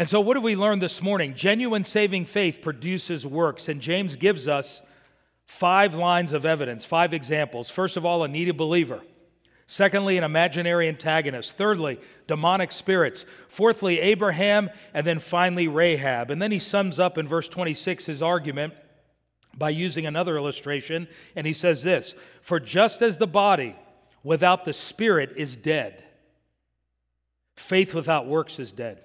And 0.00 0.08
so, 0.08 0.18
what 0.18 0.38
have 0.38 0.44
we 0.44 0.56
learned 0.56 0.80
this 0.80 1.02
morning? 1.02 1.34
Genuine 1.34 1.84
saving 1.84 2.24
faith 2.24 2.62
produces 2.62 3.26
works, 3.26 3.68
and 3.68 3.82
James 3.82 4.16
gives 4.16 4.48
us 4.48 4.80
five 5.44 5.94
lines 5.94 6.32
of 6.32 6.46
evidence, 6.46 6.86
five 6.86 7.12
examples. 7.12 7.68
First 7.68 7.98
of 7.98 8.06
all, 8.06 8.24
a 8.24 8.28
needy 8.28 8.52
believer. 8.52 9.02
Secondly, 9.66 10.16
an 10.16 10.24
imaginary 10.24 10.88
antagonist. 10.88 11.54
Thirdly, 11.54 12.00
demonic 12.26 12.72
spirits. 12.72 13.26
Fourthly, 13.50 14.00
Abraham. 14.00 14.70
And 14.94 15.06
then 15.06 15.18
finally, 15.18 15.68
Rahab. 15.68 16.30
And 16.30 16.40
then 16.40 16.50
he 16.50 16.60
sums 16.60 16.98
up 16.98 17.18
in 17.18 17.28
verse 17.28 17.50
26 17.50 18.06
his 18.06 18.22
argument 18.22 18.72
by 19.54 19.68
using 19.68 20.06
another 20.06 20.38
illustration. 20.38 21.08
And 21.36 21.46
he 21.46 21.52
says 21.52 21.82
this 21.82 22.14
For 22.40 22.58
just 22.58 23.02
as 23.02 23.18
the 23.18 23.26
body 23.26 23.76
without 24.22 24.64
the 24.64 24.72
spirit 24.72 25.34
is 25.36 25.56
dead, 25.56 26.02
faith 27.54 27.92
without 27.92 28.26
works 28.26 28.58
is 28.58 28.72
dead. 28.72 29.02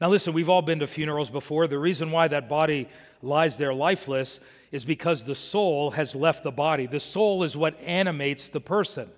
Now, 0.00 0.10
listen, 0.10 0.34
we've 0.34 0.50
all 0.50 0.62
been 0.62 0.80
to 0.80 0.86
funerals 0.86 1.30
before. 1.30 1.66
The 1.66 1.78
reason 1.78 2.10
why 2.10 2.28
that 2.28 2.48
body 2.48 2.88
lies 3.22 3.56
there 3.56 3.72
lifeless 3.72 4.40
is 4.70 4.84
because 4.84 5.24
the 5.24 5.34
soul 5.34 5.92
has 5.92 6.14
left 6.14 6.44
the 6.44 6.50
body. 6.50 6.86
The 6.86 7.00
soul 7.00 7.42
is 7.42 7.56
what 7.56 7.80
animates 7.80 8.48
the 8.48 8.60
person. 8.60 9.08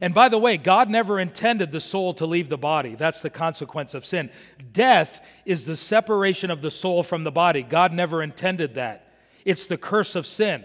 And 0.00 0.14
by 0.14 0.28
the 0.28 0.38
way, 0.38 0.56
God 0.56 0.88
never 0.88 1.20
intended 1.20 1.70
the 1.70 1.80
soul 1.80 2.14
to 2.14 2.26
leave 2.26 2.48
the 2.48 2.58
body. 2.58 2.94
That's 2.94 3.20
the 3.20 3.30
consequence 3.30 3.94
of 3.94 4.06
sin. 4.06 4.30
Death 4.72 5.24
is 5.44 5.64
the 5.64 5.76
separation 5.76 6.50
of 6.50 6.62
the 6.62 6.70
soul 6.70 7.02
from 7.02 7.24
the 7.24 7.32
body. 7.32 7.62
God 7.62 7.92
never 7.92 8.22
intended 8.22 8.74
that. 8.74 9.12
It's 9.44 9.66
the 9.66 9.76
curse 9.76 10.14
of 10.14 10.26
sin. 10.26 10.64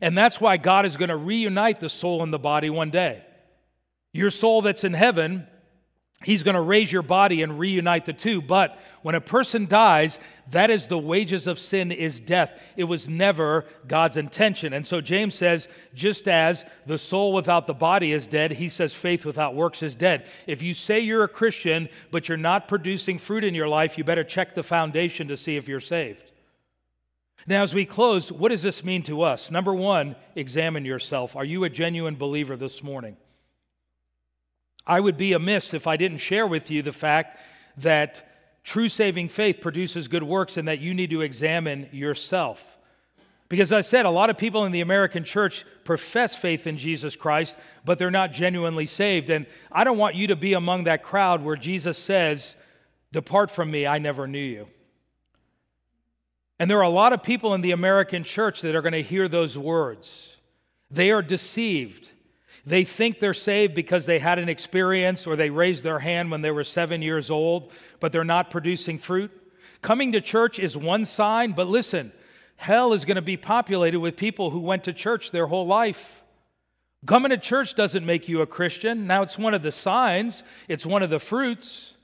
And 0.00 0.16
that's 0.16 0.40
why 0.40 0.56
God 0.56 0.86
is 0.86 0.96
going 0.96 1.08
to 1.08 1.16
reunite 1.16 1.80
the 1.80 1.88
soul 1.88 2.22
and 2.22 2.32
the 2.32 2.38
body 2.38 2.70
one 2.70 2.90
day. 2.90 3.22
Your 4.12 4.30
soul 4.30 4.62
that's 4.62 4.84
in 4.84 4.94
heaven 4.94 5.46
He's 6.24 6.42
going 6.42 6.56
to 6.56 6.60
raise 6.60 6.90
your 6.90 7.02
body 7.02 7.42
and 7.42 7.60
reunite 7.60 8.04
the 8.04 8.12
two. 8.12 8.42
But 8.42 8.76
when 9.02 9.14
a 9.14 9.20
person 9.20 9.66
dies, 9.66 10.18
that 10.50 10.68
is 10.68 10.88
the 10.88 10.98
wages 10.98 11.46
of 11.46 11.60
sin 11.60 11.92
is 11.92 12.18
death. 12.18 12.60
It 12.76 12.84
was 12.84 13.08
never 13.08 13.66
God's 13.86 14.16
intention. 14.16 14.72
And 14.72 14.84
so 14.84 15.00
James 15.00 15.36
says, 15.36 15.68
just 15.94 16.26
as 16.26 16.64
the 16.86 16.98
soul 16.98 17.32
without 17.32 17.68
the 17.68 17.74
body 17.74 18.10
is 18.10 18.26
dead, 18.26 18.50
he 18.50 18.68
says 18.68 18.92
faith 18.92 19.24
without 19.24 19.54
works 19.54 19.80
is 19.80 19.94
dead. 19.94 20.26
If 20.48 20.60
you 20.60 20.74
say 20.74 20.98
you're 20.98 21.22
a 21.22 21.28
Christian, 21.28 21.88
but 22.10 22.28
you're 22.28 22.36
not 22.36 22.66
producing 22.66 23.18
fruit 23.18 23.44
in 23.44 23.54
your 23.54 23.68
life, 23.68 23.96
you 23.96 24.02
better 24.02 24.24
check 24.24 24.56
the 24.56 24.64
foundation 24.64 25.28
to 25.28 25.36
see 25.36 25.56
if 25.56 25.68
you're 25.68 25.78
saved. 25.78 26.32
Now, 27.46 27.62
as 27.62 27.76
we 27.76 27.86
close, 27.86 28.32
what 28.32 28.48
does 28.48 28.62
this 28.62 28.82
mean 28.82 29.04
to 29.04 29.22
us? 29.22 29.52
Number 29.52 29.72
one, 29.72 30.16
examine 30.34 30.84
yourself. 30.84 31.36
Are 31.36 31.44
you 31.44 31.62
a 31.62 31.70
genuine 31.70 32.16
believer 32.16 32.56
this 32.56 32.82
morning? 32.82 33.16
I 34.88 35.00
would 35.00 35.18
be 35.18 35.34
amiss 35.34 35.74
if 35.74 35.86
I 35.86 35.96
didn't 35.96 36.18
share 36.18 36.46
with 36.46 36.70
you 36.70 36.82
the 36.82 36.92
fact 36.92 37.38
that 37.76 38.26
true 38.64 38.88
saving 38.88 39.28
faith 39.28 39.60
produces 39.60 40.08
good 40.08 40.22
works 40.22 40.56
and 40.56 40.66
that 40.66 40.80
you 40.80 40.94
need 40.94 41.10
to 41.10 41.20
examine 41.20 41.88
yourself. 41.92 42.78
Because 43.48 43.72
I 43.72 43.82
said, 43.82 44.04
a 44.04 44.10
lot 44.10 44.28
of 44.30 44.36
people 44.36 44.64
in 44.64 44.72
the 44.72 44.80
American 44.80 45.24
church 45.24 45.64
profess 45.84 46.34
faith 46.34 46.66
in 46.66 46.76
Jesus 46.76 47.16
Christ, 47.16 47.54
but 47.84 47.98
they're 47.98 48.10
not 48.10 48.32
genuinely 48.32 48.86
saved. 48.86 49.30
And 49.30 49.46
I 49.72 49.84
don't 49.84 49.96
want 49.96 50.16
you 50.16 50.26
to 50.26 50.36
be 50.36 50.52
among 50.54 50.84
that 50.84 51.02
crowd 51.02 51.42
where 51.42 51.56
Jesus 51.56 51.96
says, 51.98 52.56
Depart 53.10 53.50
from 53.50 53.70
me, 53.70 53.86
I 53.86 53.98
never 53.98 54.26
knew 54.26 54.38
you. 54.38 54.68
And 56.58 56.70
there 56.70 56.78
are 56.78 56.82
a 56.82 56.90
lot 56.90 57.12
of 57.12 57.22
people 57.22 57.54
in 57.54 57.60
the 57.60 57.70
American 57.70 58.24
church 58.24 58.60
that 58.62 58.74
are 58.74 58.82
going 58.82 58.92
to 58.92 59.02
hear 59.02 59.28
those 59.28 59.56
words. 59.56 60.36
They 60.90 61.10
are 61.10 61.22
deceived. 61.22 62.10
They 62.68 62.84
think 62.84 63.18
they're 63.18 63.32
saved 63.32 63.74
because 63.74 64.04
they 64.04 64.18
had 64.18 64.38
an 64.38 64.50
experience 64.50 65.26
or 65.26 65.36
they 65.36 65.48
raised 65.48 65.82
their 65.82 66.00
hand 66.00 66.30
when 66.30 66.42
they 66.42 66.50
were 66.50 66.64
seven 66.64 67.00
years 67.00 67.30
old, 67.30 67.72
but 67.98 68.12
they're 68.12 68.24
not 68.24 68.50
producing 68.50 68.98
fruit. 68.98 69.30
Coming 69.80 70.12
to 70.12 70.20
church 70.20 70.58
is 70.58 70.76
one 70.76 71.06
sign, 71.06 71.52
but 71.52 71.66
listen, 71.66 72.12
hell 72.56 72.92
is 72.92 73.06
going 73.06 73.14
to 73.14 73.22
be 73.22 73.38
populated 73.38 74.00
with 74.00 74.18
people 74.18 74.50
who 74.50 74.60
went 74.60 74.84
to 74.84 74.92
church 74.92 75.30
their 75.30 75.46
whole 75.46 75.66
life. 75.66 76.22
Coming 77.06 77.30
to 77.30 77.38
church 77.38 77.74
doesn't 77.74 78.04
make 78.04 78.28
you 78.28 78.42
a 78.42 78.46
Christian. 78.46 79.06
Now, 79.06 79.22
it's 79.22 79.38
one 79.38 79.54
of 79.54 79.62
the 79.62 79.72
signs, 79.72 80.42
it's 80.68 80.84
one 80.84 81.02
of 81.02 81.08
the 81.08 81.20
fruits. 81.20 81.94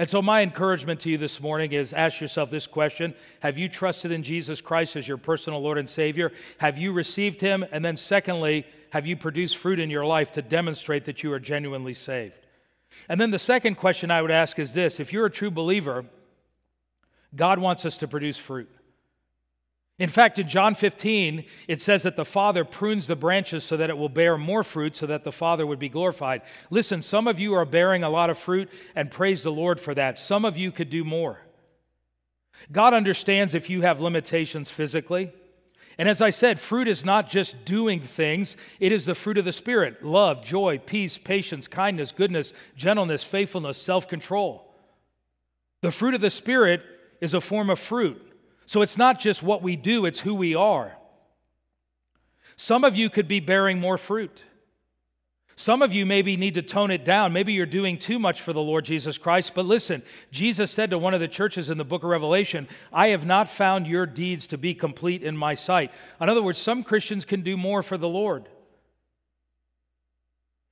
And 0.00 0.08
so, 0.08 0.22
my 0.22 0.42
encouragement 0.42 1.00
to 1.00 1.10
you 1.10 1.18
this 1.18 1.40
morning 1.40 1.72
is 1.72 1.92
ask 1.92 2.20
yourself 2.20 2.50
this 2.50 2.68
question 2.68 3.14
Have 3.40 3.58
you 3.58 3.68
trusted 3.68 4.12
in 4.12 4.22
Jesus 4.22 4.60
Christ 4.60 4.94
as 4.94 5.08
your 5.08 5.16
personal 5.16 5.60
Lord 5.60 5.76
and 5.76 5.90
Savior? 5.90 6.32
Have 6.58 6.78
you 6.78 6.92
received 6.92 7.40
Him? 7.40 7.64
And 7.72 7.84
then, 7.84 7.96
secondly, 7.96 8.64
have 8.90 9.06
you 9.06 9.16
produced 9.16 9.56
fruit 9.56 9.80
in 9.80 9.90
your 9.90 10.04
life 10.04 10.32
to 10.32 10.42
demonstrate 10.42 11.04
that 11.06 11.22
you 11.24 11.32
are 11.32 11.40
genuinely 11.40 11.94
saved? 11.94 12.46
And 13.08 13.20
then, 13.20 13.32
the 13.32 13.40
second 13.40 13.74
question 13.74 14.12
I 14.12 14.22
would 14.22 14.30
ask 14.30 14.60
is 14.60 14.72
this 14.72 15.00
If 15.00 15.12
you're 15.12 15.26
a 15.26 15.30
true 15.30 15.50
believer, 15.50 16.04
God 17.34 17.58
wants 17.58 17.84
us 17.84 17.98
to 17.98 18.08
produce 18.08 18.38
fruit. 18.38 18.70
In 19.98 20.08
fact, 20.08 20.38
in 20.38 20.48
John 20.48 20.76
15, 20.76 21.44
it 21.66 21.80
says 21.80 22.04
that 22.04 22.14
the 22.14 22.24
Father 22.24 22.64
prunes 22.64 23.08
the 23.08 23.16
branches 23.16 23.64
so 23.64 23.76
that 23.76 23.90
it 23.90 23.98
will 23.98 24.08
bear 24.08 24.38
more 24.38 24.62
fruit, 24.62 24.94
so 24.94 25.06
that 25.06 25.24
the 25.24 25.32
Father 25.32 25.66
would 25.66 25.80
be 25.80 25.88
glorified. 25.88 26.42
Listen, 26.70 27.02
some 27.02 27.26
of 27.26 27.40
you 27.40 27.54
are 27.54 27.64
bearing 27.64 28.04
a 28.04 28.10
lot 28.10 28.30
of 28.30 28.38
fruit, 28.38 28.70
and 28.94 29.10
praise 29.10 29.42
the 29.42 29.50
Lord 29.50 29.80
for 29.80 29.94
that. 29.94 30.16
Some 30.16 30.44
of 30.44 30.56
you 30.56 30.70
could 30.70 30.88
do 30.88 31.02
more. 31.02 31.40
God 32.70 32.94
understands 32.94 33.54
if 33.54 33.68
you 33.68 33.82
have 33.82 34.00
limitations 34.00 34.70
physically. 34.70 35.32
And 35.98 36.08
as 36.08 36.22
I 36.22 36.30
said, 36.30 36.60
fruit 36.60 36.86
is 36.86 37.04
not 37.04 37.28
just 37.28 37.64
doing 37.64 38.00
things, 38.00 38.56
it 38.78 38.92
is 38.92 39.04
the 39.04 39.16
fruit 39.16 39.36
of 39.36 39.44
the 39.44 39.52
Spirit 39.52 40.04
love, 40.04 40.44
joy, 40.44 40.78
peace, 40.78 41.18
patience, 41.18 41.66
kindness, 41.66 42.12
goodness, 42.12 42.52
gentleness, 42.76 43.24
faithfulness, 43.24 43.78
self 43.78 44.06
control. 44.06 44.72
The 45.82 45.90
fruit 45.90 46.14
of 46.14 46.20
the 46.20 46.30
Spirit 46.30 46.82
is 47.20 47.34
a 47.34 47.40
form 47.40 47.68
of 47.68 47.80
fruit. 47.80 48.24
So 48.68 48.82
it's 48.82 48.98
not 48.98 49.18
just 49.18 49.42
what 49.42 49.62
we 49.62 49.76
do, 49.76 50.04
it's 50.04 50.20
who 50.20 50.34
we 50.34 50.54
are. 50.54 50.92
Some 52.58 52.84
of 52.84 52.98
you 52.98 53.08
could 53.08 53.26
be 53.26 53.40
bearing 53.40 53.80
more 53.80 53.96
fruit. 53.96 54.42
Some 55.56 55.80
of 55.80 55.94
you 55.94 56.04
maybe 56.04 56.36
need 56.36 56.52
to 56.52 56.62
tone 56.62 56.90
it 56.90 57.02
down. 57.02 57.32
Maybe 57.32 57.54
you're 57.54 57.64
doing 57.64 57.98
too 57.98 58.18
much 58.18 58.42
for 58.42 58.52
the 58.52 58.60
Lord 58.60 58.84
Jesus 58.84 59.16
Christ. 59.16 59.52
But 59.54 59.64
listen, 59.64 60.02
Jesus 60.30 60.70
said 60.70 60.90
to 60.90 60.98
one 60.98 61.14
of 61.14 61.20
the 61.20 61.28
churches 61.28 61.70
in 61.70 61.78
the 61.78 61.84
book 61.84 62.02
of 62.02 62.10
Revelation, 62.10 62.68
I 62.92 63.08
have 63.08 63.24
not 63.24 63.48
found 63.48 63.86
your 63.86 64.04
deeds 64.04 64.46
to 64.48 64.58
be 64.58 64.74
complete 64.74 65.24
in 65.24 65.34
my 65.34 65.54
sight. 65.54 65.90
In 66.20 66.28
other 66.28 66.42
words, 66.42 66.58
some 66.58 66.84
Christians 66.84 67.24
can 67.24 67.40
do 67.40 67.56
more 67.56 67.82
for 67.82 67.96
the 67.96 68.06
Lord. 68.06 68.50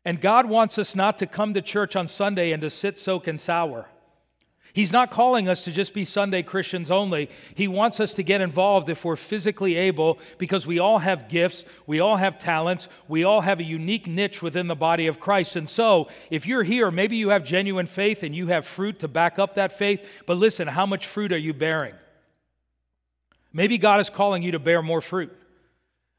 And 0.04 0.20
God 0.20 0.50
wants 0.50 0.76
us 0.76 0.94
not 0.94 1.18
to 1.20 1.26
come 1.26 1.54
to 1.54 1.62
church 1.62 1.96
on 1.96 2.08
Sunday 2.08 2.52
and 2.52 2.60
to 2.60 2.68
sit, 2.68 2.98
soak, 2.98 3.26
and 3.26 3.40
sour. 3.40 3.88
He's 4.76 4.92
not 4.92 5.10
calling 5.10 5.48
us 5.48 5.64
to 5.64 5.72
just 5.72 5.94
be 5.94 6.04
Sunday 6.04 6.42
Christians 6.42 6.90
only. 6.90 7.30
He 7.54 7.66
wants 7.66 7.98
us 7.98 8.12
to 8.12 8.22
get 8.22 8.42
involved 8.42 8.90
if 8.90 9.06
we're 9.06 9.16
physically 9.16 9.74
able 9.74 10.18
because 10.36 10.66
we 10.66 10.78
all 10.78 10.98
have 10.98 11.30
gifts, 11.30 11.64
we 11.86 11.98
all 11.98 12.18
have 12.18 12.38
talents, 12.38 12.86
we 13.08 13.24
all 13.24 13.40
have 13.40 13.58
a 13.58 13.64
unique 13.64 14.06
niche 14.06 14.42
within 14.42 14.66
the 14.66 14.74
body 14.74 15.06
of 15.06 15.18
Christ. 15.18 15.56
And 15.56 15.66
so, 15.66 16.08
if 16.30 16.44
you're 16.44 16.62
here, 16.62 16.90
maybe 16.90 17.16
you 17.16 17.30
have 17.30 17.42
genuine 17.42 17.86
faith 17.86 18.22
and 18.22 18.36
you 18.36 18.48
have 18.48 18.66
fruit 18.66 18.98
to 18.98 19.08
back 19.08 19.38
up 19.38 19.54
that 19.54 19.72
faith, 19.72 20.06
but 20.26 20.36
listen, 20.36 20.68
how 20.68 20.84
much 20.84 21.06
fruit 21.06 21.32
are 21.32 21.38
you 21.38 21.54
bearing? 21.54 21.94
Maybe 23.54 23.78
God 23.78 24.00
is 24.00 24.10
calling 24.10 24.42
you 24.42 24.52
to 24.52 24.58
bear 24.58 24.82
more 24.82 25.00
fruit. 25.00 25.34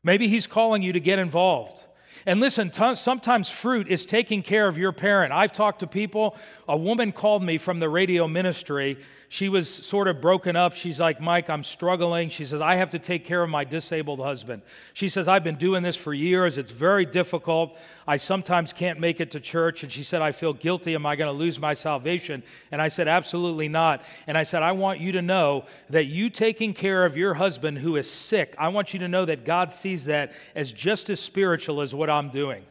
Maybe 0.03 0.28
He's 0.28 0.47
calling 0.47 0.82
you 0.82 0.93
to 0.93 0.99
get 0.99 1.20
involved. 1.20 1.84
And 2.26 2.39
listen, 2.39 2.72
t- 2.72 2.95
sometimes 2.95 3.49
fruit 3.49 3.88
is 3.88 4.05
taking 4.05 4.41
care 4.41 4.68
of 4.68 4.78
your 4.78 4.91
parent. 4.91 5.32
I've 5.32 5.53
talked 5.53 5.80
to 5.80 5.88
people 5.88 6.36
a 6.68 6.76
woman 6.76 7.11
called 7.11 7.43
me 7.43 7.57
from 7.57 7.80
the 7.80 7.88
radio 7.88 8.28
ministry. 8.28 8.97
She 9.30 9.47
was 9.47 9.70
sort 9.70 10.07
of 10.07 10.20
broken 10.20 10.55
up. 10.55 10.74
She's 10.74 10.99
like, 10.99 11.22
Mike, 11.22 11.49
I'm 11.49 11.63
struggling. 11.63 12.30
She 12.30 12.45
says, 12.45 12.59
I 12.59 12.76
have 12.76 12.89
to 12.89 12.99
take 12.99 13.26
care 13.26 13.41
of 13.41 13.49
my 13.49 13.63
disabled 13.63 14.20
husband. 14.20 14.61
She 14.93 15.07
says, 15.07 15.28
I've 15.28 15.43
been 15.43 15.57
doing 15.57 15.84
this 15.84 15.95
for 15.95 16.13
years. 16.13 16.57
It's 16.57 16.72
very 16.72 17.05
difficult. 17.05 17.78
I 18.05 18.18
sometimes 18.18 18.74
can't 18.74 18.99
make 18.99 19.22
it 19.22 19.32
to 19.32 19.39
church. 19.39 19.84
And 19.84 19.91
she 19.91 20.03
said, 20.03 20.22
I 20.22 20.32
feel 20.32 20.53
guilty. 20.53 20.93
Am 20.95 21.05
I 21.05 21.15
going 21.15 21.34
to 21.34 21.38
lose 21.38 21.57
my 21.57 21.74
salvation? 21.74 22.43
And 22.72 22.82
I 22.82 22.89
said, 22.89 23.07
Absolutely 23.07 23.70
not. 23.70 24.03
And 24.28 24.38
I 24.38 24.43
said, 24.43 24.61
I 24.61 24.74
want 24.74 24.99
you 24.99 25.13
to 25.13 25.22
know 25.22 25.65
that 25.89 26.05
you 26.05 26.30
taking 26.30 26.74
care 26.74 27.05
of 27.05 27.15
your 27.18 27.34
husband 27.34 27.78
who 27.78 27.95
is 27.95 28.09
sick, 28.09 28.55
I 28.57 28.70
want 28.70 28.93
you 28.93 28.99
to 28.99 29.07
know 29.07 29.26
that 29.26 29.45
God 29.45 29.72
sees 29.72 30.05
that 30.05 30.34
as 30.55 30.72
just 30.74 31.09
as 31.09 31.20
spiritual 31.20 31.82
as 31.82 31.95
what 31.95 32.09
I'm 32.09 32.30
doing. 32.30 32.63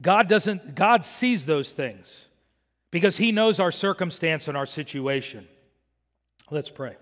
God 0.00 0.28
doesn't, 0.28 0.74
God 0.76 1.04
sees 1.04 1.44
those 1.44 1.72
things 1.72 2.26
because 2.90 3.16
He 3.16 3.32
knows 3.32 3.60
our 3.60 3.72
circumstance 3.72 4.48
and 4.48 4.56
our 4.56 4.66
situation. 4.66 5.46
Let's 6.50 6.70
pray. 6.70 6.96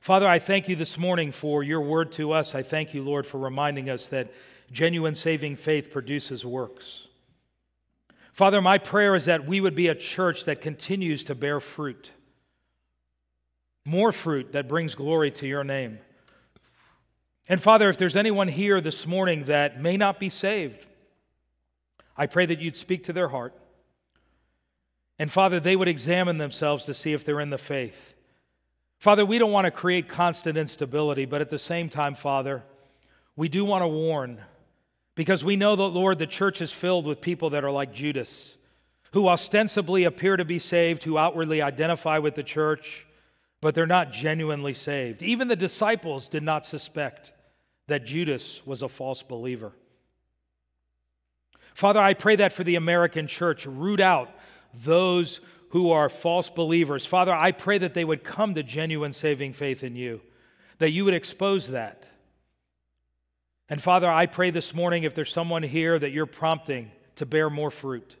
Father, 0.00 0.26
I 0.26 0.38
thank 0.38 0.68
you 0.68 0.76
this 0.76 0.96
morning 0.96 1.32
for 1.32 1.62
your 1.62 1.82
word 1.82 2.12
to 2.12 2.32
us. 2.32 2.54
I 2.54 2.62
thank 2.62 2.94
you, 2.94 3.02
Lord, 3.02 3.26
for 3.26 3.38
reminding 3.38 3.90
us 3.90 4.08
that 4.08 4.32
genuine 4.72 5.14
saving 5.14 5.56
faith 5.56 5.90
produces 5.90 6.46
works. 6.46 7.08
Father, 8.32 8.62
my 8.62 8.78
prayer 8.78 9.14
is 9.14 9.26
that 9.26 9.46
we 9.46 9.60
would 9.60 9.74
be 9.74 9.88
a 9.88 9.94
church 9.94 10.44
that 10.44 10.60
continues 10.60 11.24
to 11.24 11.34
bear 11.34 11.60
fruit, 11.60 12.10
more 13.84 14.12
fruit 14.12 14.52
that 14.52 14.68
brings 14.68 14.94
glory 14.94 15.30
to 15.32 15.46
your 15.46 15.64
name. 15.64 15.98
And 17.48 17.60
Father, 17.60 17.88
if 17.88 17.98
there's 17.98 18.16
anyone 18.16 18.48
here 18.48 18.80
this 18.80 19.06
morning 19.06 19.44
that 19.44 19.80
may 19.80 19.96
not 19.96 20.18
be 20.18 20.30
saved, 20.30 20.86
I 22.18 22.26
pray 22.26 22.44
that 22.46 22.60
you'd 22.60 22.76
speak 22.76 23.04
to 23.04 23.12
their 23.12 23.28
heart. 23.28 23.54
And 25.18 25.30
Father, 25.30 25.60
they 25.60 25.76
would 25.76 25.88
examine 25.88 26.38
themselves 26.38 26.84
to 26.84 26.94
see 26.94 27.12
if 27.12 27.24
they're 27.24 27.40
in 27.40 27.50
the 27.50 27.58
faith. 27.58 28.14
Father, 28.98 29.24
we 29.24 29.38
don't 29.38 29.52
want 29.52 29.64
to 29.64 29.70
create 29.70 30.08
constant 30.08 30.58
instability, 30.58 31.24
but 31.24 31.40
at 31.40 31.50
the 31.50 31.58
same 31.58 31.88
time, 31.88 32.16
Father, 32.16 32.64
we 33.36 33.48
do 33.48 33.64
want 33.64 33.82
to 33.82 33.88
warn 33.88 34.40
because 35.14 35.44
we 35.44 35.56
know 35.56 35.76
that, 35.76 35.82
Lord, 35.82 36.18
the 36.18 36.26
church 36.26 36.60
is 36.60 36.72
filled 36.72 37.06
with 37.06 37.20
people 37.20 37.50
that 37.50 37.64
are 37.64 37.70
like 37.70 37.92
Judas, 37.92 38.56
who 39.12 39.28
ostensibly 39.28 40.04
appear 40.04 40.36
to 40.36 40.44
be 40.44 40.58
saved, 40.58 41.04
who 41.04 41.18
outwardly 41.18 41.62
identify 41.62 42.18
with 42.18 42.34
the 42.34 42.42
church, 42.42 43.06
but 43.60 43.74
they're 43.74 43.86
not 43.86 44.12
genuinely 44.12 44.74
saved. 44.74 45.22
Even 45.22 45.48
the 45.48 45.56
disciples 45.56 46.28
did 46.28 46.42
not 46.42 46.66
suspect 46.66 47.32
that 47.86 48.04
Judas 48.04 48.64
was 48.66 48.82
a 48.82 48.88
false 48.88 49.22
believer. 49.22 49.72
Father, 51.78 52.00
I 52.00 52.14
pray 52.14 52.34
that 52.34 52.52
for 52.52 52.64
the 52.64 52.74
American 52.74 53.28
church, 53.28 53.64
root 53.64 54.00
out 54.00 54.30
those 54.74 55.40
who 55.68 55.92
are 55.92 56.08
false 56.08 56.50
believers. 56.50 57.06
Father, 57.06 57.32
I 57.32 57.52
pray 57.52 57.78
that 57.78 57.94
they 57.94 58.04
would 58.04 58.24
come 58.24 58.56
to 58.56 58.64
genuine 58.64 59.12
saving 59.12 59.52
faith 59.52 59.84
in 59.84 59.94
you, 59.94 60.20
that 60.78 60.90
you 60.90 61.04
would 61.04 61.14
expose 61.14 61.68
that. 61.68 62.02
And 63.68 63.80
Father, 63.80 64.10
I 64.10 64.26
pray 64.26 64.50
this 64.50 64.74
morning 64.74 65.04
if 65.04 65.14
there's 65.14 65.32
someone 65.32 65.62
here 65.62 65.96
that 65.96 66.10
you're 66.10 66.26
prompting 66.26 66.90
to 67.14 67.24
bear 67.24 67.48
more 67.48 67.70
fruit. 67.70 68.16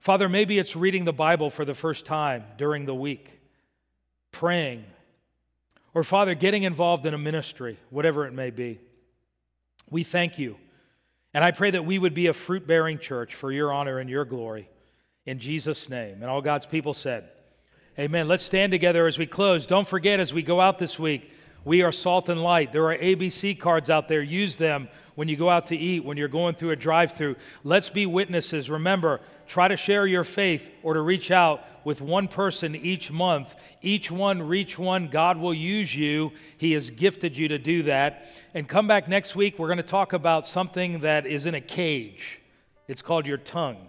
Father, 0.00 0.26
maybe 0.26 0.58
it's 0.58 0.74
reading 0.74 1.04
the 1.04 1.12
Bible 1.12 1.50
for 1.50 1.66
the 1.66 1.74
first 1.74 2.06
time 2.06 2.44
during 2.56 2.86
the 2.86 2.94
week, 2.94 3.42
praying, 4.32 4.86
or, 5.92 6.02
Father, 6.02 6.34
getting 6.34 6.62
involved 6.62 7.04
in 7.04 7.12
a 7.12 7.18
ministry, 7.18 7.78
whatever 7.90 8.26
it 8.26 8.32
may 8.32 8.48
be. 8.48 8.80
We 9.90 10.02
thank 10.02 10.38
you. 10.38 10.56
And 11.32 11.44
I 11.44 11.50
pray 11.52 11.70
that 11.70 11.84
we 11.84 11.98
would 11.98 12.14
be 12.14 12.26
a 12.26 12.32
fruit 12.32 12.66
bearing 12.66 12.98
church 12.98 13.34
for 13.34 13.52
your 13.52 13.72
honor 13.72 13.98
and 13.98 14.10
your 14.10 14.24
glory. 14.24 14.68
In 15.26 15.38
Jesus' 15.38 15.88
name. 15.88 16.22
And 16.22 16.24
all 16.24 16.42
God's 16.42 16.66
people 16.66 16.94
said, 16.94 17.28
Amen. 17.98 18.28
Let's 18.28 18.44
stand 18.44 18.72
together 18.72 19.06
as 19.06 19.18
we 19.18 19.26
close. 19.26 19.66
Don't 19.66 19.86
forget, 19.86 20.20
as 20.20 20.32
we 20.32 20.42
go 20.42 20.60
out 20.60 20.78
this 20.78 20.98
week, 20.98 21.30
we 21.64 21.82
are 21.82 21.92
salt 21.92 22.28
and 22.28 22.42
light. 22.42 22.72
There 22.72 22.84
are 22.90 22.96
ABC 22.96 23.58
cards 23.58 23.90
out 23.90 24.08
there. 24.08 24.22
Use 24.22 24.56
them 24.56 24.88
when 25.16 25.28
you 25.28 25.36
go 25.36 25.50
out 25.50 25.66
to 25.66 25.76
eat, 25.76 26.04
when 26.04 26.16
you're 26.16 26.28
going 26.28 26.54
through 26.54 26.70
a 26.70 26.76
drive 26.76 27.12
through. 27.12 27.36
Let's 27.62 27.90
be 27.90 28.06
witnesses. 28.06 28.70
Remember, 28.70 29.20
try 29.50 29.68
to 29.68 29.76
share 29.76 30.06
your 30.06 30.24
faith 30.24 30.70
or 30.82 30.94
to 30.94 31.00
reach 31.00 31.30
out 31.30 31.64
with 31.84 32.00
one 32.00 32.28
person 32.28 32.76
each 32.76 33.10
month. 33.10 33.54
Each 33.82 34.10
one, 34.10 34.40
reach 34.42 34.78
one. 34.78 35.08
God 35.08 35.36
will 35.36 35.52
use 35.52 35.94
you. 35.94 36.32
He 36.56 36.72
has 36.72 36.90
gifted 36.90 37.36
you 37.36 37.48
to 37.48 37.58
do 37.58 37.82
that. 37.82 38.28
And 38.54 38.68
come 38.68 38.86
back 38.86 39.08
next 39.08 39.34
week. 39.34 39.58
We're 39.58 39.66
going 39.66 39.78
to 39.78 39.82
talk 39.82 40.12
about 40.12 40.46
something 40.46 41.00
that 41.00 41.26
is 41.26 41.46
in 41.46 41.54
a 41.54 41.60
cage. 41.60 42.38
It's 42.86 43.02
called 43.02 43.26
your 43.26 43.38
tongue. 43.38 43.88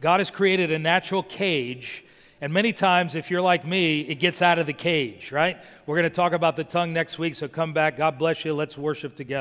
God 0.00 0.20
has 0.20 0.30
created 0.30 0.70
a 0.70 0.78
natural 0.78 1.22
cage 1.22 2.04
and 2.42 2.52
many 2.52 2.72
times, 2.72 3.14
if 3.14 3.30
you're 3.30 3.40
like 3.40 3.64
me, 3.64 4.00
it 4.00 4.16
gets 4.16 4.42
out 4.42 4.58
of 4.58 4.66
the 4.66 4.72
cage, 4.72 5.30
right? 5.30 5.58
We're 5.86 5.94
going 5.94 6.10
to 6.10 6.14
talk 6.14 6.32
about 6.32 6.56
the 6.56 6.64
tongue 6.64 6.92
next 6.92 7.16
week, 7.16 7.36
so 7.36 7.46
come 7.46 7.72
back. 7.72 7.96
God 7.96 8.18
bless 8.18 8.44
you. 8.44 8.52
Let's 8.52 8.76
worship 8.76 9.14
together. 9.14 9.30